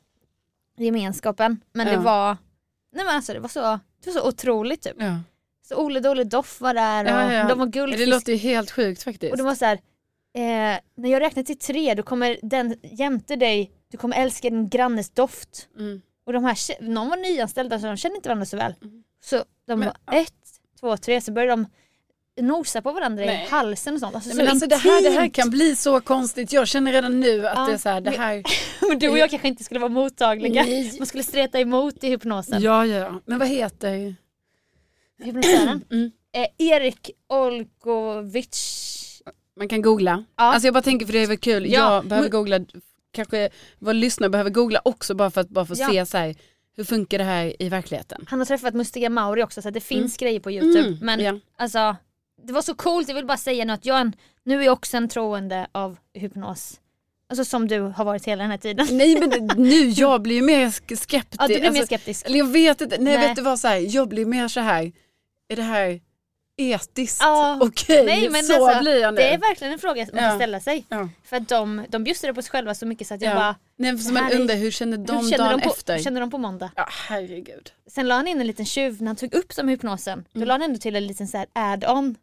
Gemenskapen. 0.78 1.62
Men 1.74 1.88
det 1.88 1.94
Ja. 1.94 2.00
var, 2.00 2.38
nej 2.96 3.06
men 3.06 3.16
alltså 3.16 3.34
det 3.34 3.40
var 3.40 3.50
så, 3.50 3.60
det 4.04 4.10
var 4.10 4.14
så 4.22 4.28
otroligt 4.28 4.82
typ. 4.82 4.96
ja. 5.00 5.18
Så 5.68 5.76
Ole 5.76 6.00
Dole 6.00 6.24
Doff 6.24 6.62
var 6.62 6.74
där 6.74 7.04
och 7.06 7.10
Ja, 7.12 7.34
ja. 7.34 7.48
de 7.48 7.60
var 7.60 7.66
Det 7.66 7.72
guldfisk. 7.72 8.08
låter 8.08 8.32
ju 8.32 8.38
helt 8.38 8.72
sjukt 8.72 9.04
faktiskt. 9.04 9.32
Och 9.32 9.38
de 9.38 9.44
var 9.44 9.56
så 9.56 9.66
här, 9.66 9.80
eh, 10.40 10.80
när 10.96 11.10
jag 11.10 11.22
räknar 11.22 11.44
till 11.44 11.60
tre 11.60 11.94
då 11.94 12.04
kommer 12.04 12.38
den 12.42 12.76
jämte 12.84 13.36
dig, 13.36 13.72
du 13.92 13.98
kommer 13.98 14.18
älska 14.18 14.50
din 14.50 14.70
grannes 14.70 15.10
doft. 15.10 15.68
Mm. 15.78 16.02
Och 16.26 16.34
de 16.34 16.44
här, 16.44 16.84
någon 16.84 17.10
var 17.10 17.18
nyanställda 17.18 17.80
så 17.80 17.86
de 17.88 17.98
kände 17.98 18.16
inte 18.16 18.30
varandra 18.30 18.46
så 18.46 18.58
väl. 18.58 18.76
Mm. 18.82 19.04
Så 19.24 19.36
de 19.68 19.80
Men- 19.80 19.92
var 20.06 20.16
ett, 20.16 20.34
två, 20.80 20.98
tre 20.98 21.22
så 21.22 21.32
började 21.32 21.52
de 21.52 21.66
nosa 22.42 22.82
på 22.82 22.92
varandra 22.92 23.26
Nej. 23.26 23.46
i 23.46 23.50
halsen 23.50 23.94
och 23.94 24.00
sånt. 24.00 24.16
Alltså, 24.16 24.30
Nej, 24.30 24.38
så 24.38 24.44
men 24.44 24.52
alltså 24.52 24.68
det 24.68 24.76
här, 24.76 25.04
det 25.04 25.10
här 25.10 25.30
kan 25.30 25.50
bli 25.50 25.76
så 25.76 26.02
konstigt. 26.02 26.54
Jag 26.54 26.68
känner 26.68 26.92
redan 26.92 27.20
nu 27.20 27.48
att 27.48 27.58
Ja, 27.58 27.66
det 27.66 27.74
är 27.74 27.78
så 27.78 27.90
här, 27.90 28.02
det 28.02 28.12
här. 28.12 28.44
Men 28.90 29.00
du 29.00 29.10
och 29.10 29.18
jag 29.18 29.30
kanske 29.30 29.48
inte 29.48 29.64
skulle 29.64 29.80
vara 29.80 29.92
mottagliga. 29.92 30.64
Nej. 30.64 30.96
Man 30.98 31.08
skulle 31.08 31.24
streta 31.24 31.60
emot 31.60 32.04
i 32.04 32.08
hypnosen. 32.10 32.62
Ja, 32.62 32.86
ja. 32.86 33.22
Men 33.26 33.40
vad 33.40 33.48
heter? 33.48 34.16
Hypnotisören. 35.24 35.84
Mm. 35.92 36.12
Eh, 36.32 36.68
Erik 36.68 37.12
Olkovic. 37.28 38.96
Man 39.60 39.68
kan 39.68 39.82
googla. 39.82 40.24
Ja. 40.38 40.44
Alltså 40.44 40.68
jag 40.68 40.74
bara 40.74 40.82
tänker 40.84 41.06
för 41.06 41.14
det 41.14 41.20
är 41.20 41.28
väl 41.28 41.38
kul. 41.38 41.72
Ja, 41.72 41.94
Jag 41.96 42.06
behöver 42.08 42.30
men- 42.30 42.32
googla 42.32 42.60
kanske 43.12 43.50
våra 43.80 43.94
lyssnare 43.94 44.30
behöver 44.30 44.50
googla 44.50 44.82
också 44.86 45.16
bara 45.16 45.32
för 45.32 45.42
att 45.42 45.50
bara 45.50 45.66
få 45.66 45.74
Ja. 45.78 45.90
se 45.90 46.06
så 46.06 46.18
här, 46.18 46.36
hur 46.78 46.84
funkar 46.84 47.18
det 47.18 47.24
här 47.24 47.62
i 47.64 47.70
verkligheten. 47.70 48.26
Han 48.28 48.40
har 48.40 48.46
träffat 48.46 48.74
Mustiga 48.74 49.10
Mauri 49.10 49.44
också 49.44 49.62
så 49.62 49.70
det 49.70 49.82
finns 49.82 50.18
grejer 50.18 50.40
på 50.40 50.52
youtube. 50.52 50.88
Mm, 50.88 51.00
Men 51.02 51.20
ja. 51.20 51.40
alltså 51.58 51.96
det 52.48 52.54
var 52.54 52.62
så 52.62 52.76
coolt, 52.76 53.08
jag 53.08 53.16
vill 53.16 53.26
bara 53.26 53.38
säga 53.38 53.66
nu 53.66 53.74
att 53.74 53.86
jag 53.86 54.02
en, 54.02 54.14
nu 54.44 54.60
är 54.60 54.64
jag 54.66 54.74
också 54.74 54.98
en 54.98 55.10
troende 55.10 55.68
av 55.72 55.98
hypnos. 56.14 56.80
Alltså 57.30 57.46
som 57.46 57.68
du 57.68 57.80
har 57.82 58.06
varit 58.06 58.26
hela 58.26 58.44
den 58.44 58.52
här 58.52 58.58
tiden. 58.58 58.88
Nej 58.92 59.20
men 59.20 59.50
nu, 59.58 59.90
jag 59.90 60.22
blir 60.22 60.36
ju 60.36 60.42
mer 60.42 60.68
sk- 60.68 60.96
skeptisk. 60.96 61.42
Ja, 61.42 61.48
du 61.48 61.54
blir 61.54 61.62
mer 61.62 61.68
Alltså, 61.70 61.86
skeptisk. 61.86 62.26
Eller 62.26 62.38
jag 62.38 62.48
vet 62.52 62.82
inte, 62.82 62.96
nej, 63.00 63.18
Nej. 63.18 63.28
vet 63.28 63.36
du 63.36 63.42
vad 63.42 63.60
så 63.60 63.68
här, 63.68 63.96
jag 63.96 64.10
blir 64.10 64.26
mer 64.26 64.48
så 64.48 64.60
här, 64.60 64.92
är 65.50 65.56
det 65.56 65.62
här 65.62 66.02
etiskt 66.60 67.22
Ja. 67.22 67.58
okej? 67.62 68.06
Nej, 68.06 68.30
men 68.30 68.44
så 68.44 68.66
alltså, 68.66 68.80
blir 68.82 69.02
jag 69.02 69.14
nu. 69.14 69.22
Det 69.22 69.34
är 69.34 69.38
verkligen 69.38 69.74
en 69.74 69.80
fråga 69.80 70.08
man 70.14 70.24
Ja. 70.24 70.30
kan 70.30 70.38
ställa 70.40 70.60
sig. 70.60 70.86
ja. 70.90 71.10
För 71.24 71.38
att 71.38 71.48
de, 71.50 71.86
de 71.90 72.04
bjussade 72.04 72.34
på 72.34 72.42
sig 72.42 72.52
själva 72.52 72.76
så 72.76 72.86
mycket 72.86 73.08
så 73.08 73.14
att 73.14 73.22
jag 73.22 73.32
Ja. 73.32 73.36
bara, 73.36 73.56
Nej, 73.76 73.98
för 73.98 74.14
man 74.14 74.32
undrar 74.32 74.56
hur 74.56 74.72
känner 74.72 74.98
de 74.98 75.18
hur 75.18 75.30
känner 75.32 75.44
dagen 75.46 75.60
de, 75.60 75.64
på, 75.64 75.70
efter? 75.74 75.96
hur 75.96 76.04
känner 76.04 76.22
de 76.22 76.32
på 76.32 76.38
måndag? 76.38 76.72
Ja 76.76 76.88
herregud. 77.10 77.72
Sen 77.88 78.08
la 78.08 78.16
han 78.16 78.28
in 78.28 78.42
en 78.42 78.48
liten 78.48 78.66
tjuv 78.66 79.02
när 79.02 79.08
han 79.08 79.16
tog 79.16 79.34
upp 79.34 79.54
som 79.54 79.68
hypnosen. 79.68 80.26
Då 80.34 80.46
la 80.46 80.54
han 80.54 80.62
ändå 80.62 80.78
till 80.80 80.96
en 80.96 81.08
liten 81.08 81.28
så 81.28 81.38
här 81.38 81.48
add-on. 81.54 82.16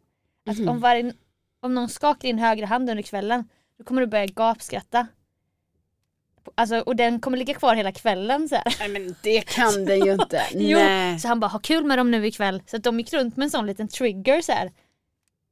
Att 0.51 0.59
Mhm. 0.59 0.69
om, 0.69 0.81
varje, 0.81 1.13
om 1.63 1.75
någon 1.75 1.89
skakar 1.89 2.29
din 2.29 2.39
högra 2.39 2.67
hand 2.67 2.91
under 2.91 3.03
kvällen 3.03 3.45
då 3.79 3.85
kommer 3.85 4.01
du 4.01 4.07
börja 4.07 4.27
gapskratta. 4.27 5.07
Alltså, 6.55 6.79
och 6.81 6.97
den 6.97 7.21
kommer 7.21 7.39
ligga 7.39 7.55
kvar 7.55 7.75
hela 7.75 7.93
kvällen. 7.93 8.49
Så, 8.49 8.55
här. 8.55 8.77
Nej 8.79 8.89
men 8.89 9.15
det 9.23 9.41
kan 9.41 9.85
den 9.85 10.05
ju 10.05 10.13
inte. 10.13 10.43
Jo, 10.55 10.79
Nej. 10.79 11.19
så 11.19 11.29
han 11.29 11.41
bara, 11.41 11.47
ha 11.47 11.59
kul 11.59 11.85
med 11.85 11.99
dem 11.99 12.11
nu 12.11 12.27
ikväll. 12.27 12.63
Så 12.67 12.77
att 12.77 12.83
de 12.85 12.99
gick 13.01 13.13
runt 13.13 13.37
med 13.37 13.45
en 13.45 13.51
sån 13.51 13.67
liten 13.67 13.89
trigger 13.89 14.41
så 14.43 14.53
här. 14.53 14.71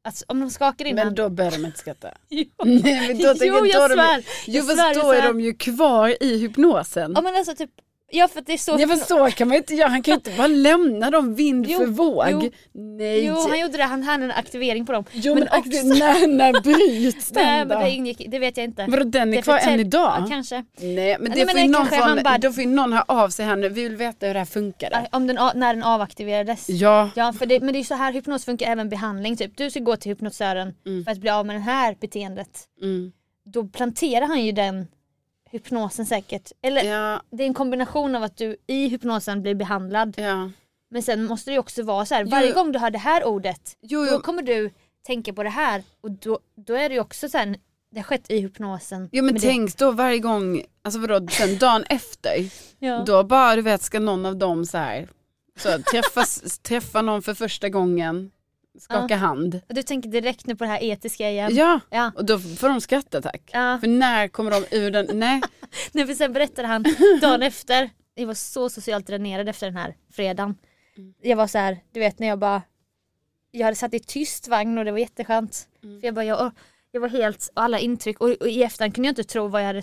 Att 0.09 0.23
om 0.29 0.41
de 0.41 0.51
skakar 0.51 0.85
din 0.85 0.95
Men 0.95 1.15
då 1.15 1.29
börjar 1.29 1.51
de 1.51 1.65
inte 1.65 1.79
skratta. 1.79 2.09
Jo, 2.29 2.45
Nej, 2.65 3.09
men 3.09 3.19
då 3.19 3.29
tänker 3.29 3.47
jo 3.47 3.67
jag, 3.67 3.81
då 3.81 3.85
är 3.85 3.89
de, 3.89 3.95
svär. 3.95 4.25
Jo 4.47 4.55
Jag 4.55 4.67
fast 4.67 4.79
svär, 4.79 4.95
då 4.95 5.13
är 5.13 5.21
svär. 5.21 5.29
de 5.29 5.41
ju 5.41 5.55
kvar 5.55 6.17
i 6.23 6.39
hypnosen. 6.39 7.13
Ja 7.15 7.21
men 7.23 7.35
alltså 7.37 7.55
typ, 7.55 7.71
ja 8.11 8.29
för 8.29 8.41
det 8.41 8.53
är 8.53 8.57
så. 8.59 8.77
Ja 8.81 8.87
men 8.87 8.99
så 8.99 9.31
kan 9.31 9.49
man 9.49 9.57
inte 9.57 9.75
göra, 9.75 9.89
han 9.89 10.03
kan 10.03 10.13
ju 10.13 10.17
inte 10.17 10.31
bara 10.37 10.47
lämna 10.69 11.11
dem 11.11 11.35
vind 11.35 11.67
Jo, 11.69 11.79
för 11.79 11.87
våg. 11.87 12.27
jo. 12.31 12.51
Nej. 12.73 13.25
Jo 13.27 13.35
han 13.49 13.61
gjorde 13.61 13.77
det, 13.77 13.85
han 13.85 14.03
hade 14.03 14.25
en 14.25 14.31
aktivering 14.31 14.87
på 14.87 14.93
dem. 14.93 15.05
Jo, 15.13 15.35
men, 15.35 15.49
men 15.51 15.59
också... 15.61 15.71
när, 15.87 16.27
när 16.27 16.61
bryts 16.61 17.31
den 17.31 17.43
Nej 17.45 17.65
men 17.65 17.81
det 17.81 17.91
ingick, 17.91 18.23
det 18.29 18.39
vet 18.39 18.57
jag 18.57 18.65
inte. 18.65 18.87
Vadå 18.89 19.05
den 19.05 19.33
är 19.33 19.37
Det 19.37 19.43
kvar 19.43 19.59
än 19.59 19.81
idag? 19.81 20.15
Ja, 20.21 20.27
kanske. 20.29 20.65
Nej 20.81 21.17
men 21.21 21.31
det 21.33 21.45
Nej, 21.45 21.49
får 21.55 21.61
ju 21.61 21.69
någon 21.69 21.87
från, 21.87 22.23
bara- 22.23 22.39
då 22.39 22.53
får 22.53 22.63
ju 22.63 22.69
någon 22.69 22.93
höra 22.93 23.05
av 23.09 23.29
sig 23.29 23.47
här 23.47 23.57
nu, 23.57 23.69
vi 23.69 23.83
vill 23.83 23.97
veta 23.97 24.27
hur 24.27 24.35
det 24.35 24.41
här 24.41 24.47
funkade. 24.47 25.09
Om 25.13 25.27
den, 25.27 25.37
när 25.55 25.75
den 25.75 25.83
avaktiverades. 25.83 26.69
Ja. 26.69 27.11
Ja 27.15 27.33
för 27.33 27.47
det, 27.47 27.61
men 27.61 27.73
det 27.73 27.77
är 27.77 27.81
ju 27.81 27.85
så 27.85 27.95
här 27.95 28.13
hypnos 28.13 28.45
funkar 28.45 28.67
även 28.73 28.89
behandling. 28.89 29.37
Typ. 29.37 29.57
Du 29.57 29.71
ska 29.71 29.81
gå 29.81 29.97
till 29.97 30.11
hypnotisören 30.13 30.75
Mm. 30.87 31.05
för 31.05 31.13
att 31.13 31.19
bli 31.19 31.31
av 31.31 31.47
med 31.47 31.57
det 31.57 31.61
här 31.61 31.97
beteendet. 32.01 32.49
Mm. 32.83 33.13
Då 33.53 33.65
planterar 33.65 34.27
han 34.27 34.45
ju 34.45 34.53
den 34.53 34.87
hypnosen 35.55 36.07
säkert. 36.07 36.53
Eller 36.63 36.85
Ja, 36.85 37.23
det 37.31 37.43
är 37.43 37.47
en 37.47 37.55
kombination 37.55 38.15
av 38.15 38.23
att 38.23 38.37
du 38.37 38.57
i 38.67 38.89
hypnosen 38.89 39.43
blir 39.43 39.55
behandlad. 39.55 40.15
ja. 40.17 40.51
Men 40.91 41.03
sen 41.03 41.25
måste 41.25 41.51
det 41.51 41.53
ju 41.53 41.59
också 41.59 41.83
vara 41.83 42.07
så 42.07 42.15
här. 42.15 42.23
Jo. 42.25 42.31
varje 42.31 42.53
gång 42.53 42.73
du 42.73 42.79
hör 42.79 42.91
det 42.91 42.99
här 42.99 43.25
ordet 43.25 43.77
Jo, 43.81 44.05
då 44.05 44.11
jo. 44.13 44.19
kommer 44.21 44.43
du 44.43 44.71
tänka 45.07 45.33
på 45.33 45.43
det 45.43 45.49
här. 45.51 45.83
Och 46.01 46.11
då, 46.11 46.39
då 46.67 46.75
är 46.75 46.89
det 46.89 46.95
ju 46.95 47.01
också 47.01 47.29
så 47.29 47.39
här, 47.39 47.57
det 47.91 47.99
har 47.99 48.05
skett 48.05 48.31
i 48.31 48.41
hypnosen. 48.41 49.09
Jo 49.13 49.25
men 49.25 49.33
Men 49.35 49.43
tänk 49.43 49.77
då 49.77 49.91
varje 49.91 50.19
gång, 50.19 50.63
alltså 50.83 51.01
vadå, 51.01 51.27
sen 51.31 51.59
dagen 51.59 51.85
efter, 51.89 52.39
det, 52.39 52.87
ja. 52.87 53.03
då 53.07 53.25
bara 53.25 53.57
du 53.57 53.63
vet 53.63 53.83
ska 53.83 54.01
någon 54.01 54.27
av 54.27 54.37
dem 54.37 54.67
så 54.67 54.79
här, 54.79 55.09
så 55.59 55.79
träffas, 55.79 56.59
träffa 56.59 57.03
någon 57.03 57.23
för 57.23 57.35
första 57.35 57.69
gången, 57.69 58.31
skaka 58.79 59.17
hand. 59.17 59.61
Och 59.69 59.75
Du 59.75 59.83
tänker 59.83 60.09
direkt 60.09 60.47
nu 60.47 60.57
på 60.57 60.65
det 60.65 60.71
här 60.71 60.83
etiska 60.83 61.31
igen. 61.31 61.55
Ja, 61.55 61.81
Ja. 61.91 62.13
och 62.17 62.25
då 62.25 62.39
får 62.39 62.69
de 62.69 62.81
skratta 62.81 63.23
tack. 63.23 63.51
Ja. 63.53 63.79
För 63.81 63.89
när 63.89 64.29
kommer 64.29 64.51
de 64.51 64.65
ur 64.77 64.91
den, 64.91 65.19
nej. 65.19 65.41
Nej, 65.93 66.07
för 66.07 66.15
sen 66.15 66.33
berättade 66.33 66.69
han 66.69 66.85
dagen 67.21 67.43
efter, 67.53 67.91
jag 68.15 68.27
var 68.27 68.35
så 68.35 68.69
socialt 68.69 69.07
dränerad 69.07 69.49
efter 69.49 69.67
den 69.67 69.77
här 69.77 69.95
fredagen. 70.13 70.55
Mm. 70.97 71.15
Jag 71.23 71.37
var 71.37 71.47
så 71.47 71.59
här, 71.59 71.79
du 71.93 72.01
vet 72.01 72.19
när 72.19 72.27
jag 72.27 72.39
bara, 72.39 72.63
jag 73.51 73.65
hade 73.65 73.77
satt 73.77 73.95
i 73.95 74.01
tyst 74.01 74.49
vagn 74.49 74.79
och 74.79 74.85
det 74.85 74.91
var 74.93 74.99
jätteskönt. 74.99 75.69
Mm. 75.83 76.01
För 76.01 76.07
jag 76.07 76.15
bara, 76.15 76.25
jag, 76.25 76.51
jag 76.91 77.01
var 77.01 77.09
helt, 77.09 77.51
och 77.57 77.63
alla 77.63 77.79
intryck 77.79 78.21
och, 78.21 78.31
och 78.31 78.49
i 78.49 78.63
efterhand 78.63 78.95
kunde 78.95 79.07
jag 79.09 79.13
inte 79.13 79.25
tro 79.25 79.49
vad 79.49 79.61
jag 79.63 79.67
hade 79.67 79.83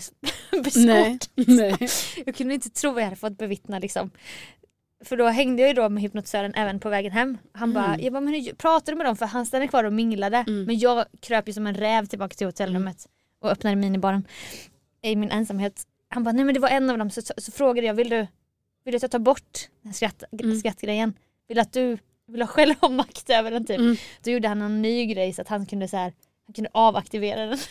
beskådat. 0.62 0.76
Nej, 0.76 1.18
nej. 1.46 1.88
Jag 2.26 2.34
kunde 2.34 2.54
inte 2.54 2.70
tro 2.70 2.90
vad 2.92 3.00
jag 3.00 3.06
hade 3.06 3.16
fått 3.16 3.38
bevittna 3.38 3.78
liksom. 3.78 4.10
För 5.04 5.16
då 5.16 5.26
hängde 5.26 5.62
jag 5.62 5.68
ju 5.68 5.74
då 5.74 5.88
med 5.88 6.02
hypnotisören 6.02 6.54
även 6.54 6.80
på 6.80 6.88
vägen 6.88 7.12
hem. 7.12 7.38
Han 7.52 7.72
bara, 7.72 7.98
jag 8.00 8.12
bara 8.12 8.20
men 8.20 8.34
hur 8.34 8.52
pratar 8.54 8.92
du 8.92 8.96
med 8.96 9.06
dem? 9.06 9.16
För 9.16 9.26
han 9.26 9.46
stannade 9.46 9.68
kvar 9.68 9.84
och 9.84 9.92
minglade. 9.92 10.36
Mm. 10.36 10.64
Men 10.64 10.78
jag 10.78 11.04
kröp 11.20 11.48
ju 11.48 11.52
som 11.52 11.66
en 11.66 11.74
räv 11.74 12.06
tillbaka 12.06 12.34
till 12.34 12.46
hotellrummet 12.46 13.06
och 13.40 13.50
öppnade 13.50 13.76
minibaren 13.76 14.26
i 15.02 15.16
min 15.16 15.30
ensamhet. 15.30 15.82
Han 16.08 16.24
bara, 16.24 16.32
nej 16.32 16.44
men 16.44 16.54
det 16.54 16.60
var 16.60 16.68
en 16.68 16.90
av 16.90 16.98
dem. 16.98 17.10
Så, 17.10 17.22
så, 17.22 17.34
så 17.36 17.52
frågade 17.52 17.86
jag, 17.86 17.94
vill 17.94 18.08
du, 18.08 18.26
vill 18.84 18.92
du 18.92 18.96
att 18.96 19.02
jag 19.02 19.10
tar 19.10 19.18
bort 19.18 19.58
den 19.82 19.92
skratt, 19.94 20.22
Mm. 20.42 20.58
skrattgrejen? 20.60 21.14
Vill 21.48 21.58
att 21.58 21.72
du 21.72 21.98
vill 22.26 22.40
du 22.40 22.46
själv 22.46 22.74
ha 22.80 22.88
makt 22.88 23.30
över 23.30 23.50
den 23.50 23.66
typ? 23.66 23.78
Mm. 23.78 23.96
Då 24.24 24.30
gjorde 24.30 24.48
han 24.48 24.62
en 24.62 24.82
ny 24.82 25.06
grej 25.06 25.32
så 25.32 25.42
att 25.42 25.48
han 25.48 25.66
kunde 25.66 25.88
så 25.88 25.96
här, 25.96 26.12
han 26.46 26.54
kunde 26.54 26.70
avaktivera 26.72 27.46
den. 27.46 27.58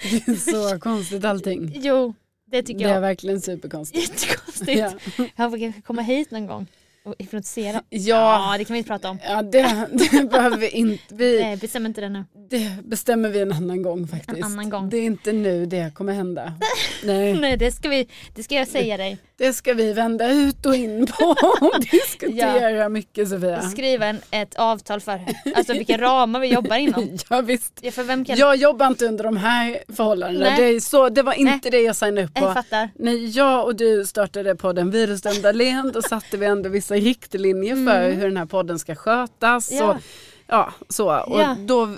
Det 0.00 0.28
är 0.28 0.34
så 0.72 0.80
konstigt 0.80 1.24
allting. 1.24 1.72
jo, 1.74 2.14
det 2.50 2.62
tycker 2.62 2.84
Det 2.84 2.90
är 2.90 2.94
jag. 2.94 3.00
verkligen 3.00 3.40
superkonstigt. 3.40 4.10
Jättekonstigt. 4.26 4.78
Ja. 4.78 4.92
Han 5.36 5.50
får 5.50 5.58
kanske 5.58 5.80
komma 5.82 6.02
hit 6.02 6.30
någon 6.30 6.46
gång 6.46 6.66
och 7.08 7.14
hypnotisera. 7.18 7.82
Ja, 7.88 8.52
Ja, 8.52 8.54
det 8.58 8.64
kan 8.64 8.74
vi 8.74 8.78
inte 8.78 8.88
prata 8.88 9.10
om. 9.10 9.18
ja 9.28 9.42
det, 9.42 9.86
det 9.92 10.30
behöver 10.30 10.56
vi 10.56 10.68
inte. 10.68 11.14
Vi, 11.14 11.40
Nej, 11.42 11.56
bestäm 11.56 11.86
inte 11.86 12.00
det 12.00 12.08
nu. 12.08 12.24
det 12.50 12.70
bestämmer 12.84 13.28
vi 13.28 13.40
en 13.40 13.52
annan 13.52 13.82
gång 13.82 14.08
faktiskt. 14.08 14.38
En 14.38 14.44
annan 14.44 14.70
gång. 14.70 14.88
Det 14.90 14.96
är 14.96 15.02
inte 15.04 15.32
nu 15.32 15.66
det 15.66 15.94
kommer 15.94 16.12
hända. 16.12 16.52
Nej, 17.04 17.34
Nej, 17.40 17.56
det 17.56 17.72
ska, 17.72 17.88
vi, 17.88 18.08
det 18.34 18.42
ska 18.42 18.54
jag 18.54 18.68
säga 18.68 18.96
dig. 18.96 19.18
det 19.36 19.52
ska 19.52 19.74
vi 19.74 19.92
vända 19.92 20.30
ut 20.30 20.66
och 20.66 20.74
in 20.74 21.06
på 21.06 21.24
och 21.60 21.80
diskutera 21.90 22.88
mycket 22.88 23.28
Sofia. 23.28 23.62
Skriva 23.62 24.06
en, 24.06 24.20
ett 24.30 24.54
avtal 24.54 25.00
för 25.00 25.20
alltså 25.54 25.72
vilka 25.72 25.98
ramar 25.98 26.40
vi 26.40 26.46
jobbar 26.46 26.76
inom. 26.76 27.18
Ja, 27.30 27.40
visst. 27.40 27.72
Ja, 27.80 27.90
för 27.90 28.02
vem 28.02 28.24
kan... 28.24 28.36
Jag 28.36 28.56
jobbar 28.56 28.86
inte 28.86 29.06
under 29.06 29.24
de 29.24 29.36
här 29.36 29.78
förhållandena. 29.88 30.46
Nej. 30.46 30.56
Det, 30.56 30.64
är 30.76 30.80
så, 30.80 31.08
det 31.08 31.22
var 31.22 31.32
inte 31.34 31.70
det 31.70 31.80
jag 31.80 31.96
signade 31.96 32.24
upp 32.26 32.34
på. 32.34 32.44
Jag 32.44 32.54
fattar. 32.54 32.90
När 32.94 33.36
jag 33.38 33.64
och 33.64 33.76
du 33.76 34.06
startade 34.06 34.54
podden 34.56 34.90
Virusdömda 34.90 35.52
Len 35.52 35.92
då 35.94 36.02
satte 36.02 36.36
vi 36.36 36.46
ändå 36.46 36.68
vissa 36.68 36.94
riktlinjer 37.00 37.86
för 37.86 38.10
hur 38.10 38.24
den 38.24 38.36
här 38.36 38.46
podden 38.46 38.78
ska 38.78 38.94
skötas. 38.94 39.70
Mm. 39.72 39.82
Ja. 39.84 39.90
Och, 39.94 40.00
ja, 40.46 40.72
så. 40.88 41.20
Och 41.20 41.40
Ja. 41.40 41.56
då, 41.58 41.96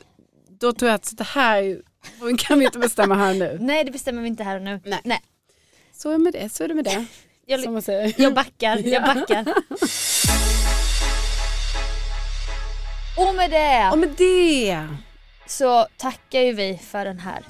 då 0.49 0.73
tror 0.73 0.89
jag 0.91 0.95
att 0.95 1.17
det 1.17 1.25
här 1.25 1.83
kan 2.39 2.59
vi 2.59 2.65
inte 2.65 2.79
bestämma 2.79 3.15
här 3.15 3.35
nu. 3.35 3.59
Nej, 3.61 3.85
det 3.85 3.91
bestämmer 3.91 4.23
vi 4.23 4.29
inte 4.29 4.45
här 4.45 4.57
och 4.57 4.63
nu. 4.63 4.81
Nej. 4.85 5.01
Nej. 5.05 5.21
Så 5.93 6.09
är 6.09 6.13
det 6.13 6.19
med 6.19 6.33
det, 6.33 6.49
så 6.53 6.65
är 6.65 6.69
det 6.69 6.75
med 6.75 6.85
det. 6.85 7.05
Jag, 7.47 7.61
Som 7.61 7.73
man 7.73 7.83
säger. 7.83 8.15
jag 8.17 8.35
backar, 8.35 8.77
jag 8.77 8.87
Ja. 8.87 9.15
backar. 9.15 9.45
Och 13.17 13.35
med 13.35 13.51
det 13.51 13.89
Och 13.93 13.99
med 13.99 14.09
det. 14.19 14.87
så 15.47 15.87
tackar 15.97 16.41
ju 16.41 16.53
vi 16.53 16.81
för 16.91 17.05
den 17.05 17.19
här 17.19 17.43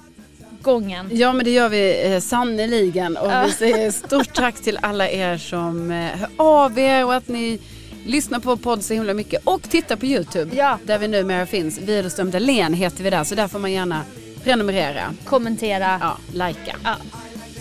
gången. 0.62 1.08
Ja 1.12 1.32
men 1.32 1.44
det 1.44 1.50
gör 1.50 1.68
vi 1.68 2.12
eh, 2.14 2.20
sannoliken 2.20 3.16
och 3.16 3.30
Ja. 3.32 3.44
vi 3.46 3.52
säger 3.52 3.90
stort 3.90 4.34
tack 4.34 4.54
till 4.54 4.78
alla 4.82 5.08
er 5.08 5.38
som 5.38 5.90
eh, 5.90 5.96
hör 5.96 6.28
av 6.36 6.78
er 6.78 7.04
och 7.04 7.14
att 7.14 7.28
ni 7.28 7.58
lyssnar 8.06 8.38
på 8.40 8.56
podd 8.56 8.84
så 8.84 8.94
himla 8.94 9.14
mycket 9.14 9.40
och 9.44 9.62
tittar 9.62 9.96
på 9.96 10.06
Youtube 10.06 10.56
Ja. 10.56 10.78
där 10.84 10.98
vi 10.98 11.08
numera 11.08 11.46
finns. 11.46 11.78
Virusdömda 11.78 12.38
Len 12.38 12.74
heter 12.74 13.04
vi 13.04 13.10
där 13.10 13.24
så 13.24 13.34
där 13.34 13.48
får 13.48 13.58
man 13.58 13.72
gärna 13.72 14.02
prenumerera, 14.44 15.14
Kommentera. 15.24 15.98
ja, 16.00 16.16
likea. 16.32 16.76
Ja, 16.84 16.94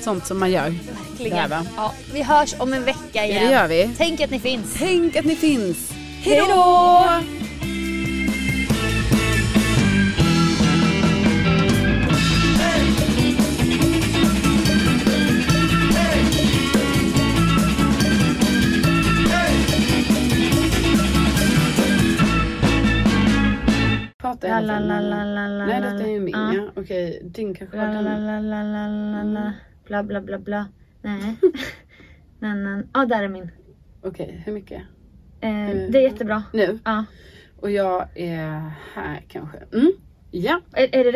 Sånt 0.02 0.28
som 0.28 0.40
man 0.40 0.52
gör. 0.52 0.74
verkligen. 1.10 1.50
Där? 1.50 1.62
Ja, 1.78 1.94
vi 2.14 2.24
hörs 2.24 2.54
om 2.58 2.74
en 2.74 2.84
vecka 2.84 3.00
Ja, 3.14 3.24
igen. 3.26 3.46
det 3.46 3.52
gör 3.52 3.68
vi. 3.68 3.90
Tänk 3.98 4.22
att 4.22 4.30
ni 4.32 4.40
finns. 4.40 4.76
Tänk 4.78 5.16
att 5.16 5.26
ni 5.26 5.36
finns. 5.36 5.92
Hej 6.24 6.44
då! 6.50 7.06
Prata 24.40 24.62
La, 24.62 24.73
hela 24.75 24.79
la, 24.79 25.00
tiden. 25.00 25.10
la, 25.10 25.23
la, 25.23 25.48
la, 25.48 25.48
la, 25.48 25.65
Nej 25.65 25.81
detta 25.81 26.04
är 26.04 26.12
ju 26.12 26.19
min 26.19 26.33
ja. 26.33 26.54
ja. 26.54 26.71
Okej, 26.75 27.21
din 27.23 27.54
kanske 27.56 27.77
var 27.77 27.85
den. 27.85 29.33
la. 29.33 29.54
Bla, 29.87 30.04
bla, 30.04 30.21
bla, 30.21 30.40
bla. 30.40 30.67
Nej. 31.02 31.35
Nej, 32.40 32.56
nej. 32.56 32.83
Ja, 32.94 33.06
där 33.06 33.23
är 33.23 33.27
min. 33.27 33.52
Okej, 34.02 34.42
hur 34.46 34.54
mycket? 34.54 34.81
Eh, 35.42 35.50
Mm. 35.50 35.92
det 35.92 35.98
är 35.98 36.02
jättebra. 36.02 36.44
Nu? 36.54 36.79
Ja. 36.85 37.06
Och 37.62 37.71
jag 37.71 38.08
är 38.15 38.71
här 38.94 39.23
kanske. 39.27 39.58
Mm. 39.73 39.92
Ja. 40.31 40.62
Är, 40.73 40.96
är 40.96 41.04
det 41.04 41.12